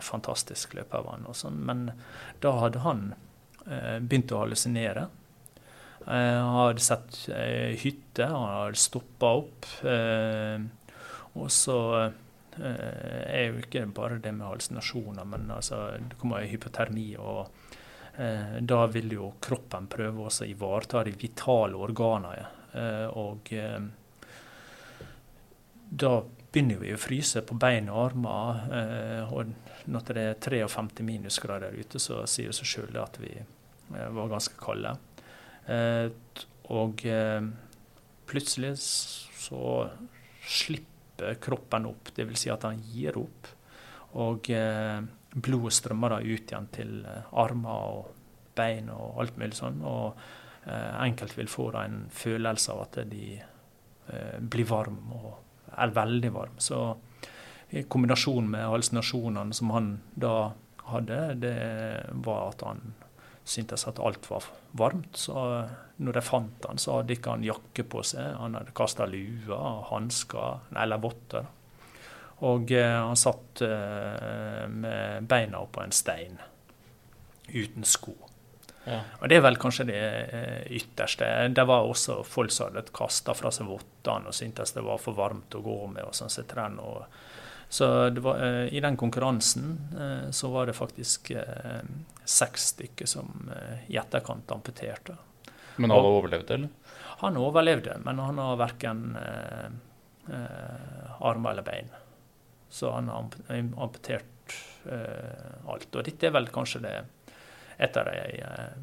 fantastisk 0.03 0.75
løper 0.77 0.99
av 0.99 1.13
han 1.13 1.29
og. 1.29 1.39
Men 1.53 1.87
da 2.43 2.55
hadde 2.63 2.83
han 2.85 3.07
eh, 3.67 3.99
begynt 4.01 4.33
å 4.33 4.43
hallusinere. 4.45 5.07
Eh, 6.07 6.11
han 6.11 6.55
hadde 6.61 6.85
sett 6.85 7.23
hytte, 7.83 8.27
han 8.27 8.49
hadde 8.51 8.81
stoppa 8.81 9.35
opp. 9.43 9.69
og 11.37 11.51
så 11.53 11.81
er 12.57 13.51
jo 13.51 13.61
ikke 13.61 13.83
bare 13.93 14.21
det 14.23 14.33
med 14.33 14.47
hallusinasjoner, 14.49 15.27
men 15.29 15.51
altså, 15.53 15.91
det 16.01 16.17
kommer 16.21 16.47
hypotermi. 16.49 17.11
og 17.21 17.49
eh, 18.17 18.57
Da 18.63 18.87
vil 18.89 19.13
jo 19.13 19.35
kroppen 19.41 19.91
prøve 19.93 20.29
å 20.29 20.47
ivareta 20.47 21.05
de 21.05 21.13
vitale 21.21 21.77
organene. 21.77 22.47
Eh, 22.77 23.07
og 23.17 23.53
eh, 23.53 23.81
da 25.87 26.13
begynner 26.57 26.79
vi 26.81 26.95
å 26.95 27.01
fryse 27.01 27.43
på 27.45 27.55
bein 27.61 27.91
og 27.93 27.99
armer. 28.07 28.61
Eh, 28.73 29.33
og 29.35 29.91
når 29.93 30.07
det 30.09 30.23
er 30.23 30.39
53 30.41 31.05
minusgrader 31.05 31.77
ute, 31.77 32.01
så 32.01 32.23
sier 32.25 32.49
det 32.49 32.57
seg 32.57 32.71
sjøl 32.71 32.97
at 33.03 33.19
vi 33.21 33.35
eh, 33.37 34.09
var 34.17 34.31
ganske 34.33 34.57
kalde. 34.57 34.95
Eh, 35.69 36.09
og 36.73 37.05
plutselig 38.27 38.73
så 38.81 39.61
slipper 40.43 41.37
kroppen 41.45 41.87
opp, 41.93 42.11
dvs. 42.17 42.41
Si 42.41 42.51
at 42.51 42.65
han 42.67 42.81
gir 42.89 43.21
opp. 43.21 43.53
Og 44.19 44.49
blodet 45.37 45.77
strømmer 45.77 46.17
da 46.17 46.19
ut 46.25 46.51
igjen 46.51 46.67
til 46.75 46.99
armer 47.39 47.93
og 48.01 48.11
bein 48.59 48.91
og 48.91 49.21
alt 49.23 49.39
mulig 49.39 49.55
sånn. 49.61 49.79
Og 49.87 50.19
enkelte 50.67 51.39
vil 51.39 51.53
få 51.53 51.69
en 51.79 52.07
følelse 52.11 52.75
av 52.75 52.83
at 52.89 53.03
de 53.13 53.37
blir 54.51 54.67
varme 54.67 55.21
og 55.21 55.46
er 55.73 55.97
veldig 55.97 56.33
varm. 56.35 56.61
Så 56.63 56.81
i 57.75 57.83
kombinasjon 57.91 58.47
med 58.51 58.69
hallusinasjonene 58.69 59.57
som 59.57 59.73
han 59.75 59.91
da 60.15 60.53
hadde, 60.93 61.19
det 61.43 61.57
var 62.27 62.53
at 62.53 62.63
han 62.67 62.85
syntes 63.47 63.87
at 63.87 64.01
alt 64.03 64.29
var 64.31 64.47
varmt. 64.79 65.19
Så 65.19 65.35
når 65.97 66.19
de 66.19 66.23
fant 66.25 66.69
han, 66.69 66.79
så 66.79 66.99
hadde 66.99 67.17
ikke 67.17 67.37
han 67.37 67.47
jakke 67.47 67.87
på 67.89 68.03
seg. 68.07 68.35
Han 68.41 68.59
hadde 68.59 68.75
kasta 68.77 69.07
lua, 69.11 69.61
hansker 69.91 70.73
eller 70.77 71.03
votter. 71.03 71.47
Og 72.47 72.73
eh, 72.77 72.93
han 73.01 73.17
satt 73.17 73.63
eh, 73.65 74.67
med 74.69 75.29
beina 75.29 75.63
oppå 75.65 75.81
en 75.83 75.95
stein 75.95 76.37
uten 77.49 77.87
sko. 77.87 78.13
Ja. 78.87 79.01
Og 79.21 79.29
Det 79.29 79.37
er 79.37 79.45
vel 79.45 79.59
kanskje 79.59 79.89
det 79.89 80.01
eh, 80.01 80.61
ytterste. 80.79 81.29
Det 81.55 81.67
var 81.67 81.89
også 81.89 82.21
folk 82.27 82.55
som 82.55 82.71
hadde 82.71 82.95
kasta 82.95 83.35
fra 83.35 83.51
seg 83.55 83.71
vottene 83.71 84.31
og 84.31 84.37
syntes 84.37 84.77
det 84.77 84.85
var 84.87 85.01
for 85.03 85.19
varmt 85.19 85.59
å 85.59 85.65
gå 85.65 85.79
med. 85.91 86.05
og 86.07 86.15
sånn 86.15 86.31
sett 86.31 86.55
og 86.57 87.07
så 87.69 88.11
var, 88.23 88.39
eh, 88.47 88.75
I 88.75 88.81
den 88.81 88.97
konkurransen 88.97 89.79
eh, 89.99 90.31
så 90.31 90.51
var 90.55 90.67
det 90.67 90.79
faktisk 90.79 91.33
seks 92.25 92.73
stykker 92.75 93.07
som 93.07 93.51
i 93.89 93.99
etterkant 93.99 94.51
amputerte. 94.51 95.17
Men 95.77 95.93
alle 95.93 96.09
overlevde, 96.09 96.55
eller? 96.55 96.69
Han 97.21 97.37
overlevde, 97.37 97.99
men 98.05 98.19
han 98.19 98.39
har 98.39 98.57
verken 98.61 99.17
eh, 99.17 99.69
armer 101.21 101.51
eller 101.51 101.63
bein. 101.63 101.89
Så 102.69 102.91
han 102.93 103.09
har 103.09 103.29
amputert 103.77 104.57
eh, 104.91 105.53
alt. 105.67 105.95
Og 105.95 106.05
dette 106.05 106.29
er 106.29 106.35
vel 106.35 106.51
kanskje 106.53 106.83
det 106.85 106.97
et 107.79 107.97
av 107.97 108.09
de 108.09 108.43
eh, 108.43 108.77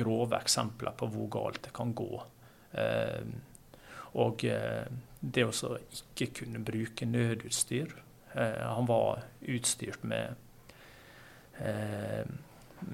grove 0.00 0.38
eksemplene 0.38 0.96
på 0.96 1.08
hvor 1.12 1.30
galt 1.32 1.62
det 1.66 1.72
kan 1.76 1.94
gå. 1.96 2.22
Eh, 2.80 3.24
og 4.20 4.44
eh, 4.48 4.86
det 5.20 5.46
å 5.46 5.74
ikke 5.78 6.30
kunne 6.42 6.62
bruke 6.64 7.06
nødutstyr. 7.06 7.92
Han 8.30 8.86
var 8.86 9.24
utstyrt 9.50 10.04
med 10.06 10.38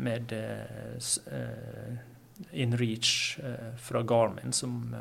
med 0.01 0.33
InReach 2.51 3.11
fra 3.77 4.03
Garmin 4.03 4.57
som 4.57 4.97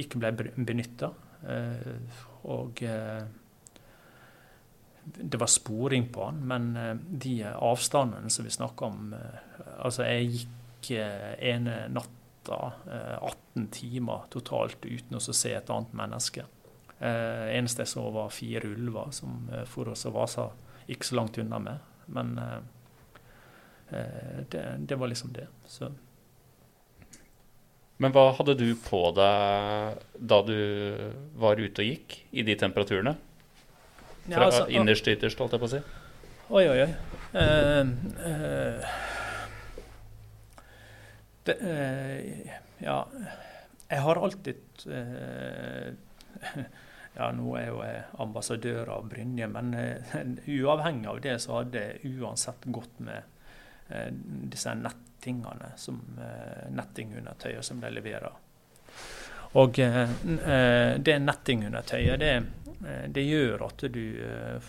ikke 0.00 0.22
ble 0.24 0.32
benytta. 0.56 1.12
Og 2.48 2.82
det 5.18 5.36
var 5.36 5.46
sporing 5.46 6.08
på 6.12 6.24
han, 6.24 6.40
men 6.46 6.76
eh, 6.76 6.94
de 6.94 7.34
avstandene 7.44 8.30
som 8.30 8.44
vi 8.44 8.50
snakker 8.50 8.86
om 8.86 9.14
eh, 9.14 9.38
Altså, 9.80 10.04
jeg 10.04 10.26
gikk 10.34 10.90
eh, 10.96 11.34
ene 11.52 11.86
natta 11.92 12.58
18 13.20 13.66
timer 13.72 14.26
totalt 14.32 14.84
uten 14.84 15.16
å 15.16 15.20
se 15.22 15.52
et 15.54 15.70
annet 15.70 15.92
menneske. 15.96 16.42
Eneste 17.00 17.84
jeg 17.84 17.90
så, 17.92 18.02
var 18.12 18.32
fire 18.34 18.68
ulver 18.72 19.12
som 19.14 19.44
for 19.68 19.92
oss 19.92 20.06
og 20.08 20.16
Vasa 20.16 20.46
ikke 20.90 21.06
så 21.06 21.18
langt 21.20 21.38
unna 21.40 21.60
meg. 21.62 21.84
Men 22.16 22.32
det, 23.92 24.64
det, 24.80 24.96
var 24.96 25.12
liksom 25.12 25.32
det. 25.36 25.46
Så. 25.68 25.90
Men 28.00 28.16
hva 28.16 28.30
hadde 28.40 28.56
du 28.58 28.72
på 28.88 29.04
deg 29.20 30.02
da 30.32 30.42
du 30.48 30.58
var 31.40 31.60
ute 31.60 31.84
og 31.84 31.92
gikk, 31.92 32.22
i 32.32 32.44
de 32.48 32.56
temperaturene? 32.58 33.14
Fra 34.26 34.36
ja, 34.36 34.44
altså, 34.44 34.66
innerst 34.68 35.04
til 35.06 35.16
ytterst, 35.16 35.38
holdt 35.40 35.56
jeg 35.56 35.62
på 35.62 35.68
å 35.68 35.72
si. 35.72 35.80
Oi, 36.50 36.64
oi, 36.66 36.80
oi. 36.82 36.90
Uh, 37.30 37.86
uh, 38.26 38.82
det, 41.46 41.54
uh, 41.62 42.18
ja, 42.82 42.96
jeg 43.86 44.00
har 44.06 44.22
alltid 44.26 44.84
Ja, 47.20 47.26
nå 47.34 47.54
er 47.58 47.66
jo 47.68 47.80
jeg 47.84 48.02
ambassadør 48.22 48.88
av 48.94 49.08
Brynje, 49.10 49.46
men 49.50 49.74
uavhengig 50.46 51.08
av 51.10 51.18
det 51.22 51.34
så 51.42 51.56
hadde 51.58 51.80
jeg 51.82 52.12
uansett 52.22 52.68
gått 52.70 53.00
med 53.02 53.26
disse 54.48 54.72
nettingene, 54.78 55.72
som 55.76 55.98
nettingundertøyet 56.70 57.66
som 57.66 57.82
de 57.82 57.90
leverer. 57.92 58.30
Og 59.58 59.74
det 59.74 61.16
nettingundertøyet, 61.26 62.22
det 62.22 62.32
Eh, 62.32 62.46
det 62.80 63.22
gjør 63.26 63.60
at 63.66 63.82
du 63.92 64.04
eh, 64.24 64.68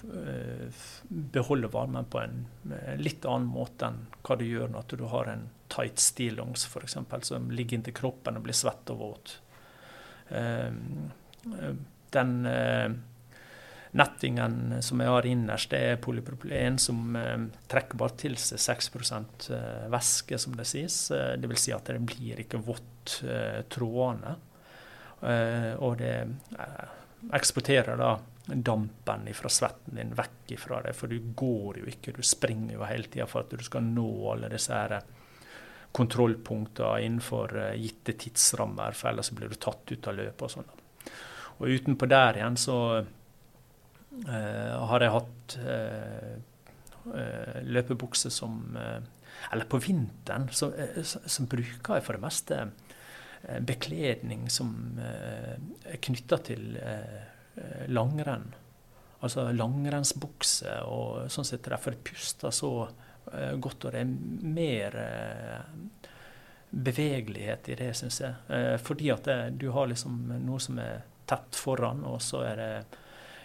beholder 1.08 1.71
varmen 1.71 2.10
på 2.12 2.19
en 2.19 2.41
eh, 2.74 2.97
litt 3.00 3.24
annen 3.24 3.47
måte 3.47 3.88
enn 3.88 4.02
hva 4.19 4.36
du 4.36 4.43
gjør 4.43 4.74
når 4.74 4.97
du 5.00 5.06
har 5.13 5.32
en 5.32 5.45
tight 5.71 6.02
stillongs 6.04 6.65
f.eks. 6.67 6.97
som 7.30 7.47
ligger 7.56 7.80
inntil 7.80 7.95
kroppen 7.95 8.36
og 8.36 8.43
blir 8.43 8.58
svett 8.58 8.91
og 8.91 9.00
våt. 9.06 9.38
Den 12.12 12.34
nettingen 13.91 14.58
som 14.84 15.04
jeg 15.04 15.12
har 15.12 15.28
innerst, 15.28 15.71
det 15.71 15.80
er 15.80 16.04
polypropylen 16.04 16.80
som 16.80 17.15
trekker 17.71 18.00
bare 18.00 18.17
til 18.19 18.36
seg 18.39 18.60
6% 18.63 19.47
væske, 19.91 20.39
som 20.39 20.56
det 20.60 20.67
sies. 20.67 21.02
Dvs. 21.39 21.65
Si 21.65 21.76
at 21.76 21.88
det 21.88 22.04
blir 22.04 22.43
ikke 22.43 22.60
vått 22.67 23.21
trådene. 23.71 24.36
Og 25.80 26.00
det 26.04 26.15
eksporterer 27.34 27.99
da 27.99 28.15
dampen 28.45 29.27
fra 29.38 29.49
svetten 29.49 29.95
din 29.99 30.13
vekk 30.17 30.55
ifra 30.57 30.81
deg. 30.86 30.95
For 30.97 31.12
du 31.12 31.34
går 31.38 31.81
jo 31.81 31.89
ikke, 31.91 32.15
du 32.17 32.21
springer 32.25 32.75
jo 32.75 32.86
hele 32.88 33.10
tida 33.12 33.27
for 33.29 33.45
at 33.45 33.53
du 33.53 33.63
skal 33.65 33.86
nå 33.86 34.10
alle 34.34 34.49
disse 34.51 34.75
her 34.75 34.99
kontrollpunkter 35.91 37.03
innenfor 37.03 37.57
gitte 37.75 38.15
tidsrammer, 38.19 38.95
for 38.95 39.12
ellers 39.12 39.31
blir 39.36 39.51
du 39.51 39.57
tatt 39.60 39.91
ut 39.91 40.07
av 40.07 40.15
løpet 40.15 40.45
og 40.47 40.53
sånn. 40.53 40.69
Og 41.62 41.73
utenpå 41.75 42.07
der 42.10 42.39
igjen 42.39 42.57
så 42.57 42.77
uh, 43.01 44.75
har 44.89 45.03
jeg 45.03 45.15
hatt 45.17 45.57
uh, 45.62 46.38
løpebukse 47.65 48.29
som 48.29 48.77
Eller 49.51 49.65
på 49.65 49.79
vinteren 49.81 50.43
så, 50.53 50.67
så, 51.01 51.43
bruker 51.49 51.95
jeg 51.97 52.03
for 52.05 52.13
det 52.13 52.21
meste 52.21 52.57
bekledning 53.65 54.49
som 54.54 54.99
er 55.01 55.97
knytta 56.01 56.38
til 56.45 56.77
langrenn. 57.89 58.51
Altså 59.21 59.47
langrennsbukse 59.54 60.75
og 60.86 61.32
sånn 61.34 61.47
sett. 61.47 61.65
Derfor 61.65 61.97
puster 62.06 62.54
så 62.54 62.71
godt, 63.62 63.86
og 63.86 63.95
det 63.95 64.04
er 64.04 64.13
mer 64.54 64.97
bevegelighet 66.69 67.69
i 67.73 67.77
det, 67.82 67.91
syns 67.97 68.21
jeg. 68.23 68.80
fordi 68.86 69.12
at 69.13 69.25
det, 69.25 69.39
du 69.62 69.71
har 69.73 69.89
liksom 69.89 70.21
noe 70.45 70.62
som 70.62 70.80
er 70.82 71.01
tett 71.30 71.58
foran, 71.58 72.06
og 72.08 72.21
så 72.21 72.45
er 72.45 72.62
det 72.62 72.71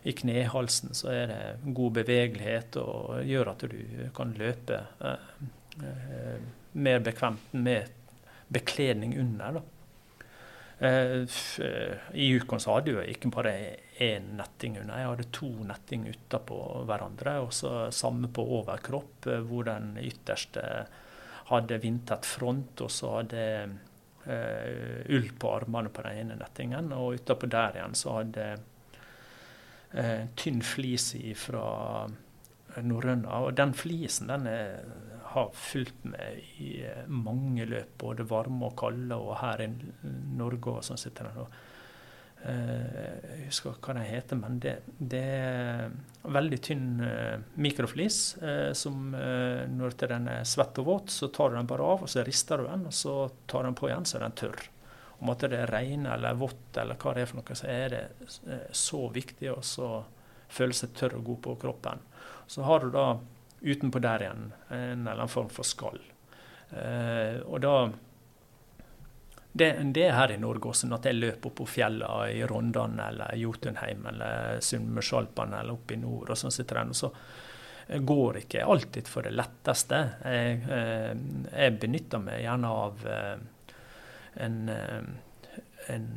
i 0.07 0.13
knehalsen 0.13 0.95
så 0.95 1.09
er 1.11 1.27
det 1.27 1.73
god 1.75 1.97
bevegelighet 1.99 2.77
og 2.79 3.25
gjør 3.27 3.49
at 3.51 3.65
du 3.67 3.79
kan 4.15 4.35
løpe 4.39 4.77
eh, 5.03 5.31
eh, 5.83 6.45
mer 6.79 7.01
bekvemt 7.03 7.57
med 7.59 7.89
bekledning 8.47 9.17
under. 9.19 9.59
da. 9.59 9.63
Eh, 10.79 11.25
I 12.13 12.27
så 12.59 12.75
hadde 12.75 12.93
jeg 12.99 13.15
ikke 13.15 13.31
bare 13.33 13.55
én 14.03 14.35
netting 14.37 14.77
under, 14.77 14.99
jeg 14.99 15.09
hadde 15.09 15.29
to 15.33 15.49
netting 15.65 16.05
utapå 16.11 16.59
hverandre. 16.89 17.39
Og 17.47 17.53
så 17.57 17.89
samme 17.91 18.29
på 18.29 18.45
overkropp, 18.61 19.27
eh, 19.27 19.41
hvor 19.41 19.65
den 19.69 19.97
ytterste 20.03 20.87
hadde 21.49 21.81
vindtett 21.81 22.27
front, 22.27 22.81
og 22.83 22.91
så 22.91 23.13
hadde 23.21 23.43
uh, 24.27 25.13
ull 25.15 25.29
på 25.39 25.53
armene 25.55 25.93
på 25.95 26.03
den 26.03 26.17
ene 26.25 26.39
nettingen. 26.41 26.91
Og 26.97 27.21
utapå 27.21 27.47
der 27.47 27.79
igjen 27.79 27.95
så 27.95 28.17
hadde 28.17 28.47
uh, 29.95 30.25
tynn 30.35 30.59
flis 30.67 31.13
fra 31.39 31.69
norrøna. 32.83 33.45
Og 33.47 33.55
den 33.55 33.77
flisen 33.79 34.33
den 34.33 34.51
er, 34.51 34.83
har 35.37 35.55
fulgt 35.55 36.05
med 36.09 36.43
i 36.63 36.73
uh, 36.85 37.07
mange 37.13 37.67
løp, 37.69 37.95
både 38.01 38.27
varme 38.29 38.69
og 38.69 38.77
kalde, 38.79 39.17
og 39.17 39.39
her 39.41 39.65
i 39.65 39.71
Norge 40.37 40.77
og 40.79 40.85
sånn 40.87 41.01
sitter 41.01 41.31
den. 41.31 41.57
Eh, 42.47 43.15
jeg 43.41 43.47
husker 43.49 43.79
hva 43.81 43.95
den 43.97 44.07
heter, 44.07 44.39
men 44.39 44.59
det, 44.63 44.75
det 44.99 45.23
er 45.23 45.95
veldig 46.37 46.59
tynn 46.63 46.89
uh, 47.01 47.43
mikroflis 47.59 48.19
som 48.77 49.15
når 49.17 49.97
den 50.03 50.29
er 50.31 50.45
svett 50.47 50.79
og 50.83 50.89
våt, 50.91 51.15
så 51.15 51.31
tar 51.33 51.51
du 51.51 51.59
den 51.59 51.71
bare 51.71 51.87
av, 51.95 52.05
og 52.05 52.13
så 52.13 52.25
rister 52.27 52.61
du 52.61 52.69
den, 52.69 52.85
og 52.91 52.95
så 52.95 53.17
tar 53.49 53.65
du 53.65 53.71
den 53.71 53.79
på 53.79 53.89
igjen, 53.91 54.07
så 54.07 54.19
er 54.19 54.27
den 54.27 54.37
tørr. 54.43 54.67
Om 55.17 55.33
at 55.33 55.47
det 55.49 55.63
er 55.63 55.73
regner 55.73 56.19
eller 56.19 56.37
vått 56.37 56.77
eller 56.77 56.99
hva 57.01 57.15
det 57.17 57.25
er 57.25 57.31
for 57.31 57.41
noe, 57.41 57.57
så 57.57 57.71
er 57.73 57.95
det 57.95 58.69
så 58.77 59.07
viktig 59.15 59.49
å 59.55 59.63
føle 60.53 60.77
seg 60.77 60.93
tørr 60.99 61.17
og 61.19 61.31
god 61.31 61.41
på 61.47 61.57
kroppen. 61.65 62.05
Så 62.47 62.67
har 62.67 62.85
du 62.85 62.93
da 62.95 63.07
utenpå 63.61 64.03
der 64.05 64.27
igjen 64.27 64.51
en 64.69 65.07
eller 65.07 65.15
annen 65.17 65.33
form 65.33 65.49
for 65.53 65.67
skall. 65.67 66.01
og 67.47 67.61
da 67.63 67.75
det, 69.57 69.71
det, 69.95 70.03
er 70.05 70.17
her 70.17 70.33
i 70.35 70.41
Norge 70.41 70.69
også, 70.69 70.89
at 70.93 71.07
jeg 71.09 71.17
løper 71.17 71.49
opp 71.49 71.57
på 71.63 71.69
fjellene 71.71 72.29
i 72.35 72.43
Rondane 72.49 73.07
eller 73.09 73.37
Jotunheim 73.41 74.05
eller 74.11 74.59
Sunnmørsalpene 74.65 75.63
eller 75.63 75.79
oppe 75.79 75.97
i 75.97 76.01
nord. 76.01 76.31
og 76.31 76.37
sånn 76.37 76.53
sitter 76.53 76.83
den, 76.83 76.93
og 76.93 76.99
så 76.99 77.13
går 77.87 78.41
ikke 78.43 78.65
alltid 78.67 79.09
for 79.09 79.27
det 79.27 79.33
letteste. 79.37 80.01
Jeg, 80.27 80.59
eh, 80.75 81.13
jeg 81.53 81.79
benytter 81.81 82.23
meg 82.23 82.43
gjerne 82.43 82.73
av 82.83 83.07
eh, 83.13 83.37
en, 84.45 84.59
eh, 84.69 85.09
en 85.95 86.09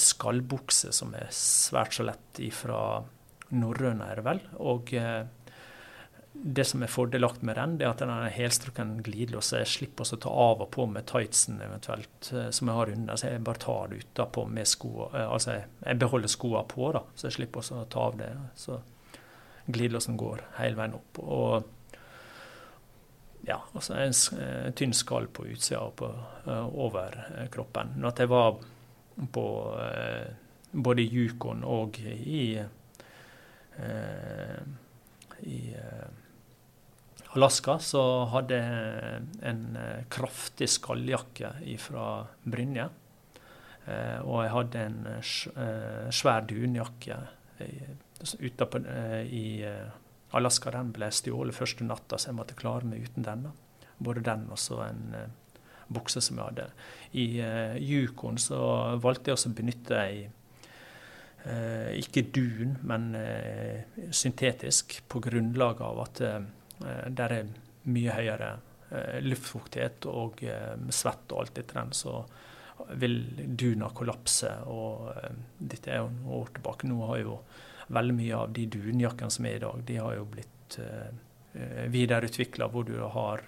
skallbukse 0.00 0.90
som 0.96 1.14
er 1.14 1.28
svært 1.34 1.94
så 1.94 2.08
lett 2.08 2.40
ifra 2.42 2.78
norrøna, 3.54 4.10
er 4.10 4.22
det 4.22 4.26
vel. 4.32 4.40
og 4.58 4.94
det 6.46 6.64
som 6.64 6.82
er 6.82 6.90
fordelagt 6.92 7.42
med 7.42 7.56
den, 7.56 7.78
det 7.80 7.86
er 7.86 7.94
at 7.94 8.02
den 8.02 8.10
er 8.12 8.32
helstrukken 8.34 8.98
glidelås. 9.04 9.54
Jeg 9.56 9.68
slipper 9.70 10.04
å 10.04 10.16
ta 10.20 10.28
av 10.28 10.60
og 10.60 10.68
på 10.74 10.84
med 10.92 11.06
tightsen 11.08 11.56
eventuelt, 11.64 12.28
eh, 12.36 12.50
som 12.52 12.68
jeg 12.68 12.76
har 12.76 12.90
under. 12.92 13.16
Så 13.16 13.30
jeg 13.30 13.44
bare 13.46 13.62
tar 13.62 13.88
det 13.88 14.02
utapå 14.02 14.44
med 14.52 14.68
skoa. 14.68 15.06
Eh, 15.14 15.24
altså 15.24 15.54
jeg 15.54 15.98
beholder 16.02 16.28
skoa 16.28 16.60
på, 16.68 16.90
da, 16.92 17.00
så 17.16 17.30
jeg 17.30 17.36
slipper 17.38 17.64
å 17.64 17.86
ta 17.88 18.02
av 18.10 18.18
det. 18.20 18.28
Så 18.60 18.76
glidelåsen 19.72 20.18
går 20.20 20.42
hele 20.58 20.76
veien 20.76 20.98
opp. 20.98 21.22
Og 21.24 21.96
ja, 23.48 23.56
altså 23.72 23.96
en 23.96 24.12
eh, 24.36 24.68
tynn 24.76 24.92
skall 24.92 25.30
på 25.32 25.46
utsida 25.48 25.80
og 25.80 25.96
på, 26.02 26.10
over 26.84 27.16
kroppen. 27.56 27.96
Når 28.04 28.20
jeg 28.20 28.32
var 28.34 28.60
på 29.32 29.46
både 30.74 31.06
i 31.06 31.08
Yukon 31.08 31.64
og 31.64 31.96
i, 32.02 32.58
uh, 33.78 34.62
i 35.46 35.58
Alaska 37.34 37.80
så 37.82 38.00
hadde 38.30 38.58
jeg 38.60 39.22
en 39.42 39.62
eh, 39.78 40.04
kraftig 40.12 40.68
skalljakke 40.70 41.50
fra 41.82 42.04
Brynje. 42.46 42.86
Eh, 43.90 44.20
og 44.22 44.44
jeg 44.44 44.52
hadde 44.54 44.84
en 44.86 45.00
eh, 45.16 46.12
svær 46.14 46.46
dunjakke 46.46 47.18
utapå 48.38 48.80
i 49.30 49.62
Alaska. 50.34 50.70
Den 50.74 50.92
ble 50.94 51.10
stjålet 51.14 51.54
første 51.54 51.86
natta, 51.86 52.18
så 52.18 52.30
jeg 52.30 52.38
måtte 52.38 52.56
klare 52.58 52.86
meg 52.86 53.06
uten 53.06 53.26
den. 53.26 53.44
Både 53.98 54.22
den 54.26 54.46
og 54.50 54.58
så 54.58 54.80
en 54.86 55.04
bukse 55.92 56.22
som 56.24 56.38
jeg 56.40 56.48
hadde. 56.48 56.66
I 57.18 57.26
Yukon 57.82 58.40
så 58.42 58.58
valgte 59.02 59.30
jeg 59.30 59.38
å 59.38 59.54
benytte 59.54 60.00
ei 60.00 60.24
ikke 62.00 62.24
dun, 62.34 62.78
men 62.88 63.10
syntetisk, 64.10 64.96
på 65.06 65.22
grunnlag 65.22 65.82
av 65.84 66.02
at 66.08 66.22
der 66.84 67.32
er 67.32 67.52
mye 67.84 68.16
høyere 68.16 68.50
eh, 68.90 69.20
luftfuktighet 69.24 70.08
og 70.10 70.42
eh, 70.46 70.74
svett 70.94 71.32
og 71.32 71.44
alt 71.44 71.60
etter 71.60 71.80
den, 71.80 71.92
så 71.96 72.22
vil 73.00 73.18
duna 73.56 73.90
kollapse. 73.94 74.50
Og 74.70 75.10
dette 75.58 75.92
er 75.92 76.02
jo 76.02 76.10
noen 76.10 76.38
år 76.40 76.54
tilbake. 76.56 76.88
Nå 76.90 76.98
har 77.10 77.20
jo 77.22 77.38
veldig 77.94 78.16
mye 78.16 78.38
av 78.38 78.54
de 78.56 78.66
dunjakkene 78.72 79.30
som 79.30 79.46
er 79.46 79.58
i 79.58 79.62
dag, 79.62 79.82
de 79.86 79.98
har 80.00 80.16
jo 80.16 80.24
blitt 80.32 80.78
videreutvikla 81.94 82.66
hvor 82.72 82.86
du 82.88 82.96
har 83.14 83.44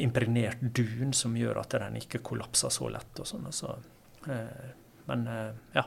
impregnert 0.00 0.62
dun 0.62 1.12
som 1.12 1.34
gjør 1.36 1.60
at 1.60 1.76
den 1.82 1.98
ikke 2.00 2.22
kollapser 2.24 2.72
så 2.72 2.88
lett. 2.94 3.20
og 3.20 3.28
sånn. 3.28 3.50
Så, 3.52 3.74
uh, 4.30 4.64
men 5.10 5.26
ja, 5.74 5.84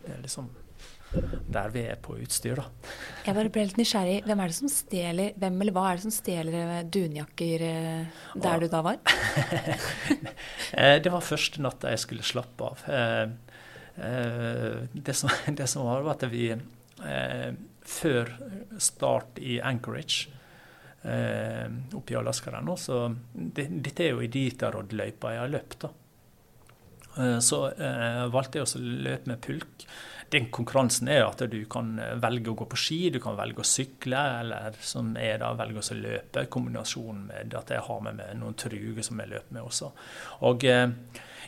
det 0.00 0.16
er 0.16 0.24
liksom 0.24 0.50
der 1.10 1.72
vi 1.74 1.82
er 1.90 1.98
på 2.02 2.14
utstyr, 2.22 2.60
da. 2.60 2.92
Jeg 3.26 3.34
bare 3.36 3.50
ble 3.52 3.64
litt 3.66 3.78
nysgjerrig. 3.80 4.20
Hvem 4.28 4.42
er 4.42 4.52
det 4.52 4.56
som 4.56 4.70
stjeler, 4.70 5.32
hvem 5.42 5.62
eller 5.64 5.74
hva 5.74 5.86
er 5.88 5.98
det 5.98 6.04
som 6.04 6.14
stjeler 6.14 6.58
eh, 6.60 6.82
dunjakker 6.86 7.64
eh, 7.66 8.20
der 8.36 8.50
ah. 8.52 8.60
du 8.60 8.68
da 8.70 8.82
var? 8.86 9.00
Eh, 10.70 11.00
det 11.02 11.10
var 11.10 11.24
første 11.24 11.60
natta 11.62 11.90
jeg 11.90 12.00
skulle 12.04 12.24
slappe 12.24 12.68
av. 12.68 12.82
Det 14.92 15.14
som, 15.18 15.32
det 15.58 15.66
som 15.68 15.82
var, 15.88 16.04
var 16.06 16.14
at 16.14 16.28
vi 16.30 16.44
før 17.90 18.30
start 18.78 19.40
i 19.42 19.58
Anchorage 19.66 20.30
oppe 21.96 22.14
i 22.14 22.18
Alaska 22.20 22.54
der 22.54 22.64
nå, 22.64 22.76
så 22.78 23.02
det, 23.32 23.66
Dette 23.82 24.06
er 24.06 24.14
jo 24.14 24.22
Iditarod-løypa 24.24 25.34
jeg 25.34 25.42
har 25.42 25.52
løpt, 25.52 25.86
da. 25.86 27.40
Så 27.42 27.64
valgte 28.30 28.60
jeg 28.60 28.68
å 28.68 28.84
løpe 29.08 29.32
med 29.32 29.42
pulk 29.44 29.88
den 30.30 30.50
konkurransen 30.54 31.08
er 31.10 31.24
at 31.26 31.42
du 31.50 31.58
kan 31.70 31.96
velge 32.22 32.52
å 32.52 32.58
gå 32.58 32.66
på 32.70 32.78
ski, 32.78 33.00
du 33.10 33.18
kan 33.22 33.38
velge 33.38 33.64
å 33.64 33.66
sykle, 33.66 34.20
eller 34.42 34.76
som 34.84 35.16
er 35.18 35.40
da 35.42 35.50
velge 35.58 35.82
å 35.82 35.98
løpe. 35.98 36.46
Kombinasjonen 36.52 37.26
med 37.30 37.56
at 37.58 37.72
jeg 37.74 37.82
har 37.88 38.04
med 38.06 38.20
meg 38.20 38.38
noen 38.38 38.54
truger 38.58 39.02
som 39.06 39.18
jeg 39.22 39.32
løper 39.32 39.56
med 39.56 39.66
også. 39.66 39.90
Og 40.46 40.66
eh, 40.70 40.86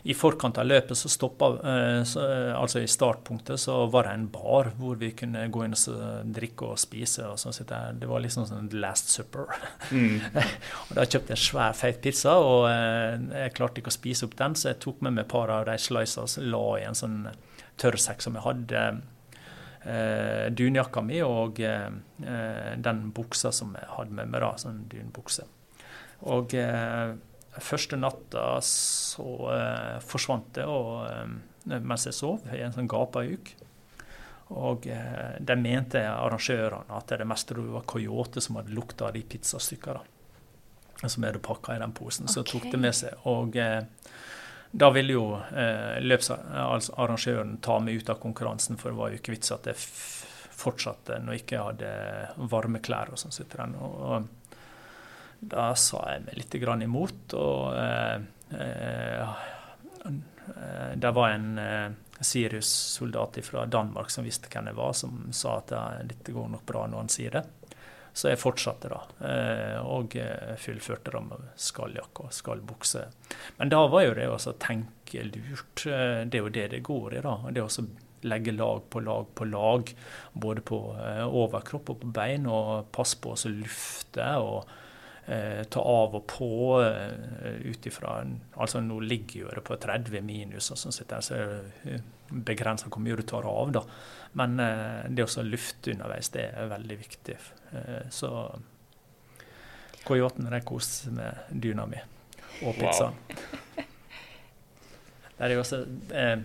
i 0.03 0.14
forkant 0.18 0.59
av 0.59 0.66
løpet 0.66 0.99
så 0.99 1.11
stoppa 1.12 1.49
eh, 1.62 2.01
så, 2.09 2.25
Altså 2.57 2.81
i 2.83 2.88
startpunktet 2.90 3.61
så 3.61 3.77
var 3.92 4.09
det 4.09 4.16
en 4.16 4.27
bar 4.35 4.73
hvor 4.79 4.99
vi 4.99 5.12
kunne 5.14 5.45
gå 5.53 5.62
inn 5.62 5.77
og 5.77 6.33
drikke 6.35 6.73
og 6.73 6.81
spise. 6.83 7.29
og 7.31 7.38
sånn 7.38 8.01
Det 8.01 8.09
var 8.11 8.25
liksom 8.25 8.49
sånn 8.51 8.73
Last 8.83 9.14
Supper. 9.14 9.47
Mm. 9.95 10.18
og 10.88 10.97
Da 10.99 11.07
kjøpte 11.07 11.37
jeg 11.37 11.38
en 11.38 11.45
svær, 11.45 11.79
feit 11.79 12.03
pizza, 12.03 12.35
og 12.42 12.66
eh, 12.73 13.45
jeg 13.45 13.55
klarte 13.55 13.83
ikke 13.83 13.95
å 13.95 13.99
spise 14.01 14.27
opp 14.27 14.37
den, 14.38 14.59
så 14.59 14.73
jeg 14.73 14.83
tok 14.83 15.07
med 15.07 15.14
meg 15.14 15.27
et 15.27 15.33
par 15.33 15.55
av 15.55 15.68
de 15.71 15.79
slicene 15.79 16.27
og 16.27 16.51
la 16.51 16.66
i 16.81 16.87
en 16.88 16.99
sånn 16.99 17.18
tørrsekk 17.83 18.23
som 18.25 18.38
jeg 18.38 18.47
hadde. 18.47 18.85
Eh, 19.83 20.47
dunjakka 20.55 21.03
mi 21.03 21.18
og 21.27 21.59
eh, 21.66 21.88
den 22.79 23.03
buksa 23.14 23.51
som 23.55 23.75
jeg 23.75 23.90
hadde 23.97 24.14
med 24.14 24.31
meg, 24.31 24.45
da, 24.45 24.53
sånn 24.62 24.85
dunbukse. 24.90 25.49
Og 26.31 26.55
eh, 26.55 27.16
første 27.59 27.99
natta 27.99 28.61
så 28.66 29.33
eh, 29.57 29.99
forsvant 30.07 30.53
det 30.55 30.68
og, 30.71 31.09
eh, 31.11 31.83
mens 31.83 32.07
jeg 32.07 32.14
sov, 32.14 32.47
i 32.55 32.62
en 32.62 32.75
sånn 32.75 32.90
gapahuk. 32.90 33.55
Og 34.53 34.87
eh, 34.87 35.35
de 35.40 35.59
mente 35.59 36.05
arrangørene 36.07 36.95
at 36.95 37.11
det 37.18 37.27
meste 37.27 37.57
var 37.59 37.87
Coyote 37.88 38.42
som 38.45 38.61
hadde 38.61 38.75
lukta 38.77 39.09
av 39.09 39.16
de 39.16 39.25
pizzastykkene 39.27 41.09
som 41.09 41.25
er 41.27 41.38
pakka 41.42 41.77
i 41.77 41.81
den 41.83 41.95
posen. 41.97 42.29
Så 42.31 42.45
tok 42.47 42.68
det 42.71 42.79
med 42.79 42.95
seg. 42.95 43.16
Og 43.27 43.57
eh, 43.59 43.83
da 44.72 44.88
ville 44.90 45.12
jo 45.12 45.26
eh, 45.37 46.00
løpsarrangøren 46.00 47.58
ta 47.61 47.78
meg 47.85 48.00
ut 48.00 48.12
av 48.12 48.20
konkurransen, 48.22 48.78
for 48.80 48.92
det 48.92 48.98
var 48.98 49.12
jo 49.12 49.20
ikke 49.20 49.35
vits 49.35 49.52
at 49.52 49.68
jeg 49.68 49.76
fortsatte 50.62 51.18
når 51.20 51.37
jeg 51.37 51.44
ikke 51.44 51.64
hadde 51.66 51.90
varme 52.52 52.80
klær 52.85 53.12
og 53.12 53.20
sånn. 53.20 53.76
Og, 53.76 54.30
da 55.42 55.72
sa 55.78 56.04
jeg 56.12 56.24
meg 56.26 56.38
litt 56.38 56.56
grann 56.62 56.85
imot. 56.87 57.35
Og 57.35 57.74
eh, 57.76 58.16
eh, 58.62 59.40
det 61.02 61.12
var 61.16 61.35
en 61.35 61.58
eh, 61.58 61.88
Sirius-soldat 62.22 63.40
fra 63.42 63.66
Danmark 63.66 64.12
som 64.14 64.26
visste 64.26 64.50
hvem 64.52 64.70
jeg 64.70 64.78
var, 64.78 64.92
som 64.94 65.24
sa 65.35 65.58
at 65.58 65.74
dette 66.06 66.35
går 66.35 66.52
nok 66.52 66.64
bra 66.68 66.87
når 66.87 67.04
han 67.04 67.12
sier 67.12 67.35
det. 67.35 67.44
Så 68.12 68.29
jeg 68.29 68.40
fortsatte, 68.42 68.90
da. 68.92 69.01
Eh, 69.25 69.79
og 69.88 70.16
eh, 70.20 70.53
fullførte 70.61 71.14
da 71.14 71.22
med 71.25 71.46
skalljakke 71.57 72.27
og 72.27 72.35
skallbukse. 72.37 73.07
Men 73.57 73.72
da 73.72 73.87
var 73.88 74.05
jo 74.05 74.16
det 74.18 74.29
å 74.29 74.57
tenke 74.61 75.25
lurt. 75.31 75.87
Eh, 75.88 76.20
det 76.29 76.38
er 76.38 76.44
jo 76.44 76.53
det 76.53 76.66
det 76.75 76.83
går 76.85 77.16
i, 77.16 77.22
da. 77.25 77.38
Det 77.48 77.64
å 77.64 77.87
legge 78.29 78.53
lag 78.55 78.85
på 78.92 79.01
lag 79.03 79.33
på 79.35 79.48
lag, 79.48 79.88
både 80.44 80.62
på 80.62 80.79
overkropp 81.25 81.88
og 81.90 82.03
på 82.05 82.12
bein, 82.14 82.44
og 82.46 82.92
passe 82.94 83.18
på 83.18 83.33
å 83.35 83.57
lufte. 83.57 84.29
og 84.44 84.79
ta 85.22 85.79
av 85.79 86.16
og 86.18 86.25
på 86.27 86.46
eh, 86.83 87.61
ut 87.70 87.85
ifra 87.87 88.16
Altså 88.59 88.81
nå 88.83 88.96
ligger 89.07 89.44
jo 89.44 89.53
det 89.55 89.62
på 89.62 89.77
30 89.79 90.18
minus, 90.27 90.72
og 90.75 90.81
sånn 90.81 90.92
sitter 90.96 91.22
så 91.22 91.37
er 91.38 91.53
det 92.29 92.57
hvor 92.83 92.98
mye 92.98 93.16
du 93.16 93.22
tar 93.22 93.46
av. 93.46 93.70
da. 93.72 93.85
Men 94.35 94.59
det 95.14 95.25
å 95.25 95.46
lufte 95.46 95.94
underveis, 95.94 96.33
det 96.35 96.48
er 96.51 96.72
veldig 96.75 96.98
viktig. 96.98 97.38
Eh, 97.72 98.08
så 98.11 98.30
Coyoten 100.04 100.48
koser 100.66 101.06
seg 101.06 101.16
med 101.16 101.61
dyna 101.62 101.87
mi 101.87 102.00
og 102.62 102.74
pizzaen. 102.78 103.14
Wow. 103.16 103.87
Det 105.32 105.46
er 105.48 105.54
jo 105.56 105.62
også 105.62 105.78
eh, 106.14 106.42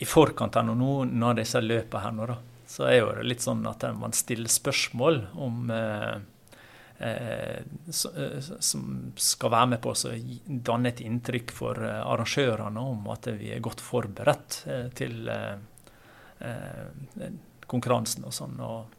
I 0.00 0.06
forkant 0.08 0.56
av 0.56 0.68
nå, 0.70 0.92
når 1.04 1.42
disse 1.42 1.60
løpene 1.60 2.04
her 2.04 2.14
nå, 2.16 2.28
da, 2.30 2.38
så 2.68 2.86
er 2.88 2.98
jo 3.00 3.10
det 3.18 3.26
litt 3.26 3.44
sånn 3.44 3.66
at 3.68 3.84
man 3.96 4.14
stiller 4.16 4.50
spørsmål 4.52 5.22
om 5.46 5.70
eh, 5.74 6.16
Eh, 6.98 7.56
eh, 7.56 8.40
som 8.60 9.12
skal 9.16 9.50
være 9.52 9.68
med 9.74 9.82
på 9.84 9.92
å 9.92 10.12
danne 10.46 10.88
et 10.88 11.02
inntrykk 11.04 11.52
for 11.52 11.80
eh, 11.84 12.00
arrangørene 12.00 12.80
om 12.80 13.10
at 13.12 13.28
vi 13.36 13.50
er 13.52 13.64
godt 13.64 13.82
forberedt 13.84 14.62
til 14.96 15.28
konkurransen 17.66 18.24
og 18.28 18.34
sånn. 18.36 18.56
og 18.60 18.95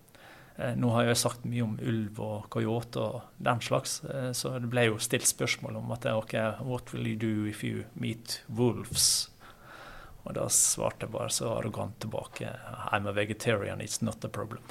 nå 0.58 0.90
har 0.96 1.06
jeg 1.06 1.20
sagt 1.22 1.44
mye 1.46 1.62
om 1.62 1.76
ulv 1.78 2.20
og 2.24 2.48
coyote 2.54 3.02
og 3.04 3.42
den 3.46 3.60
slags, 3.62 4.00
så 4.34 4.54
det 4.58 4.72
ble 4.72 4.88
jo 4.88 4.98
stilt 4.98 5.30
spørsmål 5.30 5.78
om 5.84 5.92
at 5.94 6.08
OK, 6.10 6.34
what 6.66 6.94
will 6.94 7.06
you 7.06 7.18
do 7.22 7.46
if 7.46 7.62
you 7.64 7.84
meet 7.94 8.40
wolves? 8.50 9.28
Og 10.28 10.34
da 10.36 10.48
svarte 10.52 11.06
jeg 11.06 11.14
bare 11.14 11.32
så 11.32 11.54
arrogant 11.56 11.96
tilbake 12.04 12.50
I'm 12.92 13.08
a 13.08 13.14
vegetarian, 13.16 13.80
it's 13.80 14.02
not 14.04 14.26
a 14.26 14.28
problem. 14.28 14.64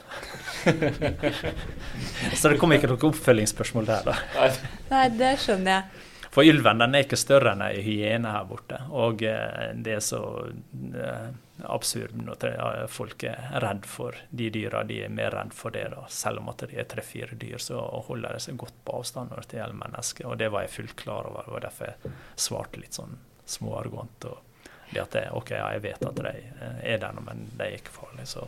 så 2.36 2.50
det 2.52 2.58
kom 2.60 2.74
ikke 2.76 2.90
noe 2.90 3.00
oppfølgingsspørsmål 3.08 3.88
der, 3.88 4.10
da. 4.10 4.50
Nei, 4.92 5.06
det 5.16 5.32
skjønner 5.40 5.78
jeg. 5.78 6.04
For 6.36 6.44
ylven 6.44 6.82
den 6.82 6.98
er 6.98 7.06
ikke 7.06 7.16
større 7.16 7.54
enn 7.56 7.64
ei 7.64 7.80
hyene 7.80 8.34
her 8.34 8.44
borte. 8.44 8.82
Og 8.92 9.24
eh, 9.24 9.72
det 9.80 9.96
er 9.96 10.04
så 10.04 10.20
eh, 10.44 11.30
absurd 11.64 12.16
når 12.18 12.86
folk 12.92 13.24
er 13.24 13.46
redd 13.64 13.86
for 13.88 14.16
de 14.30 14.50
dyra. 14.52 14.82
De 14.84 15.00
er 15.04 15.12
mer 15.12 15.32
redd 15.32 15.54
for 15.56 15.74
det, 15.74 15.86
da. 15.94 16.04
Selv 16.12 16.42
om 16.42 16.50
at 16.52 16.66
de 16.66 16.76
er 16.76 16.88
tre-fire 16.90 17.38
dyr, 17.38 17.58
så 17.62 17.80
holder 18.08 18.36
de 18.36 18.42
seg 18.44 18.58
godt 18.60 18.76
på 18.84 18.98
avstand 19.00 19.32
når 19.32 19.48
det 19.48 19.60
gjelder 19.60 19.80
mennesker. 19.84 20.28
Og 20.28 20.36
det 20.40 20.50
var 20.52 20.66
jeg 20.66 20.74
fullt 20.76 20.96
klar 21.00 21.30
over. 21.30 21.48
og 21.48 21.62
derfor 21.64 21.92
jeg 21.92 22.16
svarte 22.36 22.82
litt 22.82 22.98
sånn 22.98 23.16
småarrogant. 23.46 24.28
og 24.30 24.42
det 24.90 25.02
at 25.02 25.10
det, 25.16 25.24
OK, 25.34 25.50
ja, 25.50 25.66
jeg 25.74 25.82
vet 25.86 26.06
at 26.06 26.22
de 26.22 26.30
eh, 26.30 26.78
er 26.94 27.02
der 27.02 27.14
nå, 27.16 27.24
men 27.26 27.46
de 27.56 27.64
er 27.66 27.78
ikke 27.80 27.94
farlige, 27.94 28.26
så 28.36 28.46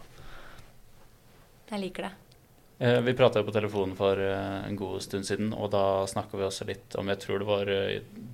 Jeg 1.68 1.80
liker 1.82 2.08
det. 2.08 2.12
Eh, 2.78 3.00
vi 3.02 3.14
prata 3.18 3.42
på 3.44 3.54
telefonen 3.54 3.96
for 3.98 4.20
eh, 4.22 4.68
en 4.68 4.78
god 4.78 5.02
stund 5.02 5.26
siden, 5.26 5.50
og 5.52 5.72
da 5.74 6.06
snakka 6.06 6.38
vi 6.38 6.46
også 6.46 6.68
litt 6.68 6.94
om 7.00 7.10
Jeg 7.10 7.22
tror 7.24 7.42
det 7.42 7.48
var 7.48 7.72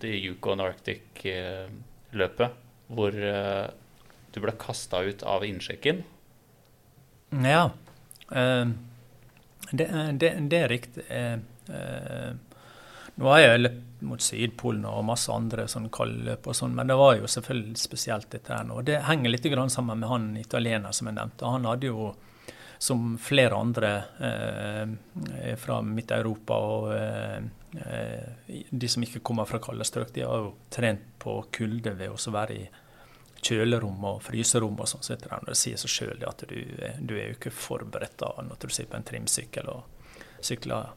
det 0.05 0.13
Yukon 0.21 0.61
Arctic-løpet, 0.65 2.61
hvor 2.95 3.13
du 4.35 4.43
ble 4.43 4.55
kasta 4.61 5.03
ut 5.07 5.23
av 5.23 5.47
innsjekken. 5.47 6.03
Ja. 7.45 7.71
Det, 8.29 9.87
det, 10.21 10.31
det 10.51 10.61
er 10.61 10.69
riktig. 10.71 11.05
Nå 13.15 13.31
har 13.31 13.43
jeg 13.45 13.63
løpt 13.63 13.95
mot 14.05 14.23
Sydpolen 14.23 14.85
og 14.89 15.05
masse 15.09 15.33
andre 15.33 15.67
sånn 15.71 15.89
kaldløp 15.93 16.49
og 16.51 16.57
sånn, 16.57 16.75
men 16.77 16.91
det 16.91 16.97
var 16.99 17.17
jo 17.19 17.31
selvfølgelig 17.31 17.81
spesielt 17.81 18.31
dette 18.33 18.53
her 18.53 18.67
nå. 18.69 18.81
Det 18.87 19.05
henger 19.09 19.33
litt 19.33 19.49
sammen 19.73 20.01
med 20.01 20.09
han 20.11 20.31
italiener 20.37 20.93
som 20.93 21.09
jeg 21.09 21.17
nevnte. 21.19 21.47
Han 21.47 21.69
hadde 21.69 21.91
jo, 21.93 22.11
som 22.79 23.17
flere 23.23 23.57
andre 23.57 23.93
eh, 24.19 25.55
fra 25.61 25.81
Midt-Europa 25.83 26.59
og 26.59 26.91
eh, 26.95 27.45
de 28.71 28.89
som 28.91 29.03
ikke 29.03 29.23
kommer 29.25 29.49
fra 29.49 29.63
kalde 29.63 29.87
strøk, 29.87 30.13
de 30.15 30.27
har 30.27 30.43
jo 30.45 30.55
trent 30.71 31.07
på 31.19 31.39
kulde 31.55 31.95
ved 31.97 32.13
å 32.13 32.35
være 32.35 32.59
i 32.59 32.67
kjølerom 33.45 34.05
og 34.09 34.21
fryserom 34.25 34.77
og 34.81 34.91
sånn. 34.91 35.05
Så 35.05 35.17
det 35.21 35.57
sier 35.59 35.81
seg 35.81 35.93
sjøl 35.93 36.27
at 36.29 36.45
du, 36.49 36.59
du, 37.01 37.17
er 37.17 37.31
jo 37.31 37.39
ikke 37.39 37.55
forberedt 37.55 38.19
da 38.23 38.33
når 38.43 38.61
du 38.61 38.69
sitter 38.71 38.93
på 38.93 39.01
en 39.01 39.09
trimsykkel 39.13 39.73
og 39.73 40.13
sykler 40.45 40.93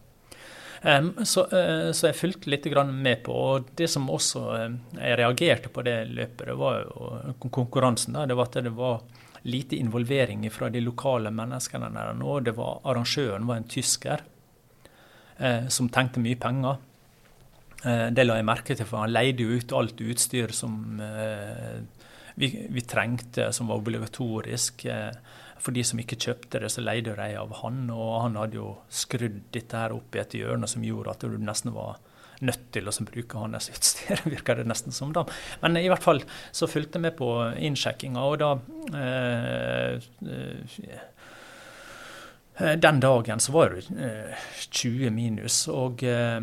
så, 1.23 1.41
uh, 1.41 1.91
så, 1.91 2.07
jeg 2.07 2.15
fulgte 2.15 2.49
litt 2.49 2.65
med 2.91 3.23
på. 3.23 3.33
og 3.33 3.69
Det 3.75 3.87
som 3.89 4.09
også 4.09 4.39
uh, 4.39 4.73
jeg 4.99 5.17
reagerte 5.17 5.69
på 5.69 5.81
det 5.81 6.07
løpet, 6.09 6.45
det 6.47 6.55
var 6.55 6.81
jo 6.83 7.49
konkurransen. 7.49 8.13
Da, 8.13 8.25
det 8.25 8.35
var 8.35 8.45
at 8.45 8.63
det 8.63 8.75
var 8.75 9.01
lite 9.43 9.75
involvering 9.75 10.49
fra 10.51 10.69
de 10.69 10.81
lokale 10.81 11.31
menneskene 11.31 11.89
der 11.93 12.13
nå. 12.13 12.39
Det 12.39 12.55
var 12.55 12.81
Arrangøren 12.83 13.47
var 13.47 13.57
en 13.57 13.69
tysker 13.69 14.23
uh, 15.41 15.67
som 15.67 15.89
tenkte 15.89 16.19
mye 16.19 16.35
penger. 16.35 16.77
det 17.87 18.23
la 18.25 18.35
jeg 18.35 18.45
merke 18.45 18.75
til, 18.75 18.87
for 18.89 19.03
han 19.03 19.11
leide 19.13 19.43
jo 19.45 19.57
ut 19.59 19.73
alt 19.77 20.01
utstyr 20.01 20.51
som 20.51 20.97
vi, 22.37 22.51
vi, 22.69 22.83
trengte, 22.85 23.49
som 23.53 23.71
var 23.71 23.81
obligatorisk. 23.81 24.85
For 25.57 25.73
de 25.73 25.83
som 25.85 25.99
ikke 25.99 26.19
kjøpte 26.21 26.61
det, 26.61 26.69
så 26.69 26.83
leide 26.85 27.15
de 27.17 27.31
av 27.39 27.55
han, 27.63 27.87
og 27.89 28.11
han 28.27 28.37
hadde 28.37 28.59
jo 28.59 28.75
skrudd 28.93 29.41
dette 29.55 29.79
her 29.81 29.95
opp 29.95 30.13
i 30.15 30.21
et 30.21 30.37
hjørne 30.37 30.69
som 30.69 30.85
gjorde 30.85 31.15
at 31.15 31.25
du 31.25 31.39
nesten 31.41 31.73
var 31.73 31.97
nødt 32.45 32.67
til 32.73 32.85
å 32.85 32.93
bruke 33.07 33.41
hans 33.41 33.71
utstyr, 33.73 34.21
virker 34.35 34.59
det 34.59 34.67
nesten 34.69 34.93
som. 34.93 35.13
da. 35.15 35.25
Men 35.63 35.79
i 35.81 35.87
hvert 35.89 36.05
fall 36.05 36.21
så 36.53 36.69
fulgte 36.69 37.01
vi 37.01 37.13
på 37.17 37.31
innsjekkinga, 37.57 38.21
og 38.21 38.37
da 38.43 38.51
eh, 38.93 39.97
eh, 40.21 40.67
Eh, 40.77 40.99
den 42.57 42.99
dagen 42.99 43.39
så 43.39 43.51
var 43.51 43.69
det 43.69 43.83
20 44.69 45.05
eh, 45.05 45.11
minus, 45.13 45.59
og 45.69 46.01
eh, 46.03 46.41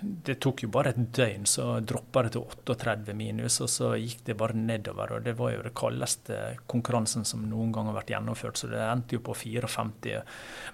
det 0.00 0.36
tok 0.40 0.62
jo 0.64 0.70
bare 0.72 0.94
et 0.94 1.00
døgn, 1.16 1.44
så 1.44 1.66
droppa 1.84 2.22
det 2.24 2.32
til 2.32 2.46
38 2.72 3.16
minus, 3.16 3.58
og 3.60 3.68
så 3.68 3.90
gikk 4.00 4.22
det 4.30 4.38
bare 4.40 4.56
nedover. 4.56 5.12
og 5.16 5.26
Det 5.26 5.34
var 5.36 5.52
jo 5.52 5.66
det 5.66 5.74
kaldeste 5.76 6.38
konkurransen 6.70 7.28
som 7.28 7.44
noen 7.50 7.74
gang 7.76 7.90
har 7.90 7.98
vært 7.98 8.14
gjennomført, 8.14 8.60
så 8.60 8.70
det 8.72 8.80
endte 8.86 9.18
jo 9.18 9.24
på 9.26 9.36
54. 9.36 10.22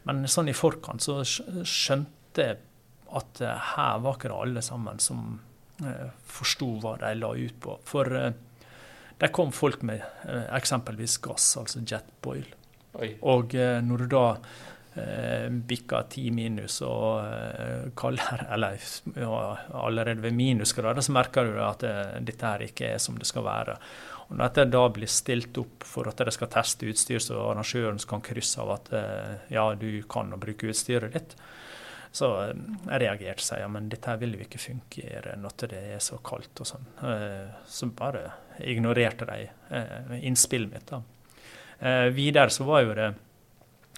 Men 0.07 0.23
sånn 0.31 0.53
i 0.53 0.55
forkant 0.55 1.03
så 1.03 1.19
skjønte 1.27 2.47
jeg 2.47 2.61
at 3.16 3.40
her 3.73 3.99
var 4.05 4.19
ikke 4.19 4.31
det 4.31 4.38
alle 4.38 4.62
sammen 4.62 5.03
som 5.03 5.40
forsto 6.31 6.69
hva 6.83 6.95
de 7.03 7.11
la 7.19 7.33
ut 7.35 7.59
på. 7.62 7.75
For 7.87 8.11
der 8.11 9.35
kom 9.35 9.51
folk 9.55 9.83
med 9.87 10.03
eksempelvis 10.55 11.19
gass, 11.25 11.57
altså 11.59 11.83
jetboil. 11.83 12.47
Oi. 12.96 13.11
Og 13.28 13.54
eh, 13.59 13.78
når 13.85 14.04
du 14.04 14.09
da 14.14 14.24
eh, 14.96 15.48
bikker 15.50 16.09
ti 16.12 16.28
minus 16.35 16.80
og 16.87 17.20
eh, 17.24 17.88
kaller 17.98 18.46
Eller 18.54 18.78
ja, 19.14 19.40
allerede 19.82 20.24
ved 20.24 20.36
minusgrader 20.36 21.05
så 21.05 21.14
merker 21.16 21.51
du 21.51 21.59
at 21.64 21.84
eh, 21.86 22.18
dette 22.24 22.47
her 22.47 22.66
ikke 22.68 22.94
er 22.94 23.03
som 23.03 23.18
det 23.20 23.28
skal 23.28 23.44
være. 23.47 23.76
Og 24.26 24.34
når 24.34 24.49
dette 24.49 24.70
da 24.72 24.86
blir 24.90 25.11
stilt 25.11 25.59
opp 25.61 25.84
for 25.86 26.09
at 26.11 26.24
de 26.24 26.34
skal 26.34 26.51
teste 26.51 26.88
utstyr, 26.90 27.20
så 27.22 27.38
arrangøren 27.51 28.01
kan 28.09 28.24
krysse 28.24 28.62
av 28.62 28.72
at 28.78 28.92
eh, 28.97 29.34
ja, 29.55 29.68
du 29.78 29.90
kan 30.11 30.32
bruke 30.40 30.72
utstyret 30.72 31.14
ditt, 31.14 31.36
så 32.16 32.32
eh, 32.47 32.55
jeg 32.88 33.03
reagerte 33.05 33.44
og 33.44 33.49
sa 33.51 33.61
ja, 33.61 33.68
men 33.70 33.90
dette 33.92 34.11
her 34.11 34.22
vil 34.22 34.38
jo 34.38 34.47
ikke 34.47 34.62
fungere 34.62 35.36
når 35.42 35.68
det 35.68 35.84
er 35.99 36.01
så 36.03 36.18
kaldt 36.24 36.64
og 36.64 36.72
sånn. 36.72 36.88
Så 37.68 37.90
bare 37.92 38.24
ignorerte 38.64 39.28
de 39.28 40.24
innspillet 40.24 40.72
mitt. 40.72 40.88
da. 40.90 41.05
Eh, 41.79 42.05
videre 42.05 42.51
så 42.51 42.64
var 42.64 42.83
jo 42.83 42.95
det 42.95 43.11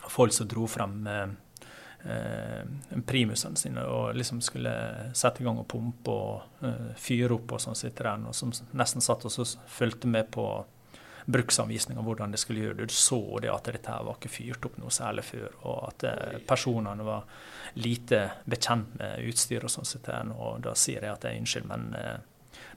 folk 0.09 0.33
som 0.33 0.49
dro 0.49 0.67
frem 0.67 1.07
eh, 1.07 1.29
eh 2.09 2.97
primusene 3.07 3.57
sine 3.57 3.83
og 3.85 4.15
liksom 4.17 4.41
skulle 4.41 4.73
sette 5.15 5.43
i 5.43 5.47
gang 5.47 5.59
og 5.59 5.69
pumpe 5.69 6.11
og 6.11 6.97
fyre 6.97 7.35
opp 7.35 7.53
og 7.53 7.61
sånn 7.63 7.77
sitter 7.77 8.11
der, 8.11 8.27
og 8.29 8.35
som 8.35 8.53
nesten 8.73 9.05
satt 9.05 9.27
og 9.27 9.35
fulgte 9.67 10.09
med 10.09 10.31
på 10.31 10.45
bruksanvisninga 11.29 12.01
hvordan 12.01 12.33
det 12.33 12.41
skulle 12.41 12.63
gjøre 12.63 12.79
det. 12.79 12.89
Du 12.89 12.95
så 12.95 13.21
det 13.43 13.51
at 13.53 13.69
dette 13.69 13.93
her 13.93 14.07
var 14.07 14.17
ikke 14.17 14.33
fyrt 14.33 14.65
opp 14.65 14.79
noe 14.81 14.95
særlig 14.95 15.27
før, 15.29 15.59
og 15.69 15.91
at 15.91 16.07
personene 16.49 17.05
var 17.05 17.27
lite 17.77 18.23
bekjent 18.49 18.95
med 18.97 19.29
utstyr 19.29 19.67
og 19.69 19.75
sånn. 19.75 20.33
Og 20.33 20.63
da 20.65 20.73
sier 20.79 21.05
jeg 21.05 21.13
at 21.13 21.27
det 21.27 21.35
er 21.35 21.43
unnskyld, 21.43 21.69
men 21.69 21.91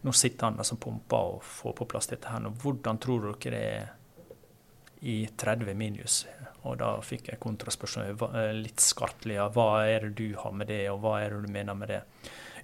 nå 0.01 0.11
sitter 0.11 0.49
han 0.49 0.59
der 0.59 0.67
som 0.67 0.79
pumper 0.81 1.37
og 1.37 1.43
får 1.45 1.75
på 1.77 1.87
plass 1.93 2.09
dette 2.11 2.31
her. 2.31 2.43
Og 2.49 2.59
hvordan 2.63 2.99
tror 3.01 3.27
dere 3.29 3.53
det 3.53 3.63
er 3.71 3.89
i 5.01 5.25
30 5.37 5.73
minus? 5.77 6.25
Og 6.61 6.77
da 6.77 6.93
fikk 7.01 7.31
jeg 7.31 7.41
kontraspørsmål 7.41 8.37
eh, 8.37 8.51
litt 8.53 8.83
skarplig. 8.83 9.39
Ja, 9.39 9.47
hva 9.53 9.83
er 9.89 10.05
det 10.05 10.13
du 10.21 10.37
har 10.37 10.53
med 10.53 10.69
det, 10.69 10.83
og 10.91 11.01
hva 11.05 11.17
er 11.21 11.33
det 11.33 11.47
du 11.47 11.53
mener 11.53 11.77
med 11.77 11.89
det? 11.89 12.01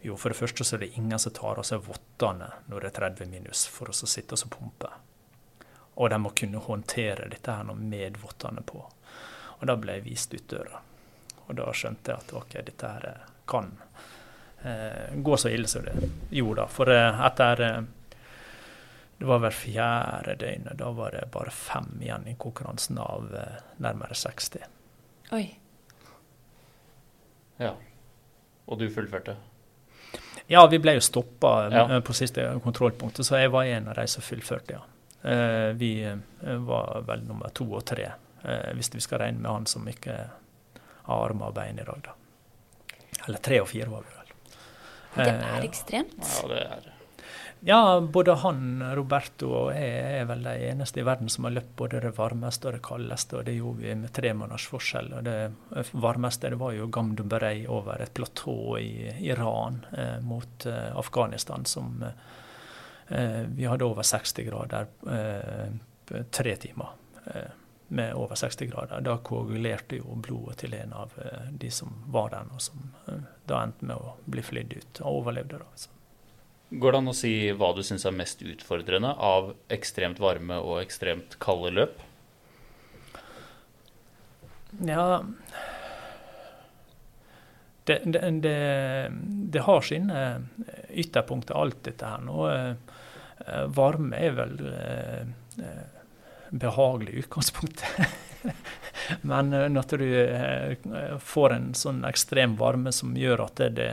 Jo, 0.06 0.16
for 0.18 0.30
det 0.30 0.38
første 0.38 0.66
så 0.66 0.78
er 0.78 0.86
det 0.86 0.94
ingen 1.00 1.20
som 1.20 1.34
tar 1.34 1.58
av 1.58 1.66
seg 1.66 1.82
vottene 1.88 2.52
når 2.70 2.86
det 2.86 2.92
er 2.92 3.00
30 3.02 3.32
minus, 3.32 3.66
for 3.74 3.90
å 3.90 3.98
sitte 3.98 4.38
og 4.38 4.52
pumpe. 4.54 4.92
Og 5.98 6.12
de 6.14 6.20
må 6.22 6.30
kunne 6.38 6.62
håndtere 6.62 7.26
dette 7.32 7.58
her 7.58 7.74
med 7.74 8.20
vottene 8.22 8.62
på. 8.62 8.84
Og 9.58 9.66
da 9.66 9.74
ble 9.82 9.98
jeg 9.98 10.06
vist 10.06 10.36
ut 10.38 10.46
døra. 10.54 10.84
Og 11.48 11.56
da 11.58 11.72
skjønte 11.74 12.14
jeg 12.14 12.22
at 12.22 12.34
ok, 12.38 12.56
dette 12.68 12.92
her 12.94 13.24
kan 13.50 13.72
eh, 14.62 15.16
gå 15.16 15.38
så 15.38 15.50
ille 15.50 15.68
som 15.68 15.86
det 15.88 15.96
gjorde. 16.38 16.68
For 16.70 16.94
eh, 16.94 17.22
etter 17.26 17.64
eh, 17.66 17.80
Det 19.18 19.26
var 19.26 19.40
hver 19.42 19.54
fjerde 19.56 20.36
døgnet. 20.38 20.78
Da 20.78 20.92
var 20.94 21.12
det 21.16 21.24
bare 21.34 21.50
fem 21.52 21.88
igjen 22.02 22.28
i 22.30 22.36
konkurransen 22.38 23.00
av 23.02 23.32
eh, 23.36 23.62
nærmere 23.82 24.14
60. 24.16 24.60
Oi. 25.34 25.46
Ja. 27.58 27.72
Og 28.68 28.78
du 28.80 28.86
fullførte? 28.94 29.36
Ja, 30.48 30.62
vi 30.72 30.78
ble 30.80 30.94
jo 30.98 31.02
stoppa 31.04 31.56
Ja. 31.72 31.86
eh, 31.96 32.00
på 32.02 32.14
siste 32.14 32.46
kontrollpunktet, 32.64 33.26
så 33.26 33.40
jeg 33.42 33.52
var 33.52 33.64
en 33.66 33.88
av 33.90 33.96
de 33.96 34.06
som 34.08 34.22
fullførte, 34.24 34.78
ja. 34.78 34.84
Eh, 35.30 35.74
Vi 35.74 36.04
eh, 36.06 36.18
var 36.70 37.02
vel 37.08 37.24
nummer 37.28 37.50
to 37.50 37.66
og 37.74 37.86
tre, 37.86 38.12
eh, 38.44 38.70
hvis 38.78 38.94
vi 38.94 39.00
skal 39.02 39.20
regne 39.20 39.40
med 39.42 39.52
han 39.52 39.66
som 39.66 39.88
ikke 39.88 40.16
har 41.08 41.30
armer 41.30 41.48
og 41.50 41.56
bein 41.56 41.80
i 41.80 41.84
dag, 41.84 42.02
da. 42.04 42.14
Eller 43.28 43.38
tre 43.40 43.60
og 43.62 43.68
fire 43.68 43.90
var 43.90 44.02
vi 44.06 44.14
vel. 44.14 44.24
Det 45.18 45.28
Eh, 45.34 45.58
er 45.58 45.64
ekstremt. 45.66 46.20
Ja, 46.22 46.48
det 46.48 46.62
er 46.62 46.94
Ja, 47.70 48.02
både 48.02 48.32
han, 48.32 48.84
Roberto 48.96 49.50
og 49.52 49.74
jeg 49.76 50.22
er 50.22 50.28
vel 50.30 50.46
de 50.46 50.52
eneste 50.70 51.02
i 51.02 51.04
verden 51.04 51.28
som 51.28 51.44
har 51.44 51.52
løpt 51.58 51.74
både 51.76 52.00
det 52.00 52.14
varmeste 52.16 52.70
og 52.70 52.78
det 52.78 52.84
kaldeste, 52.86 53.36
og 53.36 53.44
det 53.44 53.58
gjorde 53.58 53.82
vi 53.82 53.96
med 54.00 54.14
tre 54.16 54.30
måneders 54.32 54.70
forskjell. 54.72 55.10
Og 55.18 55.26
det 55.28 55.82
varmeste 55.92 56.54
det 56.54 56.60
var 56.62 56.78
jo 56.78 56.88
Gamdumberei 56.88 57.66
over 57.68 58.00
et 58.06 58.14
platå 58.16 58.56
i 58.80 59.10
Iran 59.28 59.82
eh, 59.92 60.16
mot 60.24 60.64
eh, 60.64 60.96
Afghanistan, 60.96 61.68
som 61.68 62.06
eh, 62.08 63.44
Vi 63.52 63.68
hadde 63.68 63.92
over 63.92 64.08
60 64.08 64.48
grader 64.48 64.88
eh, 65.12 66.24
tre 66.40 66.56
timer. 66.56 66.96
Eh, 67.26 67.52
med 68.00 68.16
over 68.16 68.36
60 68.36 68.72
grader. 68.72 69.04
Da 69.04 69.18
koagulerte 69.20 70.00
jo 70.00 70.16
blodet 70.16 70.62
til 70.64 70.80
en 70.80 70.96
av 71.04 71.20
eh, 71.20 71.52
de 71.52 71.72
som 71.72 72.00
var 72.16 72.32
der, 72.32 72.48
og 72.48 72.64
som 72.64 72.88
da 73.44 73.60
endte 73.60 73.92
med 73.92 74.00
å 74.00 74.16
bli 74.24 74.48
flydd 74.54 74.80
ut, 74.80 75.04
og 75.04 75.22
overlevde. 75.26 75.60
da. 75.60 75.72
Så. 75.76 75.97
Går 76.70 76.92
det 76.92 77.00
an 77.00 77.12
å 77.14 77.16
si 77.16 77.34
hva 77.56 77.72
du 77.76 77.84
syns 77.86 78.04
er 78.06 78.16
mest 78.16 78.42
utfordrende 78.44 79.14
av 79.24 79.54
ekstremt 79.72 80.20
varme 80.20 80.60
og 80.60 80.82
ekstremt 80.82 81.38
kalde 81.44 81.72
løp? 81.78 82.02
Ja 84.84 85.24
det, 87.88 88.02
det, 88.06 88.30
det, 88.44 89.12
det 89.50 89.60
har 89.60 89.82
sine 89.82 90.24
ytterpunkter, 90.90 91.56
alt 91.56 91.80
dette 91.88 92.10
her. 92.10 92.24
Nå, 92.28 92.50
eh, 92.52 93.62
varme 93.72 94.20
er 94.20 94.34
vel 94.36 94.58
eh, 94.68 95.22
eh, 95.64 95.86
behagelig 96.50 97.14
i 97.14 97.22
utgangspunktet. 97.24 97.88
Men 99.32 99.54
eh, 99.56 99.70
når 99.72 100.02
du 100.04 100.10
eh, 100.20 101.16
får 101.24 101.56
en 101.56 101.72
sånn 101.80 102.04
ekstrem 102.10 102.58
varme 102.60 102.92
som 102.92 103.16
gjør 103.16 103.46
at 103.48 103.64
det, 103.64 103.70
det 103.80 103.90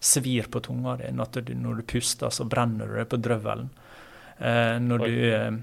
svir 0.00 0.50
på 0.50 0.60
tunga 0.60 0.96
di, 0.96 1.10
du, 1.40 1.54
når 1.54 1.74
du 1.74 1.82
puster, 1.82 2.30
så 2.30 2.44
brenner 2.44 2.86
du 2.86 2.98
deg 2.98 3.08
på 3.08 3.20
drøvelen. 3.20 3.70
Eh, 4.38 4.76
når 4.80 4.98
du 4.98 5.14
eh, 5.34 5.54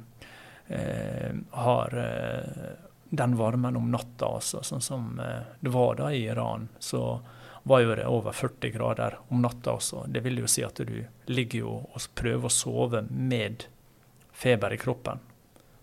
eh, 0.68 1.36
har 1.52 1.98
eh, 1.98 2.72
den 3.10 3.36
varmen 3.38 3.78
om 3.78 3.92
natta, 3.92 4.26
altså, 4.26 4.64
sånn 4.66 4.82
som 4.82 5.20
eh, 5.20 5.44
det 5.60 5.74
var 5.74 6.00
da 6.02 6.12
i 6.12 6.24
Iran, 6.26 6.70
så 6.80 7.22
var 7.64 7.84
jo 7.84 7.96
det 7.96 8.08
over 8.10 8.32
40 8.32 8.74
grader 8.74 9.20
om 9.28 9.42
natta 9.42 9.78
også. 9.78 10.06
Det 10.08 10.24
vil 10.26 10.42
jo 10.42 10.50
si 10.50 10.66
at 10.66 10.82
du 10.82 11.06
ligger 11.30 11.60
jo 11.60 11.76
og 11.94 12.10
prøver 12.18 12.50
å 12.50 12.52
sove 12.52 13.04
med 13.10 13.68
feber 14.34 14.74
i 14.74 14.82
kroppen. 14.82 15.22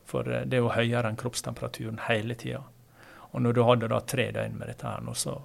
For 0.05 0.27
eh, 0.27 0.43
det 0.45 0.59
er 0.59 0.67
jo 0.67 0.75
høyere 0.75 1.09
enn 1.09 1.21
kroppstemperaturen 1.21 2.03
hele 2.09 2.35
tida. 2.35 2.65
Og 3.31 3.47
når 3.47 3.55
du 3.55 3.63
hadde 3.63 3.89
da 3.93 4.03
tre 4.03 4.27
døgn 4.35 4.59
med 4.59 4.73
dette 4.73 4.91
her 4.91 5.07
nå, 5.07 5.15
så 5.15 5.39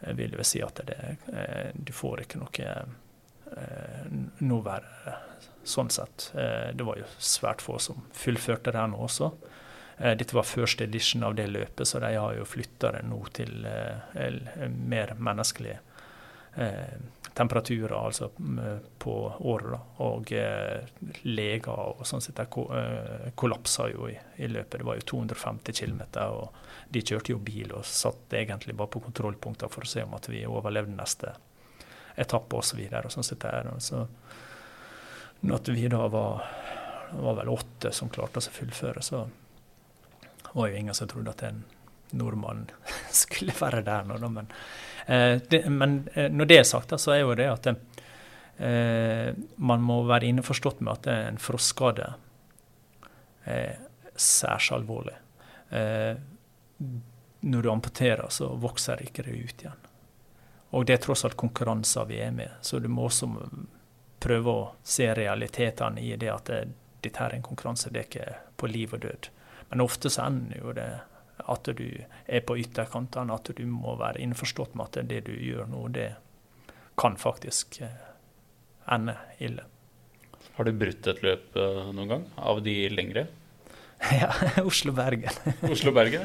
vil 0.00 0.30
det 0.30 0.40
vel 0.40 0.48
si 0.48 0.62
at 0.62 0.80
det, 0.86 1.16
eh, 1.32 1.70
du 1.74 1.92
får 1.92 2.24
ikke 2.24 2.40
noe 2.42 2.68
eh, 3.54 4.64
verre 4.64 5.16
sånn 5.64 5.90
sett. 5.90 6.30
Eh, 6.34 6.70
det 6.76 6.84
var 6.84 6.98
jo 7.00 7.08
svært 7.18 7.64
få 7.64 7.78
som 7.78 8.04
fullførte 8.12 8.72
det 8.72 8.80
her 8.80 8.90
nå 8.92 9.00
også. 9.06 9.30
Eh, 9.98 10.14
Dette 10.18 10.36
var 10.36 10.46
første 10.48 10.84
edition 10.84 11.24
av 11.24 11.34
det 11.38 11.48
løpet, 11.50 11.86
så 11.88 12.00
de 12.04 12.14
har 12.16 12.36
jo 12.36 12.46
flytta 12.48 12.92
det 12.98 13.04
nå 13.08 13.20
til 13.36 13.64
eh, 13.68 14.68
mer 14.74 15.14
menneskelige 15.18 15.78
eh, 16.56 16.96
temperaturer, 17.34 17.96
altså 17.98 18.28
på 18.98 19.14
året. 19.40 19.80
Og 20.04 20.32
eh, 20.36 20.84
leger 21.26 21.72
og 21.72 22.04
sånn 22.06 22.22
sett 22.22 22.38
de 22.38 22.66
eh, 22.78 23.30
kollapsa 23.34 23.88
jo 23.90 24.08
i, 24.10 24.18
i 24.38 24.50
løpet. 24.50 24.78
Det 24.82 24.86
var 24.86 25.00
jo 25.00 25.08
250 25.16 25.80
km, 25.80 26.04
og 26.28 26.63
de 26.94 27.02
kjørte 27.02 27.34
jo 27.34 27.40
bil 27.42 27.72
og 27.74 27.86
satt 27.88 28.34
egentlig 28.38 28.76
bare 28.78 28.92
på 28.94 29.02
kontrollpunkter 29.04 29.70
for 29.72 29.84
å 29.84 29.90
se 29.90 30.04
om 30.04 30.14
at 30.16 30.28
vi 30.30 30.44
overlevde 30.46 30.94
neste 30.94 31.34
etappe 32.20 32.60
osv. 32.60 32.80
Og 33.04 33.82
Så 33.82 34.06
når 35.40 35.56
at 35.56 35.70
vi 35.74 35.88
da 35.92 36.06
var, 36.08 36.44
var 37.12 37.40
vel 37.40 37.52
åtte 37.52 37.92
som 37.92 38.12
klarte 38.12 38.40
å 38.40 38.54
fullføre, 38.54 39.02
så 39.02 39.24
var 40.54 40.70
jo 40.70 40.78
ingen 40.78 40.94
som 40.94 41.10
trodde 41.10 41.34
at 41.34 41.42
en 41.48 41.64
nordmann 42.14 42.68
skulle 43.24 43.54
være 43.58 43.82
der 43.86 44.06
nå. 44.08 44.18
Men, 44.28 44.50
eh, 45.06 45.40
det, 45.50 45.64
men 45.70 46.04
eh, 46.14 46.30
når 46.30 46.50
det 46.50 46.60
er 46.60 46.68
sagt, 46.68 46.94
så 47.00 47.16
er 47.16 47.24
jo 47.24 47.34
det 47.38 47.50
at 47.50 47.72
eh, 47.72 49.34
man 49.56 49.82
må 49.82 50.02
være 50.08 50.30
innforstått 50.30 50.84
med 50.84 50.94
at 51.00 51.10
en 51.14 51.42
frostskade 51.42 52.12
er 53.50 53.82
særs 54.14 54.70
alvorlig. 54.72 55.16
Eh, 55.74 56.14
når 57.44 57.62
du 57.62 57.70
amputerer, 57.70 58.26
så 58.28 58.48
vokser 58.60 59.02
ikke 59.04 59.22
det 59.26 59.36
ut 59.36 59.64
igjen. 59.64 59.88
Og 60.74 60.86
det 60.86 60.96
er 60.96 61.02
tross 61.04 61.24
alt 61.24 61.36
konkurranser 61.38 62.06
vi 62.08 62.18
er 62.24 62.32
med, 62.34 62.50
så 62.62 62.80
du 62.82 62.88
må 62.90 63.06
også 63.06 63.28
prøve 64.24 64.50
å 64.50 64.62
se 64.82 65.10
realitetene 65.14 66.02
i 66.02 66.14
det 66.16 66.30
at 66.32 66.48
det, 66.50 66.60
dette 67.04 67.20
her 67.20 67.34
er 67.34 67.38
en 67.38 67.46
konkurranse, 67.46 67.92
det 67.92 68.00
er 68.00 68.08
ikke 68.08 68.38
på 68.56 68.70
liv 68.72 68.94
og 68.96 69.04
død. 69.04 69.28
Men 69.70 69.84
ofte 69.84 70.10
så 70.10 70.26
ender 70.26 70.62
jo 70.62 70.72
det 70.74 70.88
at 71.44 71.70
du 71.76 71.86
er 72.26 72.42
på 72.46 72.56
ytterkantene, 72.58 73.34
at 73.34 73.50
du 73.56 73.64
må 73.68 73.96
være 74.00 74.22
innforstått 74.24 74.74
med 74.78 74.86
at 74.86 75.08
det 75.10 75.20
du 75.28 75.34
gjør 75.34 75.68
nå, 75.70 75.86
det 75.94 76.10
kan 76.98 77.16
faktisk 77.18 77.80
eh, 77.82 78.02
ende 78.94 79.16
ille. 79.42 79.64
Har 80.54 80.68
du 80.68 80.72
brutt 80.78 81.06
et 81.10 81.22
løp 81.24 81.56
eh, 81.58 81.80
noen 81.90 82.10
gang? 82.10 82.28
Av 82.38 82.62
de 82.62 82.76
lengre? 82.92 83.26
ja, 84.20 84.32
Oslo-Bergen. 84.62 85.30
Oslo-Bergen? 85.72 86.20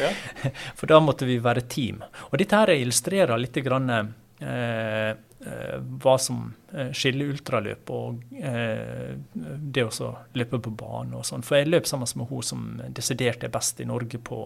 ja. 0.00 0.10
For 0.78 0.90
da 0.90 1.00
måtte 1.00 1.28
vi 1.28 1.38
være 1.42 1.64
team. 1.70 2.02
Og 2.30 2.38
dette 2.40 2.58
her 2.58 2.74
illustrerer 2.74 3.40
litt 3.40 3.56
grann, 3.64 3.90
eh, 3.90 5.14
eh, 5.14 5.76
hva 6.02 6.16
som 6.20 6.46
eh, 6.72 6.90
skiller 6.96 7.32
ultraløp 7.34 7.92
og 7.94 8.34
eh, 8.40 9.14
det 9.34 9.86
å 9.86 10.10
løpe 10.36 10.60
på 10.60 10.74
bane 10.74 11.16
og 11.20 11.26
sånn. 11.28 11.46
For 11.46 11.60
jeg 11.60 11.70
løp 11.70 11.88
sammen 11.90 12.10
med 12.20 12.30
hun 12.32 12.44
som 12.44 12.66
desidert 12.88 13.46
er 13.46 13.54
best 13.54 13.80
i 13.80 13.88
Norge 13.88 14.20
på 14.20 14.42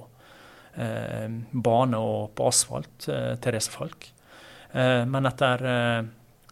eh, 0.77 1.27
bane 1.51 2.05
og 2.05 2.35
på 2.39 2.53
asfalt, 2.53 3.09
eh, 3.11 3.35
Therese 3.43 3.73
Falk. 3.75 4.13
Eh, 4.73 5.03
men 5.09 5.27
etter 5.27 5.65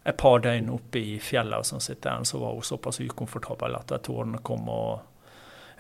et 0.06 0.16
par 0.16 0.38
døgn 0.38 0.70
oppe 0.70 1.00
i 1.02 1.16
fjellet 1.18 1.58
og 1.58 1.66
sånn 1.66 1.82
så 1.82 2.38
var 2.38 2.54
hun 2.54 2.62
såpass 2.64 3.00
ukomfortabel 3.02 3.74
at 3.74 3.90
tårene 4.06 4.38
kom. 4.46 4.68
og 4.70 5.12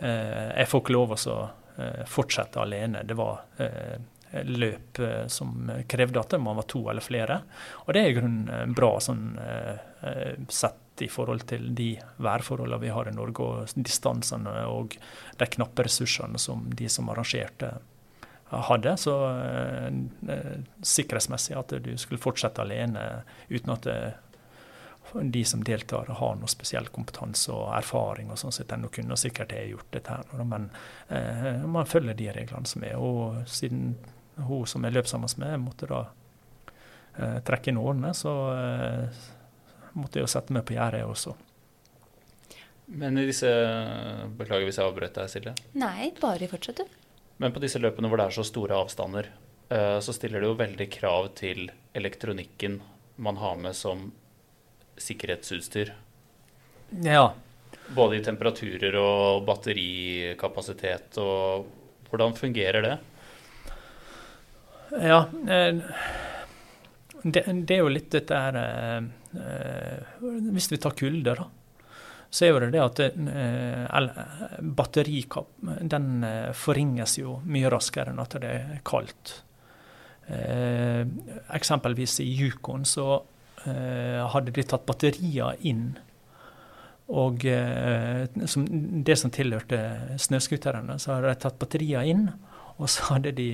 Jeg 0.00 0.68
får 0.68 0.82
ikke 0.82 0.94
lov 0.94 1.14
å 1.16 1.36
eh, 1.78 2.02
fortsette 2.10 2.60
alene. 2.60 3.00
Det 3.08 3.16
var 3.16 3.40
eh, 3.62 3.96
løp 4.44 4.98
eh, 4.98 5.26
som 5.26 5.70
krevde 5.88 6.20
at 6.20 6.36
man 6.40 6.56
var 6.56 6.66
to 6.68 6.82
eller 6.90 7.04
flere. 7.04 7.40
Og 7.86 7.94
det 7.94 8.02
er 8.02 8.10
i 8.10 8.16
grunnen 8.16 8.48
eh, 8.52 8.66
bra 8.76 8.96
sånn 9.02 9.38
eh, 9.40 9.74
eh, 10.02 10.34
sett 10.48 11.04
i 11.04 11.08
forhold 11.12 11.44
til 11.48 11.68
de 11.76 11.90
værforholdene 12.24 12.80
vi 12.80 12.92
har 12.92 13.08
i 13.08 13.14
Norge, 13.14 13.44
og 13.44 13.84
distansene 13.84 14.62
og 14.72 14.96
de 15.36 15.50
knappe 15.56 15.84
ressursene 15.84 16.40
som 16.40 16.64
de 16.72 16.88
som 16.92 17.10
arrangerte 17.12 17.74
hadde. 18.50 18.94
Så 19.00 19.16
eh, 19.28 19.88
eh, 20.32 20.54
sikkerhetsmessig 20.82 21.56
at 21.58 21.76
du 21.82 21.92
skulle 22.00 22.22
fortsette 22.22 22.64
alene 22.64 23.24
uten 23.48 23.74
at 23.74 23.88
det 23.88 23.98
de 25.22 25.44
som 25.44 25.62
deltar, 25.64 26.10
har 26.18 26.36
noe 26.36 26.50
spesiell 26.50 26.88
kompetanse 26.92 27.52
og 27.52 27.70
erfaring. 27.76 28.30
og 28.30 28.38
sånn 28.40 28.54
sett. 28.54 28.74
Nå 28.76 28.90
kunne 28.92 29.16
sikkert 29.16 29.54
ha 29.54 29.62
gjort 29.64 29.90
dette, 29.94 30.18
her, 30.18 30.44
men 30.44 30.70
eh, 31.08 31.64
man 31.66 31.88
følger 31.88 32.14
de 32.18 32.30
reglene 32.36 32.66
som 32.66 32.84
er. 32.84 32.96
Og 32.96 33.42
siden 33.50 33.96
hun 34.36 34.66
som 34.66 34.84
jeg 34.84 34.96
løp 34.96 35.08
sammen 35.08 35.30
med, 35.40 35.58
måtte 35.62 35.88
da 35.90 36.02
eh, 37.16 37.40
trekke 37.46 37.72
inn 37.72 37.80
årene, 37.80 38.12
så 38.14 38.34
eh, 38.52 39.24
måtte 39.96 40.20
jeg 40.20 40.26
jo 40.26 40.32
sette 40.36 40.56
meg 40.56 40.66
på 40.68 40.76
gjerdet 40.76 41.06
også. 41.06 41.36
Men 42.86 43.18
i 43.18 43.24
disse 43.26 43.48
Beklager 44.38 44.68
hvis 44.68 44.78
jeg 44.78 44.86
avbrøt 44.86 45.16
deg, 45.16 45.30
Silje. 45.30 45.54
Nei, 45.80 46.12
bare 46.20 46.46
fortsett, 46.50 46.84
du. 46.84 47.02
Men 47.42 47.52
på 47.52 47.60
disse 47.60 47.80
løpene 47.82 48.08
hvor 48.08 48.20
det 48.20 48.28
er 48.28 48.36
så 48.36 48.44
store 48.46 48.76
avstander, 48.78 49.30
eh, 49.68 49.98
så 50.00 50.14
stiller 50.14 50.42
det 50.42 50.50
jo 50.50 50.60
veldig 50.60 50.86
krav 50.92 51.32
til 51.38 51.66
elektronikken 51.96 52.78
man 53.16 53.40
har 53.40 53.56
med 53.60 53.76
som 53.76 54.10
sikkerhetsutstyr. 54.96 55.92
Ja. 57.04 57.28
Både 57.94 58.18
i 58.18 58.24
temperaturer 58.24 58.96
og 58.98 59.44
batterikapasitet. 59.46 61.18
og 61.22 61.66
Hvordan 62.10 62.34
fungerer 62.38 62.82
det? 62.82 62.96
Ja, 65.02 65.26
eh, 65.48 65.76
det, 67.22 67.42
det 67.66 67.74
er 67.74 67.82
jo 67.82 67.90
litt 67.92 68.10
dette 68.14 68.38
her 68.38 68.58
eh, 68.60 70.18
Hvis 70.52 70.70
vi 70.70 70.78
tar 70.82 70.94
kulde, 70.98 71.34
da. 71.34 71.48
Så 72.30 72.48
er 72.48 72.66
det 72.66 72.74
det 72.74 72.82
at 72.82 73.00
eh, 73.06 74.20
batterikap 74.60 75.50
den 75.80 76.26
forringes 76.58 77.18
jo 77.20 77.40
mye 77.46 77.70
raskere 77.72 78.12
enn 78.12 78.22
at 78.22 78.38
det 78.42 78.52
er 78.52 78.80
kaldt. 78.86 79.42
eksempelvis 81.54 82.18
i 82.20 82.26
Yukon 82.34 82.84
så 82.84 83.20
hadde 83.66 84.52
de 84.54 84.62
tatt 84.62 84.86
batterier 84.86 85.58
inn. 85.66 85.96
Og 87.06 87.42
som, 88.50 88.64
det 89.06 89.16
som 89.20 89.30
tilhørte 89.34 89.80
snøscooterne, 90.22 90.96
så 91.02 91.16
hadde 91.16 91.32
de 91.32 91.40
tatt 91.44 91.58
batterier 91.60 92.06
inn. 92.06 92.28
Og 92.78 92.90
så 92.90 93.10
hadde 93.10 93.34
de 93.36 93.48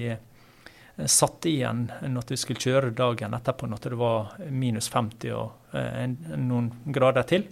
satt 1.07 1.47
igjen 1.49 1.87
når 2.09 2.29
du 2.29 2.37
skulle 2.37 2.61
kjøre 2.61 2.93
dagen 2.97 3.35
etterpå 3.37 3.69
når 3.71 3.85
det 3.85 3.99
var 4.01 4.33
minus 4.53 4.91
50 4.93 5.33
og 5.37 5.77
eh, 5.79 6.05
noen 6.37 6.71
grader 6.93 7.27
til. 7.29 7.47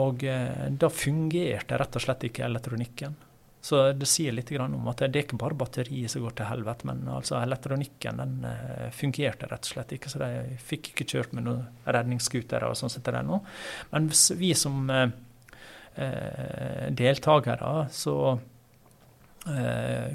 Og 0.00 0.24
eh, 0.26 0.68
da 0.70 0.90
fungerte 0.90 1.78
rett 1.80 1.98
og 1.98 2.04
slett 2.04 2.28
ikke 2.30 2.46
elektronikken. 2.46 3.16
Så 3.64 3.78
det 3.96 4.06
sier 4.10 4.34
litt 4.36 4.50
om 4.60 4.88
at 4.90 5.00
det 5.00 5.06
er 5.08 5.22
ikke 5.24 5.38
bare 5.40 5.56
batteriet 5.56 6.12
som 6.12 6.20
går 6.20 6.34
til 6.36 6.50
helvete, 6.50 6.84
men 6.84 7.06
altså 7.08 7.38
elektronikken 7.40 8.20
den 8.20 8.34
eh, 8.44 8.90
fungerte 8.92 9.48
rett 9.48 9.64
og 9.64 9.70
slett 9.70 9.94
ikke. 9.96 10.12
Så 10.12 10.20
de 10.20 10.58
fikk 10.60 10.90
ikke 10.92 11.06
kjørt 11.14 11.32
med 11.32 11.46
noen 11.46 11.62
redningsskutere 11.88 12.68
og 12.68 12.76
sånn 12.76 12.92
som 12.92 13.06
det 13.06 13.14
er 13.16 13.24
nå. 13.24 13.40
Men 13.94 14.10
vi 14.36 14.52
som 14.58 14.84
eh, 14.92 15.08
deltakere, 16.92 17.72
så 17.88 18.18
eh, 19.48 20.12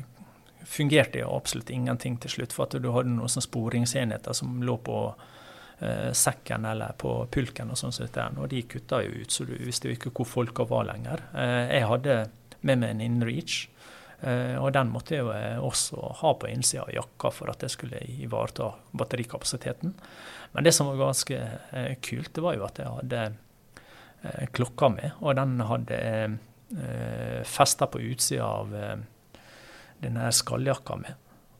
fungerte 0.69 1.25
jo 1.25 1.33
absolutt 1.33 1.73
ingenting 1.73 2.21
til 2.21 2.37
slutt. 2.37 2.53
For 2.53 2.69
at 2.69 2.77
du 2.77 2.91
hadde 2.93 3.15
noen 3.15 3.33
sånne 3.33 3.49
sporingsenheter 3.49 4.37
som 4.37 4.59
lå 4.61 4.77
på 4.85 4.97
eh, 5.09 6.11
sekken 6.13 6.69
eller 6.69 6.93
på 7.01 7.17
pulken, 7.33 7.73
og 7.73 7.81
sånn 7.81 7.97
som 7.97 8.05
dette, 8.05 8.29
og 8.37 8.53
de 8.53 8.61
kutta 8.69 9.01
jo 9.05 9.23
ut, 9.23 9.33
så 9.33 9.49
du 9.49 9.55
visste 9.57 9.89
jo 9.89 9.97
ikke 9.97 10.13
hvor 10.13 10.35
folka 10.37 10.69
var 10.69 10.85
lenger. 10.93 11.31
Eh, 11.33 11.79
jeg 11.79 11.89
hadde 11.89 12.19
med 12.61 12.81
meg 12.81 12.95
en 12.95 13.03
InReach. 13.05 13.67
Uh, 14.19 14.57
og 14.59 14.73
den 14.75 14.89
måtte 14.91 15.15
jeg 15.15 15.23
jo 15.23 15.29
eh, 15.31 15.61
også 15.63 16.09
ha 16.19 16.33
på 16.35 16.49
innsida 16.51 16.81
av 16.83 16.89
jakka 16.91 17.29
for 17.31 17.51
at 17.53 17.61
jeg 17.63 17.71
skulle 17.71 18.01
ivareta 18.19 18.73
batterikapasiteten. 18.99 19.93
Men 20.51 20.65
det 20.67 20.73
som 20.75 20.89
var 20.89 20.99
ganske 21.05 21.37
uh, 21.39 21.93
kult, 22.03 22.33
det 22.35 22.43
var 22.43 22.57
jo 22.57 22.67
at 22.67 22.81
jeg 22.81 22.97
hadde 22.97 23.29
klokka 24.51 24.89
mi, 24.91 25.05
og 25.23 25.37
den 25.39 25.61
hadde 25.63 25.97
uh, 26.75 27.39
festa 27.47 27.87
på 27.87 28.01
utsida 28.03 28.43
av 28.43 28.73
denne 30.03 30.27
skalljakka 30.35 30.97
mi. 30.99 31.13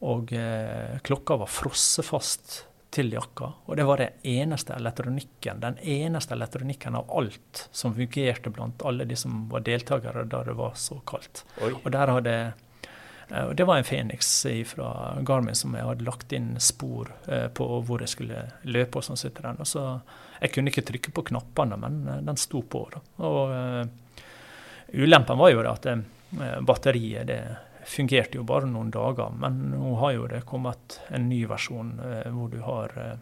Og 0.08 0.32
eh, 0.34 1.00
klokka 1.04 1.40
var 1.42 1.52
frossefast 1.52 2.64
til 2.90 3.14
jakka. 3.14 3.52
Og 3.66 3.78
det 3.78 3.86
var 3.86 4.02
den 4.02 4.24
eneste 4.24 4.74
elektronikken, 4.74 5.60
den 5.62 5.78
eneste 5.78 6.34
elektronikken 6.34 6.96
av 6.96 7.12
alt 7.18 7.68
som 7.72 7.94
fungerte 7.96 8.50
blant 8.50 8.82
alle 8.86 9.06
de 9.06 9.18
som 9.20 9.44
var 9.50 9.66
deltakere 9.66 10.26
da 10.26 10.44
det 10.48 10.58
var 10.58 10.74
så 10.80 11.00
kaldt. 11.08 11.44
Oi. 11.62 11.74
Og 11.84 11.92
der 11.94 12.14
hadde 12.16 12.36
eh, 13.30 13.52
det 13.54 13.68
var 13.70 13.78
en 13.78 13.86
Phoenix 13.86 14.32
fra 14.72 14.90
Garmin 15.22 15.56
som 15.58 15.76
jeg 15.78 15.86
hadde 15.86 16.08
lagt 16.08 16.34
inn 16.34 16.56
spor 16.64 17.14
eh, 17.28 17.48
på 17.54 17.70
hvor 17.86 18.02
jeg 18.02 18.16
skulle 18.16 18.48
løpe. 18.66 18.98
og 18.98 19.06
sånn 19.06 19.22
sitter 19.22 19.52
den. 19.52 19.62
Og 19.62 19.70
så, 19.70 19.86
Jeg 20.42 20.54
kunne 20.56 20.72
ikke 20.72 20.88
trykke 20.88 21.12
på 21.12 21.28
knappene, 21.30 21.78
men 21.78 22.08
eh, 22.08 22.22
den 22.26 22.42
sto 22.42 22.64
på. 22.64 22.88
Da. 22.94 23.04
Og 23.28 23.54
uh, 23.54 24.24
Ulempen 24.98 25.38
var 25.38 25.52
jo 25.54 25.62
at 25.70 25.86
uh, 25.86 26.00
batteriet 26.66 27.28
det 27.28 27.44
fungerte 27.90 28.38
jo 28.38 28.44
bare 28.44 28.70
noen 28.70 28.92
dager, 28.94 29.32
men 29.34 29.72
nå 29.74 29.96
har 30.02 30.14
jo 30.14 30.28
det 30.30 30.44
kommet 30.46 31.00
en 31.10 31.30
ny 31.30 31.42
versjon 31.50 31.96
eh, 32.06 32.28
hvor 32.30 32.52
du 32.54 32.60
har 32.62 32.94
eh, 33.02 33.16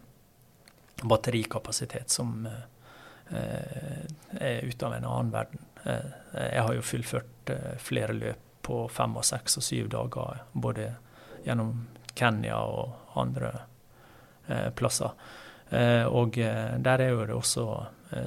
batterikapasitet 1.07 2.11
som 2.11 2.43
eh, 2.49 4.03
er 4.39 4.67
ute 4.67 4.85
av 4.85 4.97
en 4.97 5.07
annen 5.07 5.31
verden. 5.31 5.63
Eh, 5.83 6.11
jeg 6.41 6.67
har 6.67 6.75
jo 6.75 6.83
fullført 6.83 7.53
eh, 7.55 7.73
flere 7.79 8.17
løp 8.17 8.43
på 8.67 8.83
fem 8.91 9.15
og 9.15 9.23
seks 9.23 9.59
og 9.61 9.63
syv 9.63 9.89
dager, 9.93 10.43
både 10.51 10.91
gjennom 11.47 11.85
Kenya 12.17 12.59
og 12.67 13.17
andre 13.23 13.53
eh, 14.47 14.69
plasser. 14.75 15.15
og 16.07 16.37
der 16.79 17.01
er 17.03 17.09
jo 17.09 17.25
det 17.27 17.35
også 17.35 17.63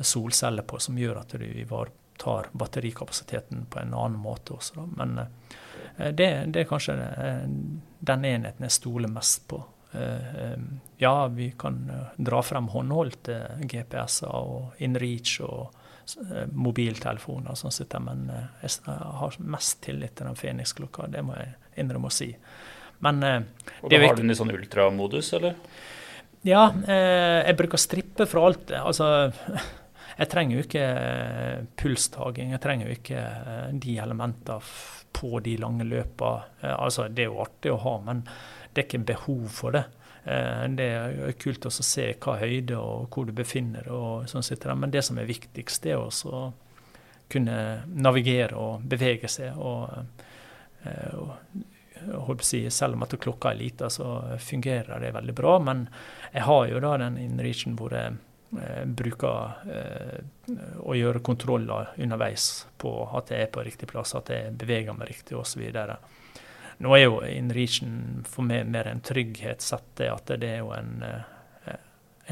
solceller 0.05 0.63
på, 0.69 0.77
som 0.79 0.99
gjør 1.01 1.23
at 1.23 1.31
du 1.41 1.45
ivaretar 1.45 2.51
batterikapasiteten 2.53 3.65
på 3.73 3.79
en 3.81 3.95
annen 3.97 4.21
måte 4.21 4.53
også. 4.59 4.77
Da. 4.77 4.85
Men 4.99 5.23
Eh, 5.25 5.70
det, 5.97 6.29
det, 6.47 6.63
er 6.63 6.69
kanskje 6.69 6.97
eh, 6.97 7.45
den 8.11 8.25
enheten 8.25 8.67
jeg 8.67 8.77
stoler 8.77 9.13
mest 9.13 9.47
på. 9.51 9.61
Eh, 9.93 10.57
ja, 11.03 11.15
vi 11.35 11.51
kan 11.59 11.83
dra 12.17 12.43
frem 12.47 12.71
håndholdte 12.73 13.39
GPS-er 13.61 14.35
og 14.35 14.83
InReach 14.83 15.41
og 15.47 15.77
mobiltelefoner, 16.59 17.55
sånn 17.55 17.71
sett, 17.71 17.95
men 18.03 18.25
jeg 18.65 18.73
har 18.91 19.37
mest 19.47 19.77
tillit 19.85 20.17
til 20.19 20.27
den 20.27 20.39
Fenix-klokka. 20.39 21.07
Det 21.07 21.23
må 21.23 21.37
jeg 21.39 21.53
innrømme 21.79 22.11
å 22.11 22.15
si. 22.15 22.33
Men, 23.07 23.23
og 23.23 23.93
da 23.93 24.01
har 24.03 24.17
du 24.17 24.25
den 24.25 24.35
i 24.35 24.37
sånn 24.37 24.51
ultramodus, 24.51 25.29
eller? 25.39 25.55
Ja, 26.43 26.65
jeg 26.83 27.55
bruker 27.61 27.79
strippe 27.79 28.27
fra 28.27 28.43
alt. 28.49 28.75
Altså, 28.75 29.07
jeg 30.21 30.33
trenger 30.35 30.59
jo 30.59 30.67
ikke 30.67 30.89
pulstaging, 31.79 32.51
jeg 32.57 32.65
trenger 32.67 32.91
jo 32.91 32.99
ikke 32.99 33.23
de 33.87 33.97
elementene 34.03 34.59
på 35.13 35.41
de 35.41 35.57
lange 35.57 35.85
løpa. 35.85 36.45
Eh, 36.61 36.75
altså, 36.75 37.09
det 37.09 37.25
er 37.25 37.33
jo 37.33 37.43
artig 37.45 37.73
å 37.73 37.81
ha, 37.85 37.97
men 38.07 38.23
det 38.73 38.83
er 38.83 38.89
ikke 38.89 39.05
behov 39.13 39.49
for 39.55 39.77
det. 39.77 39.85
Eh, 40.25 40.65
det 40.77 40.89
er 40.97 41.39
kult 41.41 41.67
å 41.67 41.73
se 41.75 42.13
hva 42.21 42.39
høyde 42.41 42.79
og 42.79 43.11
hvor 43.11 43.29
du 43.29 43.35
befinner 43.37 43.89
deg. 43.89 44.31
Sånn 44.31 44.79
men 44.79 44.91
det 44.91 45.05
som 45.07 45.19
er 45.19 45.31
viktigst, 45.31 45.83
det 45.83 45.97
er 45.97 46.05
å 46.05 46.45
kunne 47.31 47.59
navigere 47.87 48.59
og 48.59 48.87
bevege 48.91 49.29
seg. 49.29 49.59
og, 49.59 49.91
eh, 50.85 51.15
og 52.17 52.41
si, 52.41 52.63
selv 52.71 52.95
om 52.97 53.03
at 53.05 53.13
klokka 53.21 53.51
er 53.51 53.59
lita, 53.59 53.91
så 53.91 54.39
fungerer 54.39 55.01
det 55.01 55.13
veldig 55.13 55.35
bra. 55.35 55.59
Men 55.59 55.89
jeg 56.33 56.43
har 56.43 56.67
jo 56.67 56.81
da 56.81 56.97
den 56.97 57.19
innreachen 57.19 57.77
hvor 57.77 57.93
jeg 57.93 58.17
bruker 58.51 59.53
eh, 59.71 60.57
å 60.83 60.95
gjøre 60.99 61.23
kontroller 61.23 61.93
underveis 62.03 62.67
på 62.83 62.93
at 63.15 63.31
jeg 63.31 63.47
er 63.47 63.53
på 63.55 63.63
riktig 63.63 63.89
plass, 63.91 64.17
at 64.19 64.33
jeg 64.35 64.57
beveger 64.59 64.97
meg 64.97 65.13
riktig 65.13 65.39
osv. 65.39 65.63
Nå 66.81 66.97
er 66.97 67.05
jo 67.05 67.21
InReachen 67.27 68.25
for 68.29 68.47
meg 68.47 68.67
mer 68.73 68.91
en 68.91 69.03
trygghetssett, 69.05 69.93
det 70.01 70.11
at 70.11 70.35
det 70.43 70.51
er 70.57 70.65
jo 70.65 70.73
en, 70.75 71.03
eh, 71.07 71.79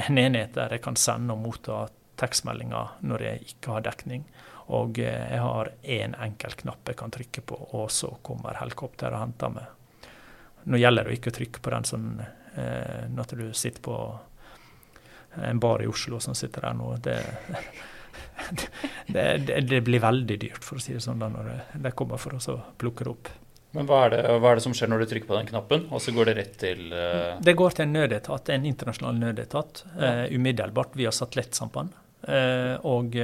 en 0.08 0.18
enhet 0.18 0.56
der 0.56 0.74
jeg 0.74 0.84
kan 0.88 0.98
sende 0.98 1.36
og 1.36 1.44
motta 1.44 1.86
tekstmeldinger 2.18 2.98
når 3.06 3.26
jeg 3.28 3.52
ikke 3.52 3.76
har 3.76 3.86
dekning. 3.86 4.24
Og 4.74 4.98
eh, 4.98 5.26
jeg 5.34 5.42
har 5.44 5.70
én 5.84 6.16
enkel 6.18 6.56
knapp 6.64 6.90
jeg 6.90 6.98
kan 6.98 7.14
trykke 7.14 7.44
på, 7.46 7.60
og 7.78 7.92
så 7.94 8.10
kommer 8.26 8.58
helikopteret 8.58 9.14
og 9.14 9.22
henter 9.22 9.54
meg. 9.54 9.76
Nå 10.68 10.80
gjelder 10.80 11.06
det 11.06 11.14
å 11.14 11.20
ikke 11.20 11.36
trykke 11.36 11.62
på 11.62 11.72
den 11.72 11.86
sånn 11.86 12.08
eh, 12.20 13.04
når 13.14 13.36
du 13.38 13.46
sitter 13.56 13.84
på 13.86 14.00
en 15.36 15.60
bar 15.60 15.82
i 15.82 15.86
Oslo 15.86 16.20
som 16.20 16.34
sitter 16.34 16.68
der 16.68 16.76
nå. 16.78 16.94
Det, 17.02 17.18
det, 19.06 19.26
det, 19.46 19.60
det, 19.60 19.80
blir 19.80 20.02
veldig 20.02 20.38
dyrt, 20.40 20.64
for 20.64 20.78
å 20.78 20.82
si 20.82 20.96
det 20.96 21.02
sånn, 21.04 21.20
da, 21.20 21.30
når 21.32 21.52
de 21.74 21.92
kommer 21.96 22.20
for 22.20 22.38
å 22.38 22.58
plukke 22.80 23.06
det 23.06 23.14
opp. 23.14 23.30
Men 23.76 23.88
hva 23.88 24.06
er, 24.06 24.16
hva 24.40 24.52
er, 24.52 24.58
det, 24.58 24.64
som 24.64 24.74
skjer 24.76 24.88
når 24.88 25.04
du 25.04 25.10
trykker 25.10 25.28
på 25.28 25.36
den 25.36 25.48
knappen, 25.50 25.86
og 25.92 26.00
så 26.00 26.14
går 26.16 26.30
det 26.30 26.36
rett 26.38 26.54
til 26.62 26.86
uh... 26.94 27.36
Det 27.44 27.54
går 27.58 27.76
til 27.76 27.84
en 27.84 27.96
nødetat, 27.98 28.52
en 28.54 28.68
internasjonal 28.68 29.18
nødetat, 29.20 29.84
ja. 29.92 30.12
uh, 30.24 30.24
umiddelbart 30.32 30.96
via 30.98 31.12
satellittsamband. 31.14 31.96
Uh, 32.28 32.74
og 32.88 33.14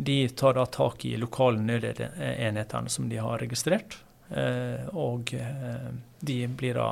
de 0.00 0.16
tar 0.38 0.54
da 0.56 0.64
tak 0.70 1.02
i 1.04 1.16
lokale 1.20 1.60
nødenhetene 1.60 2.92
som 2.92 3.08
de 3.10 3.18
har 3.20 3.40
registrert. 3.42 3.98
og 4.96 5.32
de 6.20 6.36
blir 6.46 6.78
da 6.78 6.86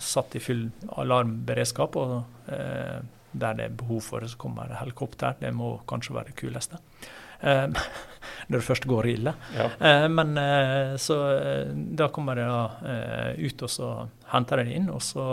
satt 0.00 0.36
i 0.38 0.40
full 0.40 0.62
alarmberedskap 1.02 1.98
og 2.00 2.14
der 2.46 3.54
det 3.58 3.64
er 3.64 3.76
behov 3.76 4.00
for 4.06 4.22
det, 4.22 4.30
så 4.30 4.38
kommer 4.38 4.68
det 4.70 4.78
helikopter. 4.78 5.34
Det 5.40 5.50
må 5.54 5.76
kanskje 5.88 6.14
være 6.14 6.30
det 6.30 6.36
kuleste. 6.38 6.78
Eh, 7.40 7.66
når 8.48 8.58
det 8.58 8.66
først 8.66 8.86
går 8.88 9.08
ille. 9.10 9.34
Ja. 9.56 9.70
Eh, 9.78 10.08
men 10.08 10.38
eh, 10.38 10.94
så 11.00 11.18
eh, 11.32 11.72
da 11.72 12.08
kommer 12.14 12.38
det 12.38 12.46
da 12.48 12.92
eh, 12.92 13.46
ut, 13.46 13.66
og 13.66 13.70
så 13.70 13.90
henter 14.32 14.62
de 14.62 14.68
det 14.70 14.78
inn. 14.78 14.92
Og 14.92 15.02
så 15.02 15.26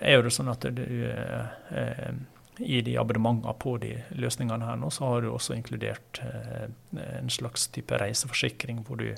er 0.00 0.18
jo 0.18 0.26
det 0.26 0.34
sånn 0.34 0.50
at 0.52 0.66
du 0.74 0.84
eh, 1.10 2.18
i 2.58 2.80
de 2.82 2.96
abonnementene 2.98 3.54
på 3.62 3.76
de 3.82 3.92
løsningene 4.18 4.66
her 4.66 4.78
nå, 4.80 4.90
så 4.90 5.12
har 5.12 5.22
du 5.22 5.30
også 5.30 5.54
inkludert 5.54 6.18
en 6.18 7.30
slags 7.30 7.68
type 7.70 7.94
reiseforsikring 8.02 8.80
hvor 8.82 8.98
du 8.98 9.12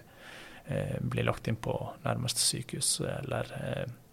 blir 1.01 1.25
lagt 1.25 1.49
inn 1.49 1.57
på 1.57 1.73
nærmeste 2.05 2.45
sykehus, 2.45 2.91
eller 3.01 3.49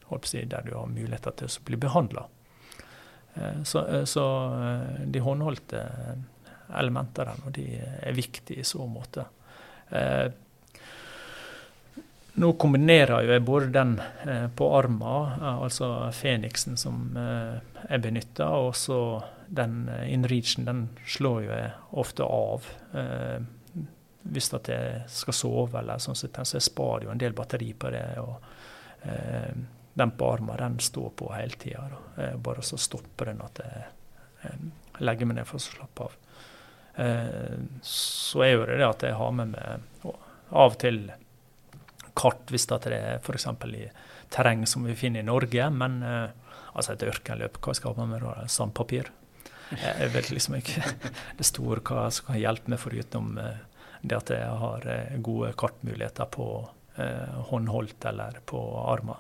der 0.07 0.63
du 0.63 0.71
har 0.77 0.87
muligheter 0.87 1.35
til 1.35 1.51
å 1.51 1.65
bli 1.67 1.81
behandla. 1.83 2.23
Så, 3.63 3.81
så 4.09 4.23
de 5.05 5.21
håndholdte 5.21 5.81
elementer 6.75 7.29
der, 7.29 7.45
og 7.45 7.55
de 7.55 7.65
er 7.79 8.15
viktige 8.17 8.61
i 8.61 8.67
så 8.67 8.85
måte. 8.89 9.25
Eh, 9.89 10.27
nå 12.37 12.51
kombinerer 12.61 13.25
jeg 13.25 13.45
både 13.45 13.71
den 13.73 13.95
eh, 14.27 14.47
på 14.53 14.69
arma, 14.77 15.13
eh, 15.37 15.61
altså 15.67 15.89
Feniksen 16.13 16.77
som 16.77 17.17
eh, 17.17 17.57
jeg 17.87 18.03
benytter, 18.03 18.57
og 18.67 18.75
så 18.77 18.99
den 19.47 19.87
eh, 19.89 20.11
InReachen. 20.13 20.67
Den 20.67 20.83
slår 21.05 21.39
jo 21.45 21.53
jeg 21.53 21.71
ofte 22.03 22.27
av 22.27 22.67
eh, 22.93 23.39
hvis 24.27 24.51
at 24.53 24.67
jeg 24.67 25.03
skal 25.07 25.35
sove, 25.35 25.79
eller 25.79 26.03
sånn 26.03 26.17
så 26.17 26.27
jeg 26.27 26.65
sparer 26.65 27.07
jo 27.07 27.13
en 27.13 27.21
del 27.21 27.35
batteri 27.35 27.71
på 27.73 27.93
det. 27.93 28.05
og 28.19 29.07
eh, 29.07 29.55
Den 29.97 30.13
på 30.13 30.29
arma 30.29 30.55
den 30.59 30.77
står 30.83 31.09
på 31.17 31.31
hele 31.33 31.57
tida. 31.57 31.87
Bare 32.43 32.61
så 32.65 32.77
stopper 32.77 33.31
den 33.31 33.41
at 33.41 33.61
jeg 33.65 34.59
legger 35.01 35.29
meg 35.29 35.39
ned 35.39 35.49
for 35.49 35.57
å 35.57 35.63
slappe 35.63 36.07
av. 36.07 36.17
Eh, 36.97 37.57
så 37.85 38.41
er 38.41 38.55
jo 38.55 38.65
det 38.65 38.79
det 38.79 38.89
at 38.89 39.05
jeg 39.05 39.17
har 39.19 39.33
med 39.37 39.53
meg 39.53 40.05
av 40.47 40.73
og 40.73 40.79
til 40.81 41.03
kart 42.17 42.49
hvis 42.49 42.65
det 42.71 42.89
er 42.89 43.19
f.eks. 43.19 43.45
i 43.77 43.83
terreng 44.33 44.65
som 44.65 44.87
vi 44.87 44.95
finner 44.97 45.21
i 45.21 45.27
Norge. 45.27 45.69
Men 45.69 46.01
eh, 46.01 46.55
altså 46.73 46.95
et 46.95 47.05
ørkenløp, 47.05 47.61
hva 47.61 47.77
skal 47.77 47.91
jeg 47.91 47.99
ha 47.99 48.07
med 48.09 48.25
meg? 48.25 48.49
Sandpapir? 48.49 49.11
Jeg 49.77 50.09
vet 50.13 50.31
liksom 50.31 50.57
ikke 50.57 50.93
det 51.39 51.45
store 51.45 51.83
hva 51.85 52.07
som 52.13 52.31
kan 52.31 52.41
hjelpe 52.41 52.73
meg, 52.73 52.81
foruten 52.81 53.37
eh, 53.43 53.61
det 54.01 54.17
at 54.17 54.33
jeg 54.33 54.57
har 54.61 54.89
gode 55.25 55.53
kartmuligheter 55.57 56.27
på 56.31 56.47
håndholdt 57.49 58.05
eller 58.09 58.39
på 58.49 58.57
armer. 58.89 59.19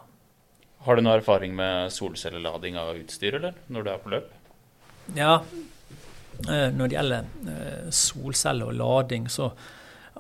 Har 0.87 0.95
du 0.95 1.03
noe 1.03 1.17
erfaring 1.19 1.55
med 1.55 1.91
solcellelading 1.91 2.79
av 2.79 2.95
utstyr, 2.95 3.41
eller, 3.41 3.57
når 3.67 3.83
du 3.83 3.89
er 3.91 4.03
på 4.03 4.13
løp? 4.13 4.29
Ja, 5.15 5.41
Eh, 6.45 6.69
når 6.73 6.87
det 6.87 6.95
gjelder 6.97 7.25
eh, 7.49 7.89
solceller 7.89 8.69
og 8.69 8.77
lading, 8.77 9.25
så 9.31 9.49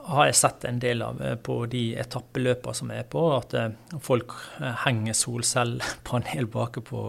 har 0.07 0.29
jeg 0.29 0.39
sett 0.39 0.65
en 0.65 0.79
del 0.81 1.03
av 1.05 1.21
eh, 1.21 1.35
på 1.37 1.59
de 1.69 1.91
etappeløpene 2.01 2.79
som 2.79 2.91
er 2.95 3.05
på, 3.11 3.23
at 3.37 3.53
folk 4.03 4.33
henger 4.85 5.17
solcellepanel 5.17 6.49
bak 6.57 6.81
på 6.89 7.03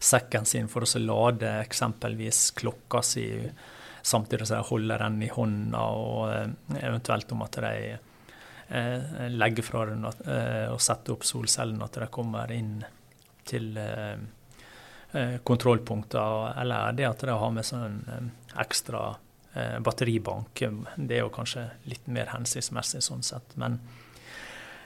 sekken 0.00 0.48
sin 0.48 0.68
for 0.68 0.84
å 0.84 1.02
lade 1.02 1.52
eksempelvis 1.64 2.50
klokka 2.56 3.02
si 3.04 3.28
samtidig 4.04 4.48
som 4.48 4.58
de 4.58 4.68
holder 4.68 5.00
den 5.00 5.22
i 5.24 5.30
hånda, 5.32 5.84
og 5.96 6.74
eventuelt 6.76 7.30
om 7.32 7.44
at 7.46 7.56
de 7.64 7.94
legger 9.32 9.64
fra 9.64 9.86
den 9.88 10.04
og 10.04 10.80
setter 10.82 11.14
opp 11.14 11.24
solcellene, 11.24 11.86
at 11.86 11.96
de 12.02 12.08
kommer 12.12 12.52
inn 12.52 12.82
til 13.48 13.78
Eh, 15.14 15.38
kontrollpunkter, 15.38 16.60
eller 16.60 16.92
det 16.92 17.04
at 17.06 17.20
de 17.22 17.34
har 17.38 17.50
med 17.54 17.62
sånn 17.62 18.00
ekstra 18.58 19.12
eh, 19.54 19.76
batteribank. 19.78 20.62
Det 20.96 21.14
er 21.14 21.20
jo 21.22 21.28
kanskje 21.30 21.68
litt 21.86 22.08
mer 22.10 22.32
hensiktsmessig 22.32 22.98
sånn 23.06 23.22
sett. 23.22 23.54
Men 23.62 23.76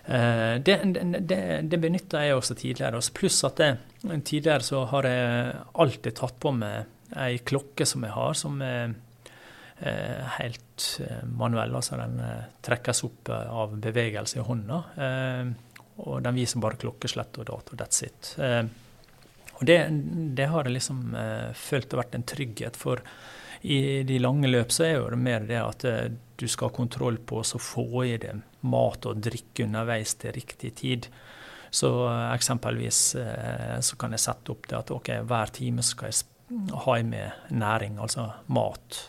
eh, 0.04 0.61
det, 0.61 0.76
det, 1.24 1.40
det 1.64 1.80
benytta 1.80 2.26
jeg 2.26 2.36
også 2.36 2.59
tidligere. 2.61 3.00
Pluss 3.16 3.40
at 3.48 3.62
jeg, 3.64 3.78
tidligere 4.28 4.68
så 4.68 4.82
har 4.92 5.09
jeg 5.09 5.56
alltid 5.86 6.18
tatt 6.20 6.36
på 6.44 6.52
meg 6.61 7.16
ei 7.16 7.40
klokke 7.40 7.88
som 7.88 8.04
jeg 8.04 8.12
har, 8.12 8.36
som 8.36 8.61
er 8.61 8.92
helt 9.78 10.90
manuell. 11.40 11.72
Altså 11.78 11.96
den 12.02 12.20
trekkes 12.66 13.00
opp 13.06 13.32
av 13.32 13.78
bevegelse 13.80 14.42
i 14.42 14.44
hånda. 14.44 14.82
Og 15.99 16.20
den 16.22 16.36
viser 16.38 16.62
bare 16.62 16.78
klokkeslett 16.78 17.40
og 17.40 17.49
dato. 17.49 17.78
That's 17.78 18.05
it. 18.07 18.34
Og 19.59 19.66
det, 19.66 19.78
det 20.38 20.46
har 20.53 20.68
jeg 20.68 20.76
liksom 20.76 21.14
eh, 21.18 21.51
følt 21.59 21.92
har 21.92 22.05
vært 22.05 22.14
en 22.18 22.26
trygghet, 22.30 22.78
for 22.78 23.03
i 23.66 24.05
de 24.07 24.20
lange 24.22 24.51
løp 24.51 24.70
så 24.70 24.86
er 24.86 25.01
det 25.11 25.18
mer 25.18 25.46
det 25.49 25.59
at 25.59 25.86
eh, 25.88 26.05
du 26.38 26.46
skal 26.46 26.70
ha 26.70 26.76
kontroll 26.76 27.18
på 27.18 27.40
å 27.42 27.62
få 27.62 28.05
i 28.07 28.14
deg 28.22 28.44
mat 28.70 29.09
og 29.11 29.18
drikke 29.22 29.66
underveis 29.66 30.14
til 30.22 30.36
riktig 30.36 30.76
tid. 30.78 31.09
Så 31.70 31.90
eh, 32.07 32.24
eksempelvis 32.36 33.03
eh, 33.18 33.76
så 33.82 33.99
kan 33.99 34.14
jeg 34.14 34.22
sette 34.28 34.55
opp 34.55 34.70
det 34.70 34.78
at 34.78 34.94
ok, 34.94 35.12
hver 35.26 35.55
time 35.59 35.84
skal 35.86 36.12
jeg 36.12 36.76
ha 36.86 36.96
i 36.96 37.05
meg 37.05 37.51
næring, 37.51 37.99
altså 38.01 38.30
mat. 38.55 39.03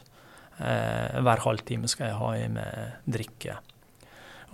Eh, 0.57 1.19
hver 1.21 1.45
halvtime 1.45 1.87
skal 1.91 2.09
jeg 2.09 2.19
ha 2.19 2.31
i 2.39 2.49
meg 2.57 3.05
drikke. 3.05 3.61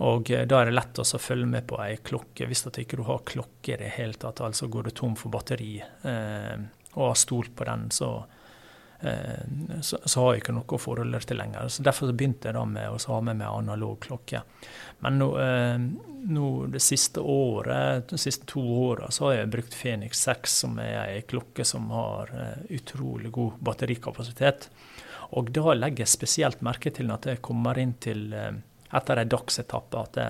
Og 0.04 0.30
eh, 0.30 0.46
da 0.48 0.60
er 0.60 0.70
det 0.70 0.76
lett 0.76 1.00
å 1.00 1.04
følge 1.20 1.48
med 1.48 1.66
på 1.68 1.80
ei 1.84 1.96
klokke. 2.04 2.48
Hvis 2.48 2.66
du 2.66 2.80
ikke 2.82 3.04
har 3.06 3.24
klokke 3.28 3.74
i 3.74 3.80
det 3.80 3.92
hele 3.96 4.18
tatt, 4.20 4.42
altså 4.44 4.68
går 4.68 4.88
du 4.88 4.96
tom 4.96 5.16
for 5.18 5.32
batteri 5.32 5.76
eh, 5.80 6.56
og 6.96 7.10
har 7.10 7.20
stolt 7.20 7.54
på 7.56 7.64
den, 7.68 7.86
så, 7.92 8.10
eh, 9.00 9.46
så, 9.80 10.00
så, 10.02 10.20
har 10.20 10.34
jeg 10.34 10.44
ikke 10.44 10.56
noe 10.56 10.76
å 10.76 10.80
forholde 10.80 11.20
til 11.24 11.40
lenger. 11.40 11.68
Så 11.72 11.84
Derfor 11.84 12.12
begynte 12.12 12.50
jeg 12.50 12.58
da 12.58 12.64
med 12.68 12.92
å 12.92 13.00
ha 13.12 13.22
med 13.24 13.40
meg 13.40 13.48
analog 13.52 13.98
klokke. 14.04 14.42
Men 15.04 15.18
nå, 15.20 15.30
eh, 15.40 15.78
nå, 16.36 16.50
det 16.72 16.84
siste 16.84 17.20
året, 17.20 18.08
de 18.10 18.20
siste 18.20 18.48
to 18.48 18.64
åra 18.90 19.10
så 19.12 19.30
har 19.30 19.40
jeg 19.40 19.52
brukt 19.52 19.76
Fenix 19.76 20.24
6, 20.28 20.60
som 20.64 20.78
er 20.82 21.02
ei 21.06 21.24
klokke 21.28 21.64
som 21.68 21.90
har 21.92 22.32
eh, 22.36 22.62
utrolig 22.80 23.32
god 23.32 23.60
batterikapasitet. 23.64 24.70
Og 25.36 25.50
da 25.50 25.74
legger 25.74 26.04
jeg 26.04 26.12
spesielt 26.14 26.64
merke 26.64 26.92
til 26.94 27.10
at 27.12 27.26
jeg 27.28 27.44
kommer 27.44 27.78
inn 27.80 27.96
til 28.00 28.28
eh, 28.36 28.56
etter 28.94 29.20
ei 29.20 29.28
dagsetappe 29.30 30.02
at 30.02 30.18
det, 30.18 30.26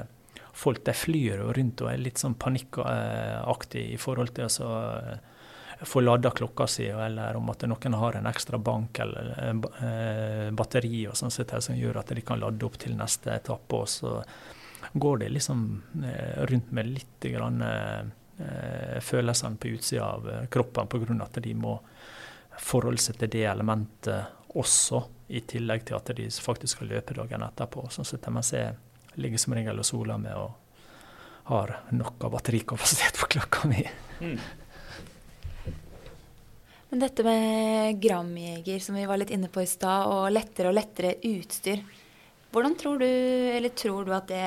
folk 0.57 0.85
de 0.87 0.95
flyr 0.97 1.43
rundt 1.57 1.83
og 1.85 1.93
er 1.93 2.01
litt 2.01 2.21
sånn 2.21 2.37
panikkaktig 2.41 3.85
i 3.93 3.99
forhold 4.01 4.33
til 4.37 4.49
å 4.65 4.75
eh, 4.97 5.19
få 5.85 6.01
lada 6.01 6.33
klokka 6.33 6.65
si, 6.71 6.87
eller 6.89 7.37
om 7.37 7.51
at 7.53 7.67
noen 7.69 7.97
har 8.01 8.17
en 8.17 8.29
ekstra 8.31 8.59
bank 8.59 9.01
eller 9.05 9.33
eh, 9.37 10.47
batteri 10.57 11.05
og 11.11 11.19
sånn 11.19 11.35
som 11.35 11.77
gjør 11.77 12.01
at 12.01 12.15
de 12.17 12.25
kan 12.25 12.41
lade 12.41 12.65
opp 12.65 12.79
til 12.81 12.97
neste 12.97 13.35
etappe. 13.35 13.83
Og 13.83 13.91
så 13.93 14.15
går 14.97 15.25
det 15.25 15.35
liksom 15.35 15.67
eh, 16.01 16.47
rundt 16.49 16.73
med 16.73 16.95
litt 16.95 17.29
grann, 17.37 17.61
følelsene 19.01 19.57
på 19.57 19.71
utsida 19.73 20.11
av 20.13 20.27
kroppen 20.53 20.91
pga. 20.93 21.15
at 21.25 21.39
de 21.41 21.55
må 21.57 21.71
forholde 22.61 23.01
seg 23.01 23.17
til 23.17 23.31
det 23.33 23.47
elementet 23.49 24.53
også 24.61 25.01
i 25.29 25.41
tillegg 25.41 25.87
til 25.87 25.99
at 25.99 26.13
de 26.17 26.29
faktisk 26.31 26.77
skal 26.77 26.93
løpe 26.95 27.17
dagen 27.17 27.45
etterpå. 27.47 27.89
Sånn 27.91 28.07
at 28.07 28.53
jeg 28.55 28.77
ligger 29.19 29.43
som 29.43 29.57
regel 29.57 29.83
og 29.83 29.89
soler 29.89 30.21
med 30.23 30.37
og 30.39 30.55
har 31.47 31.77
nok 31.95 32.25
av 32.27 32.33
batterikapasitet 32.35 33.19
på 33.21 33.29
klokka 33.37 33.69
mi. 33.71 33.83
Mm. 34.21 34.39
Men 36.89 37.03
dette 37.03 37.23
med 37.27 38.01
gramjeger, 38.03 38.79
som 38.83 38.99
vi 38.99 39.07
var 39.07 39.19
litt 39.19 39.31
inne 39.35 39.51
på 39.51 39.63
i 39.63 39.71
stad, 39.71 40.11
og 40.11 40.31
lettere 40.35 40.71
og 40.71 40.77
lettere 40.77 41.17
utstyr. 41.27 41.83
Hvordan 42.55 42.77
tror 42.79 43.03
du, 43.03 43.07
eller 43.07 43.75
tror 43.75 44.07
du 44.07 44.13
at 44.15 44.31
det 44.31 44.45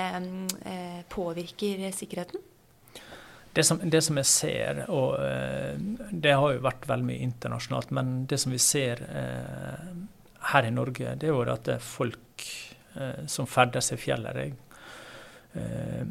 eh, 0.66 1.02
påvirker 1.12 1.84
sikkerheten? 1.96 2.42
Det 3.54 3.64
som, 3.64 3.82
det 3.84 4.02
som, 4.06 4.18
jeg 4.22 4.30
ser, 4.30 4.80
og 4.94 5.18
eh, 5.20 5.76
det 6.12 6.36
har 6.38 6.56
jo 6.56 6.64
vært 6.64 6.88
veldig 6.88 7.08
mye 7.10 7.26
internasjonalt, 7.26 7.92
men 7.96 8.24
det 8.30 8.40
som 8.40 8.54
vi 8.56 8.60
ser 8.62 9.04
eh, 9.10 9.90
her 10.52 10.66
i 10.66 10.72
Norge, 10.72 11.16
det 11.20 11.28
er 11.28 11.36
jo 11.36 11.44
at 11.52 11.70
folk 11.84 12.46
eh, 12.96 13.26
som 13.28 13.48
ferdes 13.50 13.92
i 13.94 14.00
fjellet. 14.00 14.56
Eh, 15.54 16.04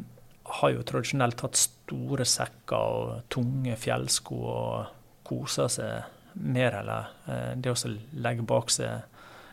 har 0.59 0.71
jo 0.73 0.85
tradisjonelt 0.85 1.41
hatt 1.45 1.59
store 1.59 2.25
sekker 2.25 2.95
og 3.01 3.27
tunge 3.31 3.75
fjellsko 3.79 4.39
og 4.39 4.95
koser 5.27 5.69
seg 5.71 6.39
mer 6.39 6.79
eller 6.81 7.13
eh, 7.29 7.53
det 7.57 7.73
å 7.73 7.93
legge 8.23 8.45
bak 8.47 8.73
seg 8.73 8.89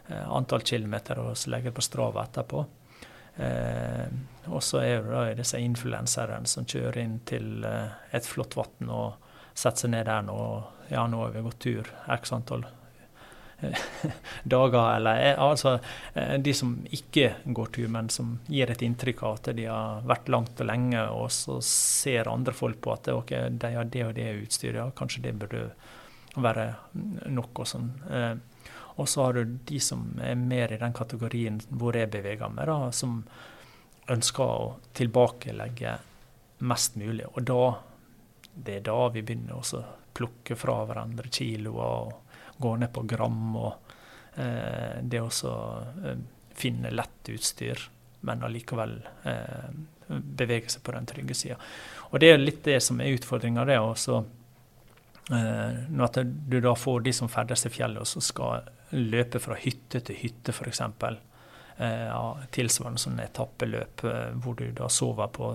eh, 0.09 0.25
antall 0.25 0.65
kilometer 0.65 1.21
og 1.21 1.37
legge 1.53 1.73
på 1.75 1.85
Strava 1.85 2.25
etterpå. 2.27 2.65
Eh, 3.37 4.09
og 4.49 4.63
så 4.65 4.81
er 4.81 5.03
det 5.03 5.13
da 5.13 5.25
disse 5.37 5.61
influenserne 5.61 6.49
som 6.49 6.65
kjører 6.69 7.03
inn 7.03 7.19
til 7.29 7.65
eh, 7.69 7.93
et 8.17 8.29
flott 8.29 8.57
vann 8.57 8.89
og 8.93 9.29
setter 9.57 9.87
seg 9.87 9.95
ned 9.97 10.09
der 10.09 10.25
nå. 10.25 10.41
Ja, 10.93 11.07
nå 11.11 11.25
har 11.25 11.33
vi 11.35 11.43
gått 11.43 11.61
tur 11.65 11.89
x 12.15 12.33
antall 12.33 12.65
dager, 14.45 14.97
eller 14.97 15.21
eh, 15.31 15.43
altså 15.43 15.79
eh, 16.15 16.35
de 16.39 16.55
som 16.55 16.75
ikke 16.93 17.31
går 17.45 17.71
tur, 17.73 17.89
men 17.93 18.11
som 18.13 18.37
gir 18.47 18.71
et 18.71 18.83
inntrykk 18.85 19.23
av 19.23 19.39
at 19.39 19.53
de 19.57 19.69
har 19.71 20.05
vært 20.07 20.29
langt 20.33 20.61
og 20.61 20.69
lenge, 20.69 21.05
og 21.09 21.31
så 21.33 21.59
ser 21.65 22.31
andre 22.33 22.55
folk 22.57 22.81
på 22.85 22.93
at 22.95 23.13
okay, 23.15 23.49
de 23.51 23.73
har 23.77 23.89
det 23.89 24.05
og 24.07 24.15
det 24.19 24.29
utstyret, 24.43 24.81
ja, 24.83 24.91
kanskje 24.97 25.25
det 25.29 25.37
burde 25.41 25.69
være 26.37 26.69
nok. 27.33 27.63
Og 27.63 27.69
sånn. 27.71 27.91
Og 28.97 29.09
så 29.09 29.25
har 29.25 29.37
du 29.37 29.57
de 29.69 29.81
som 29.81 30.05
er 30.25 30.37
mer 30.37 30.73
i 30.73 30.81
den 30.81 30.95
kategorien 30.97 31.59
hvor 31.69 31.97
jeg 31.97 32.13
beveger 32.13 32.53
meg, 32.53 32.69
da, 32.69 32.91
som 32.93 33.23
ønsker 34.13 34.45
å 34.45 34.77
tilbakelegge 34.97 35.97
mest 36.69 36.97
mulig. 37.01 37.27
Og 37.33 37.43
da, 37.49 37.63
det 38.53 38.79
er 38.79 38.87
da 38.87 39.01
vi 39.13 39.25
begynner 39.25 39.61
å 39.61 39.83
plukke 40.17 40.57
fra 40.57 40.79
hverandre 40.89 41.29
kiloer 41.33 42.07
og 42.07 42.26
gå 42.59 42.77
ned 42.77 42.93
på 42.93 43.03
gram. 43.09 43.57
og 43.57 43.75
eh, 44.35 45.03
Det 45.03 45.21
å 45.21 45.31
eh, 46.05 46.17
finne 46.57 46.95
lett 46.95 47.33
utstyr, 47.33 47.89
men 48.27 48.43
allikevel 48.43 48.97
eh, 49.25 49.69
bevege 50.09 50.73
seg 50.73 50.83
på 50.83 50.97
den 50.97 51.07
trygge 51.07 51.35
sida. 51.35 51.59
Og 52.11 52.21
det 52.23 52.33
er 52.33 52.43
litt 52.43 52.65
det 52.65 52.81
som 52.85 53.01
er 53.01 53.17
utfordringa. 53.17 53.65
det 53.65 53.77
eh, 53.77 54.23
Når 55.89 56.25
du 56.25 56.61
da 56.61 56.75
får 56.75 57.01
de 57.01 57.13
som 57.13 57.29
ferdes 57.29 57.67
i 57.67 57.73
fjellet 57.73 58.01
og 58.01 58.07
så 58.07 58.21
skal 58.21 58.69
løpe 58.91 59.39
fra 59.43 59.57
hytte 59.59 60.01
til 60.01 60.17
hytte, 60.21 60.55
f.eks. 60.55 60.81
Eh, 61.77 62.37
tilsvarende 62.57 63.03
sånn 63.03 63.19
etappeløp 63.21 64.05
eh, 64.09 64.31
hvor 64.41 64.55
du 64.57 64.71
da 64.73 64.87
sover 64.89 65.29
på 65.29 65.51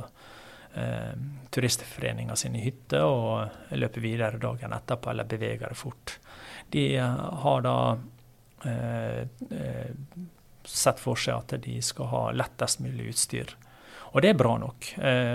eh, 0.78 1.16
turistforeninga 1.50 2.36
sine 2.38 2.62
hytter 2.62 3.08
og 3.08 3.74
løper 3.74 4.04
videre 4.04 4.42
dagen 4.42 4.76
etterpå 4.78 5.10
eller 5.10 5.32
beveger 5.32 5.72
deg 5.72 5.80
fort. 5.80 6.20
De 6.72 6.86
eh, 6.98 7.24
har 7.44 7.62
da 7.66 7.76
eh, 8.66 9.22
eh, 9.50 9.92
sett 10.64 11.02
for 11.02 11.20
seg 11.20 11.42
at 11.42 11.56
de 11.64 11.80
skal 11.84 12.12
ha 12.12 12.24
lettest 12.36 12.84
mulig 12.84 13.12
utstyr. 13.14 13.56
Og 14.12 14.22
det 14.24 14.34
er 14.34 14.40
bra 14.40 14.58
nok. 14.60 14.88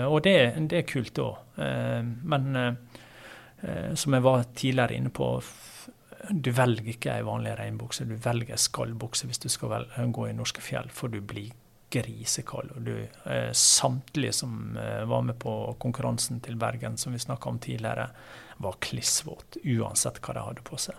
og 0.05 0.19
det, 0.21 0.35
det 0.69 0.77
er 0.77 0.83
kult 0.85 1.17
òg. 1.17 1.37
men 2.29 2.43
som 3.97 4.13
jeg 4.13 4.21
var 4.21 4.43
tidligere 4.53 4.93
inne 4.99 5.09
på, 5.09 5.31
du 6.29 6.51
velger 6.53 6.91
ikke 6.91 7.15
ei 7.15 7.25
vanlig 7.25 7.55
regnbukse, 7.57 8.05
du 8.05 8.13
velger 8.21 8.61
skallbukse 8.61 9.25
hvis 9.25 9.41
du 9.41 9.49
skal 9.49 9.71
vel, 9.71 9.87
gå 10.13 10.27
i 10.29 10.35
norske 10.37 10.61
fjell, 10.61 10.91
for 10.93 11.09
du 11.09 11.17
blir 11.25 11.49
grisekald. 11.89 12.71
Og 12.75 12.81
du, 12.81 13.07
eh, 13.25 13.51
samtlige 13.51 14.33
som 14.33 14.77
eh, 14.77 15.05
var 15.05 15.21
med 15.21 15.39
på 15.39 15.75
konkurransen 15.79 16.39
til 16.39 16.55
Bergen, 16.55 16.97
som 16.97 17.13
vi 17.13 17.19
snakka 17.19 17.49
om 17.49 17.59
tidligere, 17.59 18.09
var 18.57 18.79
klissvåt, 18.79 19.57
uansett 19.63 20.19
hva 20.21 20.33
de 20.33 20.45
hadde 20.49 20.65
på 20.67 20.79
seg. 20.81 20.95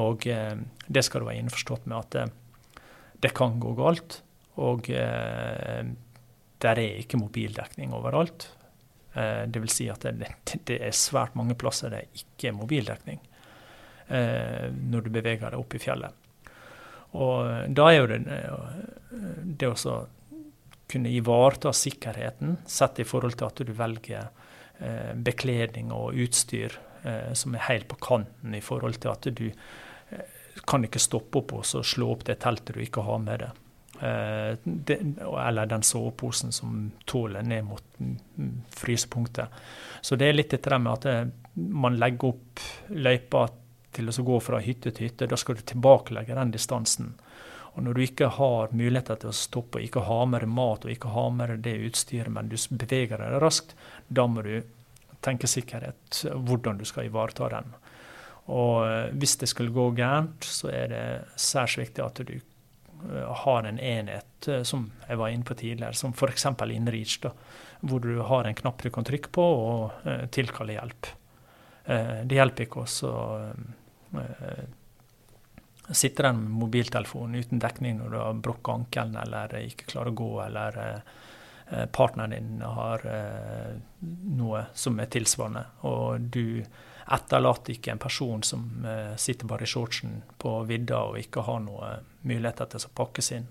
Og 0.00 0.26
eh, 0.30 0.56
det 0.86 1.04
skal 1.06 1.22
du 1.22 1.28
være 1.28 1.42
innforstått 1.42 1.86
med 1.90 1.98
at 1.98 2.16
det, 2.16 2.80
det 3.22 3.32
kan 3.36 3.60
gå 3.62 3.74
galt. 3.78 4.20
Og 4.62 4.90
eh, 4.90 5.84
der 6.64 6.80
er 6.80 7.00
ikke 7.02 7.20
mobildekning 7.20 7.94
overalt. 7.96 8.48
Eh, 9.14 9.44
vil 9.54 9.70
si 9.70 9.88
at 9.92 10.06
det, 10.18 10.32
det 10.66 10.80
er 10.82 10.96
svært 10.96 11.36
mange 11.38 11.56
plasser 11.58 11.92
det 11.94 12.06
ikke 12.18 12.50
er 12.50 12.58
mobildekning 12.58 13.20
eh, 14.08 14.68
når 14.74 15.06
du 15.06 15.14
beveger 15.14 15.54
deg 15.54 15.60
opp 15.60 15.76
i 15.76 15.82
fjellet. 15.82 16.20
Og 17.14 17.70
da 17.70 17.88
er 17.92 18.00
jo 18.00 18.10
det 18.10 18.20
eh, 18.26 18.84
det 19.60 19.70
å 19.70 19.98
kunne 20.90 21.10
ivareta 21.14 21.72
sikkerheten, 21.72 22.58
sett 22.66 22.98
i 23.00 23.06
forhold 23.06 23.38
til 23.38 23.48
at 23.48 23.62
du 23.62 23.72
velger 23.74 24.26
eh, 24.78 25.12
bekledning 25.14 25.92
og 25.94 26.18
utstyr 26.26 26.74
eh, 26.74 26.93
som 27.36 27.54
er 27.54 27.66
helt 27.68 27.88
på 27.88 27.98
kanten 28.00 28.54
i 28.56 28.62
forhold 28.64 28.96
til 29.02 29.12
at 29.12 29.28
du 29.36 29.46
eh, 29.50 30.22
kan 30.64 30.86
ikke 30.86 31.02
stoppe 31.02 31.42
opp 31.42 31.52
og 31.58 31.66
slå 31.66 32.12
opp 32.14 32.24
det 32.28 32.38
teltet 32.44 32.76
du 32.76 32.84
ikke 32.84 33.04
har 33.04 33.20
med 33.22 33.44
deg. 33.44 33.60
Eh, 34.00 34.56
eller 35.48 35.66
den 35.66 35.82
soveposen 35.82 36.52
som 36.52 36.90
tåler 37.04 37.42
ned 37.42 37.64
mot 37.64 37.84
frysepunktet. 38.70 39.48
Så 40.00 40.16
det 40.16 40.28
er 40.28 40.38
litt 40.38 40.50
dette 40.50 40.78
med 40.78 40.92
at 40.92 41.06
eh, 41.10 41.26
man 41.54 41.98
legger 42.00 42.34
opp 42.34 42.64
løypa 42.90 43.46
til 43.94 44.10
å 44.10 44.24
gå 44.26 44.40
fra 44.42 44.58
hytte 44.58 44.90
til 44.90 45.08
hytte. 45.08 45.28
Da 45.30 45.38
skal 45.38 45.60
du 45.60 45.62
tilbakelegge 45.62 46.34
den 46.34 46.54
distansen. 46.54 47.14
Og 47.74 47.82
når 47.82 47.94
du 47.94 48.02
ikke 48.04 48.30
har 48.36 48.74
muligheter 48.74 49.18
til 49.18 49.30
å 49.30 49.36
stoppe, 49.36 49.78
og 49.78 49.86
ikke 49.86 50.06
ha 50.06 50.20
med 50.30 50.44
deg 50.44 50.50
mat 50.54 50.84
og 50.86 50.92
ikke 50.92 51.14
ha 51.14 51.28
med 51.34 51.50
deg 51.50 51.62
det 51.64 51.90
utstyret, 51.90 52.30
men 52.34 52.50
du 52.50 52.56
beveger 52.70 53.22
deg 53.22 53.38
raskt, 53.42 53.74
da 54.08 54.26
må 54.30 54.42
du 54.46 54.56
tenke 55.24 55.50
sikkerhet, 55.50 56.22
hvordan 56.46 56.78
du 56.80 56.84
skal 56.88 57.08
ivareta 57.08 57.50
den. 57.52 57.74
Og 58.52 58.84
eh, 58.86 59.12
hvis 59.16 59.38
det 59.40 59.48
skulle 59.50 59.74
gå 59.74 59.90
gærent, 59.96 60.44
så 60.44 60.70
er 60.72 60.90
det 60.92 61.04
særs 61.40 61.78
viktig 61.80 62.04
at 62.04 62.20
du 62.28 62.34
eh, 62.36 63.30
har 63.44 63.68
en 63.68 63.80
enhet, 63.80 64.48
eh, 64.48 64.62
som 64.68 64.90
jeg 65.08 65.20
var 65.20 65.32
inne 65.32 65.48
på 65.48 65.56
tidligere, 65.58 65.96
som 65.96 66.12
f.eks. 66.12 66.46
InReach, 66.68 67.20
da, 67.24 67.32
hvor 67.84 68.04
du 68.04 68.20
har 68.28 68.48
en 68.48 68.58
knapp 68.58 68.84
du 68.84 68.90
kan 68.92 69.04
trykke 69.04 69.32
på 69.32 69.44
og 69.44 70.28
tilkalle 70.32 70.78
hjelp. 70.78 71.08
Det 71.84 72.32
hjelper 72.32 72.64
ikke 72.64 72.80
også 72.80 73.10
Eh, 74.18 74.64
sitte 75.92 76.22
der 76.22 76.32
med 76.32 76.50
mobiltelefonen 76.50 77.40
uten 77.40 77.60
dekning 77.60 77.98
når 77.98 78.10
du 78.10 78.18
har 78.18 78.40
brukket 78.46 78.74
ankelen 78.74 79.16
eller 79.20 79.56
ikke 79.60 79.90
klarer 79.90 80.12
å 80.12 80.16
gå, 80.16 80.30
eller 80.46 80.78
eh, 80.80 81.10
partneren 81.92 82.34
din 82.34 82.62
har 82.62 83.04
eh, 83.08 83.76
noe 84.38 84.66
som 84.74 84.98
er 85.00 85.10
tilsvarende, 85.12 85.64
og 85.88 86.28
du 86.34 86.64
etterlater 87.04 87.74
ikke 87.74 87.92
en 87.92 88.00
person 88.00 88.42
som 88.46 88.86
sitter 89.20 89.48
bare 89.48 89.66
i 89.66 89.68
shortsen 89.68 90.22
på 90.40 90.54
vidda 90.64 91.02
og 91.10 91.18
ikke 91.20 91.42
har 91.44 91.58
noe 91.60 91.90
muligheter 92.24 92.70
til 92.72 92.86
å 92.86 92.92
pakkes 92.96 93.28
inn. 93.36 93.50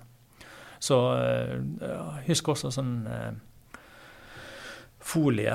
Så 0.81 0.97
husk 2.25 2.49
også 2.49 2.71
sånn 2.73 2.95
folie 5.05 5.53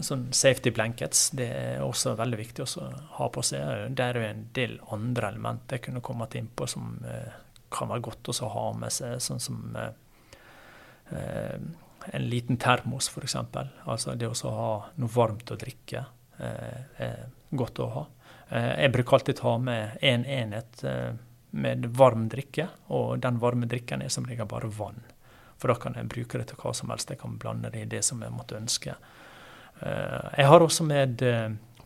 sånn 0.00 0.28
safety 0.32 0.72
blankets 0.74 1.28
det 1.36 1.48
er 1.52 1.82
også 1.84 2.14
veldig 2.18 2.38
viktig 2.40 2.64
å 2.64 2.86
ha 3.18 3.28
på 3.32 3.42
seg. 3.44 3.90
Det 3.96 4.04
er 4.04 4.18
jo 4.18 4.28
en 4.28 4.46
del 4.56 4.78
andre 4.94 5.30
elementer 5.32 5.78
jeg 5.78 5.88
kunne 5.88 6.04
kommet 6.04 6.36
inn 6.38 6.48
på 6.48 6.68
som 6.70 6.96
eh, 7.04 7.34
kan 7.74 7.90
være 7.90 8.06
godt 8.06 8.30
å 8.32 8.52
ha 8.54 8.64
med 8.78 8.94
seg, 8.94 9.18
sånn 9.22 9.42
som 9.42 9.60
eh, 11.10 11.58
en 12.06 12.28
liten 12.28 12.56
termos 12.56 13.08
f.eks. 13.08 13.36
Altså 13.84 14.14
det 14.14 14.28
å 14.28 14.52
ha 14.52 14.72
noe 15.00 15.12
varmt 15.12 15.50
å 15.50 15.58
drikke 15.58 16.04
eh, 16.38 17.00
er 17.06 17.26
godt 17.50 17.80
å 17.80 17.88
ha. 17.94 18.04
Eh, 18.50 18.70
jeg 18.84 18.92
bruker 18.96 19.18
alltid 19.18 19.40
ta 19.40 19.56
med 19.58 19.98
én 20.00 20.24
en 20.24 20.30
enhet 20.38 20.84
eh, 20.84 21.12
med 21.54 21.86
varm 21.94 22.28
drikke, 22.28 22.68
og 22.90 23.20
den 23.22 23.38
varme 23.38 23.68
drikken 23.70 24.02
er 24.02 24.10
som 24.10 24.26
regel 24.26 24.48
bare 24.50 24.70
vann. 24.74 25.04
For 25.58 25.70
da 25.70 25.78
kan 25.78 25.94
jeg 25.96 26.10
bruke 26.10 26.40
det 26.40 26.48
til 26.50 26.58
hva 26.58 26.72
som 26.74 26.90
helst. 26.90 27.12
Jeg 27.12 27.20
kan 27.20 27.38
blande 27.38 27.70
det 27.70 27.84
i 27.84 27.90
det 27.92 28.02
som 28.04 28.22
jeg 28.22 28.34
måtte 28.34 28.58
ønske. 28.58 28.96
Jeg 29.84 30.46
har 30.46 30.62
også 30.62 30.84
med 30.86 31.22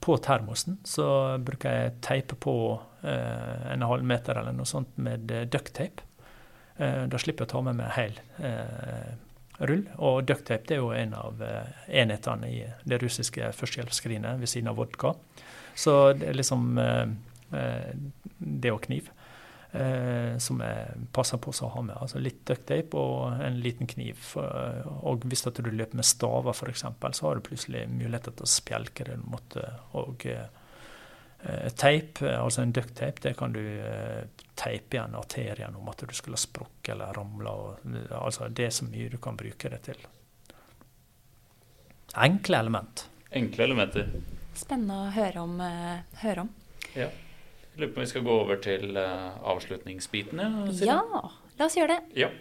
på 0.05 0.17
termosen 0.25 0.77
så 0.85 1.07
bruker 1.41 1.73
jeg 1.73 1.95
teipe 2.05 2.37
på 2.37 2.55
en 3.03 3.85
halv 3.89 4.05
meter 4.09 4.41
eller 4.41 4.57
noe 4.57 4.69
sånt 4.69 4.97
med 5.01 5.29
ducktape. 5.53 6.08
Da 6.79 7.19
slipper 7.19 7.43
jeg 7.43 7.49
å 7.49 7.53
ta 7.57 7.61
med 7.67 7.75
meg 7.81 7.91
hel 7.97 8.19
rull. 9.59 9.83
Og 9.99 10.21
ducktape 10.29 10.77
er 10.77 10.79
jo 10.79 10.93
en 10.95 11.17
av 11.19 11.43
enhetene 11.43 12.51
i 12.53 12.61
det 12.87 13.01
russiske 13.03 13.51
førstehjelpsskrinet 13.59 14.39
ved 14.39 14.53
siden 14.53 14.71
av 14.71 14.79
vodka. 14.79 15.17
Så 15.75 15.97
det 16.15 16.31
er 16.31 16.39
liksom 16.39 16.79
det 18.39 18.71
og 18.71 18.85
kniv 18.87 19.11
eh, 19.73 20.37
som 20.39 20.61
jeg 20.63 21.09
passer 21.15 21.41
på 21.43 21.53
å 21.53 21.73
ha 21.75 21.83
med. 21.85 21.97
Altså 21.99 22.23
litt 22.23 22.45
ducktape 22.49 22.99
og 22.99 23.43
en 23.45 23.59
liten 23.63 23.89
kniv. 23.91 24.21
og 24.37 25.27
hvis 25.29 25.45
du 25.45 25.63
løper 25.71 25.97
med 25.97 26.07
staver 26.07 26.55
f.eks., 26.55 26.85
så 27.13 27.27
har 27.27 27.37
du 27.37 27.47
plutselig 27.47 27.89
muligheter 27.89 28.33
til 28.33 28.47
å 28.47 28.53
spjelke 28.53 29.09
det. 29.09 29.19
Måtte, 29.25 29.67
og 29.99 30.27
eh, 30.27 30.49
teip, 31.79 32.23
altså 32.23 32.65
en 32.65 32.73
ducktape, 32.75 33.23
det 33.23 33.35
kan 33.39 33.53
du 33.55 33.61
eh, 33.63 34.25
teipe 34.59 34.97
igjen 34.99 35.15
arterien 35.15 35.77
om 35.79 35.91
at 35.93 36.03
du 36.03 36.15
skulle 36.17 36.39
ha 36.39 36.43
sprukket 36.43 36.95
eller 36.97 37.15
ramla. 37.15 37.55
Altså 38.19 38.49
det 38.51 38.67
er 38.67 38.75
så 38.75 38.89
mye 38.89 39.11
du 39.13 39.19
kan 39.23 39.39
bruke 39.39 39.71
det 39.71 39.81
til. 39.87 40.03
Enkle 42.19 42.59
element. 42.59 43.07
Enkle 43.31 43.69
elementer. 43.69 44.11
Spennende 44.59 45.05
å 45.05 45.15
høre 45.15 45.45
om. 45.45 45.61
Høre 46.25 46.47
om. 46.47 46.53
Ja. 46.97 47.11
Lurer 47.79 47.93
på 47.93 48.01
om 48.01 48.07
vi 48.07 48.11
skal 48.11 48.25
gå 48.27 48.35
over 48.35 48.59
til 48.65 48.99
avslutningsbiten. 48.99 50.43
Ja, 50.83 50.99
ja, 50.99 51.23
la 51.61 51.69
oss 51.69 51.79
gjøre 51.79 51.99
det. 51.99 52.25
Ja. 52.25 52.33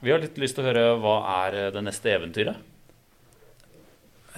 Vi 0.00 0.12
har 0.12 0.20
litt 0.22 0.36
lyst 0.38 0.54
til 0.54 0.62
å 0.62 0.68
høre 0.68 0.82
hva 1.02 1.14
er 1.40 1.56
eh, 1.58 1.70
det 1.74 1.82
neste 1.82 2.12
eventyret? 2.12 2.66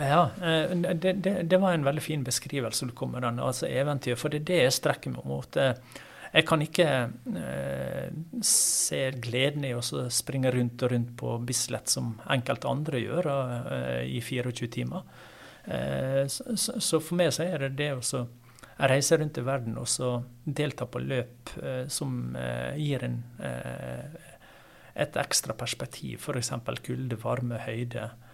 Ja, 0.01 0.31
eh, 0.43 0.71
det, 0.77 1.13
det, 1.13 1.35
det, 1.51 1.59
var 1.61 1.75
en 1.77 1.85
veldig 1.85 2.03
fin 2.03 2.23
beskrivelse 2.25 2.89
du 2.89 2.95
kom 2.97 3.13
med, 3.13 3.27
den, 3.27 3.41
altså 3.45 3.69
eventyr. 3.69 4.17
For 4.17 4.33
det 4.33 4.43
er 4.43 4.49
det 4.51 4.63
jeg 4.63 4.79
strekker 4.79 5.13
meg 5.13 5.27
mot. 5.29 5.61
Jeg 6.31 6.47
kan 6.47 6.63
ikke 6.63 6.87
eh, 7.41 8.11
se 8.47 9.01
gleden 9.19 9.67
i 9.67 9.73
å 9.75 9.83
springe 9.83 10.53
rundt 10.55 10.85
og 10.87 10.93
rundt 10.93 11.17
på 11.19 11.35
Bislett 11.43 11.91
som 11.91 12.13
enkelte 12.31 12.71
andre 12.71 13.01
gjør 13.03 13.31
eh, 13.35 14.05
i 14.07 14.21
24 14.23 14.71
timer. 14.77 15.09
Eh, 15.65 16.23
så, 16.31 17.01
for 17.01 17.19
meg 17.19 17.35
så 17.35 17.49
er 17.49 17.67
det 17.67 17.75
det 17.83 17.91
å 17.99 18.23
reise 18.91 19.19
rundt 19.19 19.43
i 19.43 19.45
verden 19.45 19.77
og 19.81 20.47
delta 20.47 20.87
på 20.87 21.03
løp 21.03 21.51
eh, 21.59 21.85
som 21.91 22.37
eh, 22.39 22.79
gir 22.79 23.05
en, 23.11 23.19
eh, 23.43 24.31
et 25.03 25.19
ekstra 25.19 25.59
perspektiv. 25.59 26.23
F.eks. 26.23 26.55
kulde, 26.87 27.19
varme, 27.27 27.59
høyde, 27.67 28.07
eh, 28.07 28.30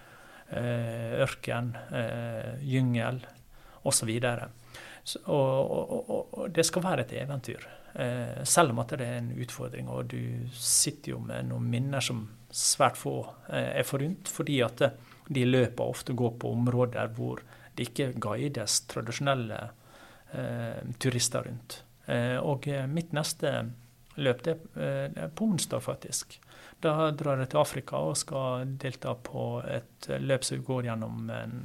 ørken, 0.54 1.72
eh, 1.90 2.54
gyngel 2.62 3.20
osv. 3.86 4.12
Så, 5.06 5.20
og, 5.26 5.70
og, 5.70 6.10
og, 6.10 6.50
det 6.50 6.66
skal 6.66 6.84
være 6.84 7.06
et 7.06 7.14
eventyr. 7.22 7.66
Eh, 7.94 8.42
selv 8.44 8.74
om 8.74 8.82
at 8.82 8.94
det 8.98 9.06
er 9.06 9.20
en 9.20 9.32
utfordring. 9.42 9.88
Og 9.88 10.10
du 10.10 10.20
sitter 10.52 11.14
jo 11.14 11.20
med 11.22 11.50
noen 11.50 11.68
minner 11.70 12.04
som 12.04 12.24
svært 12.50 12.98
få 12.98 13.20
eh, 13.48 13.78
er 13.80 13.86
forunt. 13.86 14.30
Fordi 14.30 14.60
at 14.66 14.82
de 15.26 15.46
løpene 15.46 15.94
ofte 15.94 16.14
går 16.16 16.36
på 16.42 16.52
områder 16.54 17.10
hvor 17.16 17.42
det 17.76 17.90
ikke 17.90 18.12
guides 18.22 18.80
tradisjonelle 18.90 19.60
eh, 20.32 20.82
turister 21.02 21.46
rundt. 21.46 21.82
Eh, 22.06 22.38
og 22.38 22.66
mitt 22.90 23.14
neste 23.16 23.52
løp 24.16 24.42
det 24.46 24.56
er 24.74 25.30
på 25.34 25.48
onsdag, 25.50 25.82
faktisk. 25.84 26.38
Da 26.80 27.10
drar 27.16 27.40
jeg 27.40 27.50
til 27.52 27.60
Afrika 27.60 28.00
og 28.04 28.16
skal 28.20 28.66
delta 28.80 29.14
på 29.14 29.62
et 29.64 30.08
løp 30.20 30.44
som 30.44 30.62
går 30.64 30.88
gjennom 30.90 31.30
en 31.32 31.56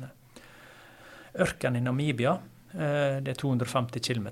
ørken 1.40 1.76
i 1.76 1.84
Namibia. 1.84 2.38
Eh, 2.74 3.20
det 3.24 3.34
er 3.36 3.40
250 3.40 4.00
km. 4.08 4.28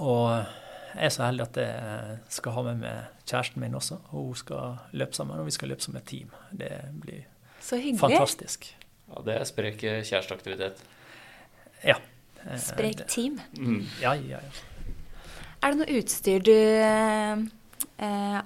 Og 0.00 0.30
jeg 0.94 1.06
er 1.06 1.12
så 1.12 1.26
heldig 1.26 1.44
at 1.48 1.60
jeg 1.60 2.18
skal 2.38 2.56
ha 2.56 2.64
med 2.70 2.80
meg 2.82 3.26
kjæresten 3.26 3.62
min 3.62 3.76
også. 3.76 4.00
Og 4.12 4.30
hun 4.30 4.40
skal 4.40 4.80
løpe 4.96 5.16
sammen, 5.16 5.38
og 5.40 5.48
vi 5.48 5.54
skal 5.54 5.72
løpe 5.72 5.84
som 5.84 5.96
et 6.00 6.06
team. 6.08 6.32
Det 6.52 6.72
blir 7.02 7.24
fantastisk. 8.00 8.70
Ja, 9.08 9.22
Det 9.24 9.34
er 9.40 9.44
sprek 9.44 9.80
kjæresteaktivitet. 9.80 10.84
Ja. 11.84 11.98
Eh, 12.46 12.58
sprek 12.58 13.06
team. 13.08 13.40
Mm. 13.58 13.82
Ja, 14.00 14.14
ja, 14.14 14.40
ja. 14.40 14.73
Er 15.64 15.72
det 15.72 15.80
noe 15.80 15.96
utstyr 15.96 16.42
du 16.44 16.52
eh, 16.52 17.40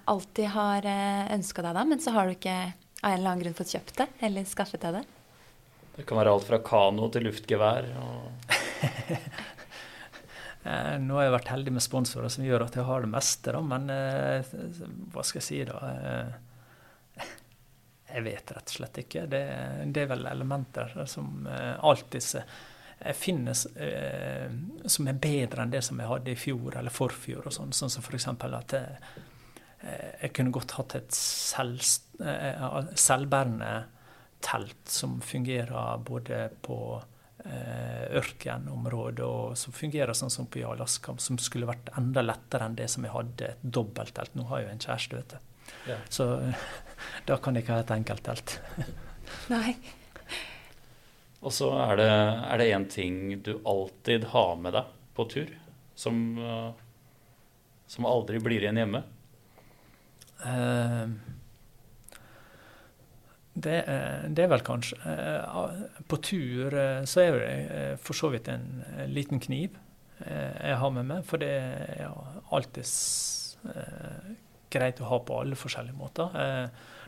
alltid 0.07 0.53
har 0.55 0.85
eh, 0.87 1.25
ønska 1.35 1.65
deg, 1.65 1.75
da, 1.75 1.83
men 1.91 1.99
så 1.99 2.13
har 2.15 2.29
du 2.29 2.37
ikke 2.37 2.55
av 2.55 3.09
en 3.11 3.17
eller 3.17 3.31
annen 3.33 3.43
grunn 3.43 3.57
fått 3.59 3.73
kjøpt 3.75 3.97
det 3.99 4.07
eller 4.29 4.47
skaffet 4.47 4.85
deg 4.85 5.01
det? 5.01 5.03
Det 5.97 6.05
kan 6.07 6.21
være 6.21 6.37
alt 6.37 6.47
fra 6.47 6.61
kano 6.63 7.09
til 7.11 7.27
luftgevær. 7.27 7.91
Og... 7.99 8.55
nå 11.09 11.19
har 11.19 11.27
jeg 11.27 11.35
vært 11.41 11.53
heldig 11.57 11.75
med 11.75 11.83
sponsorer 11.83 12.31
som 12.31 12.47
gjør 12.47 12.69
at 12.69 12.79
jeg 12.79 12.87
har 12.87 13.03
det 13.03 13.11
meste, 13.11 13.55
da, 13.57 13.67
men 13.75 13.91
eh, 13.91 14.55
hva 15.11 15.27
skal 15.27 15.43
jeg 15.43 15.49
si, 15.49 15.61
da? 15.67 15.77
Eh, 15.91 17.27
jeg 18.15 18.27
vet 18.31 18.57
rett 18.61 18.71
og 18.71 18.79
slett 18.79 19.03
ikke. 19.03 19.27
Det, 19.27 19.43
det 19.91 20.07
er 20.07 20.13
vel 20.15 20.23
elementer 20.31 20.95
som 21.11 21.51
alltid 21.51 22.23
finnes 23.15 23.67
som 24.91 25.09
er 25.09 25.19
bedre 25.23 25.63
enn 25.63 25.73
det 25.73 25.85
som 25.87 26.01
jeg 26.01 26.11
hadde 26.11 26.33
i 26.33 26.39
fjor 26.39 26.79
eller 26.81 26.95
forfjor. 26.95 27.47
og 27.47 27.55
Sånn 27.55 27.75
sånn 27.77 27.93
som 27.93 28.03
f.eks. 28.03 28.27
at 28.29 28.75
jeg, 28.75 28.97
jeg, 29.85 30.33
kunne 30.35 30.55
godt 30.55 30.75
hatt 30.79 30.97
et 30.99 31.15
selv, 31.15 31.85
selvbærende 32.99 33.71
telt 34.45 34.89
som 34.91 35.21
fungerer 35.21 35.99
både 36.07 36.49
på 36.63 36.79
eh, 37.45 38.07
ørkenområdet 38.19 39.27
og 39.27 39.57
som 39.59 39.75
fungerer 39.75 40.15
sånn 40.17 40.33
som 40.33 40.49
på 40.51 40.63
Alaska, 40.67 41.15
som 41.23 41.39
skulle 41.43 41.69
vært 41.69 41.91
enda 41.99 42.23
lettere 42.25 42.69
enn 42.69 42.79
det 42.79 42.89
som 42.93 43.07
jeg 43.07 43.15
hadde, 43.15 43.53
et 43.53 43.63
dobbelttelt. 43.63 44.35
Nå 44.39 44.49
har 44.51 44.63
jeg 44.63 44.69
jo 44.69 44.75
en 44.75 44.85
kjæreste, 44.87 45.23
vet 45.23 45.35
du. 45.35 45.55
Ja. 45.91 46.01
Så 46.11 46.29
da 47.29 47.39
kan 47.43 47.57
jeg 47.57 47.67
ikke 47.67 47.79
ha 47.79 47.87
et 47.87 47.97
enkelttelt. 47.99 48.59
Nei. 49.55 49.73
Og 51.39 51.55
så 51.55 51.71
er 51.85 52.01
det 52.01 52.71
én 52.73 52.89
ting 52.91 53.19
du 53.47 53.55
alltid 53.63 54.31
har 54.35 54.57
med 54.59 54.75
deg 54.75 54.95
på 55.15 55.27
tur, 55.31 55.53
som, 55.99 56.19
uh, 56.39 56.71
som 57.87 58.07
aldri 58.11 58.41
blir 58.43 58.65
igjen 58.65 58.81
hjemme? 58.83 59.05
Uh, 60.43 61.15
det, 63.59 63.79
det, 64.31 64.45
er 64.45 64.51
vel 64.53 64.63
kanskje 64.67 64.99
eh, 65.03 65.71
På 66.07 66.19
tur 66.23 66.75
eh, 66.79 67.03
så 67.09 67.25
er 67.25 67.39
det 67.43 67.87
for 68.05 68.15
så 68.15 68.31
vidt 68.31 68.51
en 68.53 68.67
liten 69.11 69.43
kniv 69.43 69.75
eh, 70.23 70.55
jeg 70.71 70.79
har 70.79 70.93
med 70.95 71.09
meg, 71.09 71.25
for 71.27 71.43
det 71.43 71.51
er 71.51 72.13
alltid 72.55 72.87
greit 74.71 75.01
å 75.03 75.09
ha 75.11 75.19
på 75.25 75.41
alle 75.41 75.57
forskjellige 75.59 75.97
måter. 75.97 76.35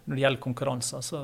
Når 0.07 0.17
det 0.17 0.23
gjelder 0.23 0.43
konkurranser, 0.43 1.03
så 1.05 1.21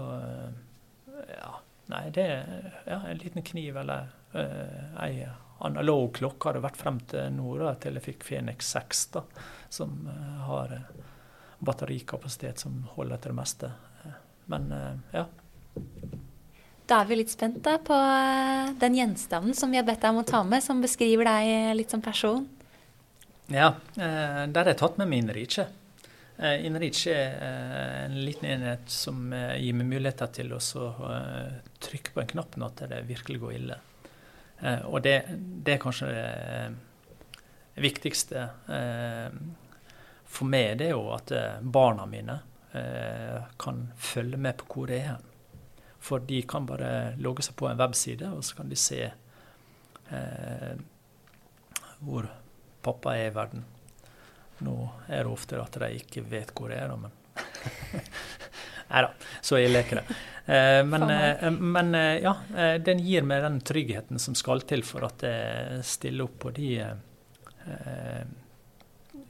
ja, 1.33 1.53
Nei, 1.93 2.05
det 2.15 2.23
er 2.27 2.71
ja, 2.87 3.01
en 3.07 3.21
liten 3.21 3.45
kniv 3.47 3.77
eller 3.79 4.09
ei 4.37 5.27
analog 5.65 6.11
klokke 6.19 6.49
har 6.49 6.57
det 6.57 6.65
vært 6.67 6.81
frem 6.81 6.99
til 7.09 7.31
nå, 7.33 7.55
da, 7.63 7.77
til 7.81 7.97
jeg 7.97 8.05
fikk 8.05 8.27
Fenix 8.27 8.73
6, 8.75 9.05
da, 9.15 9.23
som 9.73 9.95
har 10.45 10.75
batterikapasitet 11.59 12.61
som 12.61 12.83
holder 12.97 13.23
til 13.23 13.33
det 13.33 13.39
meste. 13.39 13.71
Men 14.47 14.73
eh, 14.73 14.95
ja. 15.13 15.27
Da 16.87 17.01
er 17.03 17.09
vi 17.09 17.19
litt 17.19 17.33
spent 17.33 17.59
da 17.67 17.77
på 17.83 17.97
eh, 17.97 18.75
den 18.81 18.99
gjenstanden 18.99 19.57
som 19.59 19.73
vi 19.73 19.81
har 19.81 19.87
bedt 19.87 20.05
deg 20.05 20.15
om 20.15 20.23
å 20.23 20.29
ta 20.29 20.43
med, 20.47 20.63
som 20.65 20.83
beskriver 20.83 21.27
deg 21.29 21.51
eh, 21.55 21.73
litt 21.79 21.93
som 21.93 22.05
person. 22.05 22.47
Ja, 23.47 23.77
der 23.95 24.57
har 24.57 24.73
jeg 24.73 24.79
tatt 24.81 24.97
med 24.99 25.07
min 25.07 25.29
Inriche. 25.29 25.69
Inriche 26.39 27.15
er 27.17 28.03
en 28.05 28.17
liten 28.21 28.45
enhet 28.51 28.91
som 28.93 29.31
gir 29.33 29.77
meg 29.79 29.89
muligheter 29.89 30.29
til 30.37 30.51
å 30.53 30.59
trykke 31.81 32.13
på 32.13 32.21
en 32.21 32.29
knapp 32.35 32.59
når 32.61 32.75
det 32.91 32.99
virkelig 33.09 33.41
går 33.41 33.55
ille. 33.57 33.79
Og 34.91 34.99
det, 35.05 35.15
det 35.65 35.77
er 35.77 35.81
kanskje 35.81 36.11
det 36.13 37.85
viktigste 37.87 38.45
for 40.29 40.53
meg, 40.53 40.77
det 40.77 40.91
er 40.91 40.93
jo 40.93 41.09
at 41.17 41.33
barna 41.65 42.05
mine 42.11 42.37
Eh, 42.77 43.43
kan 43.57 43.93
følge 43.97 44.37
med 44.37 44.57
på 44.57 44.67
hvor 44.69 44.91
det 44.91 44.99
er. 45.01 45.21
For 45.99 46.19
de 46.19 46.43
kan 46.43 46.67
bare 46.69 47.15
logge 47.17 47.45
seg 47.47 47.57
på 47.57 47.69
en 47.71 47.79
webside, 47.81 48.29
og 48.29 48.45
så 48.45 48.59
kan 48.59 48.69
de 48.69 48.77
se 48.77 48.99
eh, 50.11 50.75
hvor 52.05 52.29
pappa 52.85 53.15
er 53.17 53.31
i 53.31 53.35
verden. 53.35 53.65
Nå 54.65 54.77
er 55.09 55.25
det 55.25 55.33
ofte 55.33 55.61
at 55.61 55.77
de 55.83 55.91
ikke 55.99 56.25
vet 56.25 56.53
hvor 56.57 56.73
det 56.73 56.81
er, 56.81 56.95
men 56.97 57.13
Nei 58.87 59.03
da, 59.03 59.11
så 59.43 59.59
ille 59.59 59.81
er 59.81 59.87
ikke 59.87 59.99
det. 59.99 60.17
Eh, 60.47 60.81
men, 60.87 61.03
eh, 61.11 61.51
men 61.51 61.95
eh, 61.99 62.21
ja, 62.23 62.37
den 62.79 63.03
gir 63.03 63.27
meg 63.27 63.43
den 63.43 63.59
tryggheten 63.67 64.23
som 64.23 64.37
skal 64.39 64.63
til 64.69 64.85
for 64.87 65.09
at 65.09 65.25
jeg 65.27 65.83
stiller 65.87 66.29
opp 66.29 66.39
på 66.47 66.55
de 66.55 66.71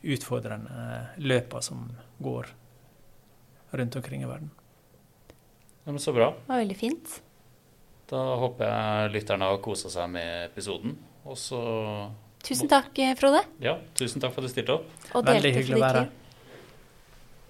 utfordrende 0.07 0.91
løpene 1.25 1.65
som 1.65 1.87
går 2.21 2.51
rundt 3.81 3.97
omkring 3.97 4.27
i 4.27 4.29
verden. 4.29 4.51
Ja, 5.87 5.95
men 5.95 6.03
Så 6.03 6.13
bra. 6.13 6.35
Det 6.37 6.53
var 6.53 6.61
veldig 6.61 6.77
fint. 6.77 7.21
Da 8.11 8.21
håper 8.39 8.69
jeg 8.69 9.13
lytterne 9.17 9.49
har 9.49 9.63
kosa 9.65 9.91
seg 9.91 10.11
med 10.13 10.51
episoden. 10.51 10.99
Og 11.27 11.39
så 11.41 11.63
Tusen 12.47 12.71
takk, 12.71 12.95
Frode. 13.19 13.43
Ja, 13.63 13.79
tusen 13.99 14.23
takk 14.23 14.35
for 14.35 14.45
at 14.45 14.47
du 14.47 14.55
stilte 14.55 14.77
opp. 14.77 14.91
Og 15.19 15.27
Veldig 15.27 15.51
hyggelig 15.57 15.81
å 15.81 15.83
være 15.83 16.05
her. 16.05 16.13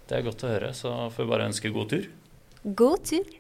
Det 0.07 0.17
er 0.17 0.23
godt 0.25 0.45
å 0.47 0.53
høre. 0.55 0.71
Så 0.77 0.93
får 1.13 1.25
vi 1.25 1.33
bare 1.35 1.49
ønske 1.51 1.73
god 1.75 1.91
tur. 1.93 2.07
God 2.79 3.05
tur. 3.11 3.37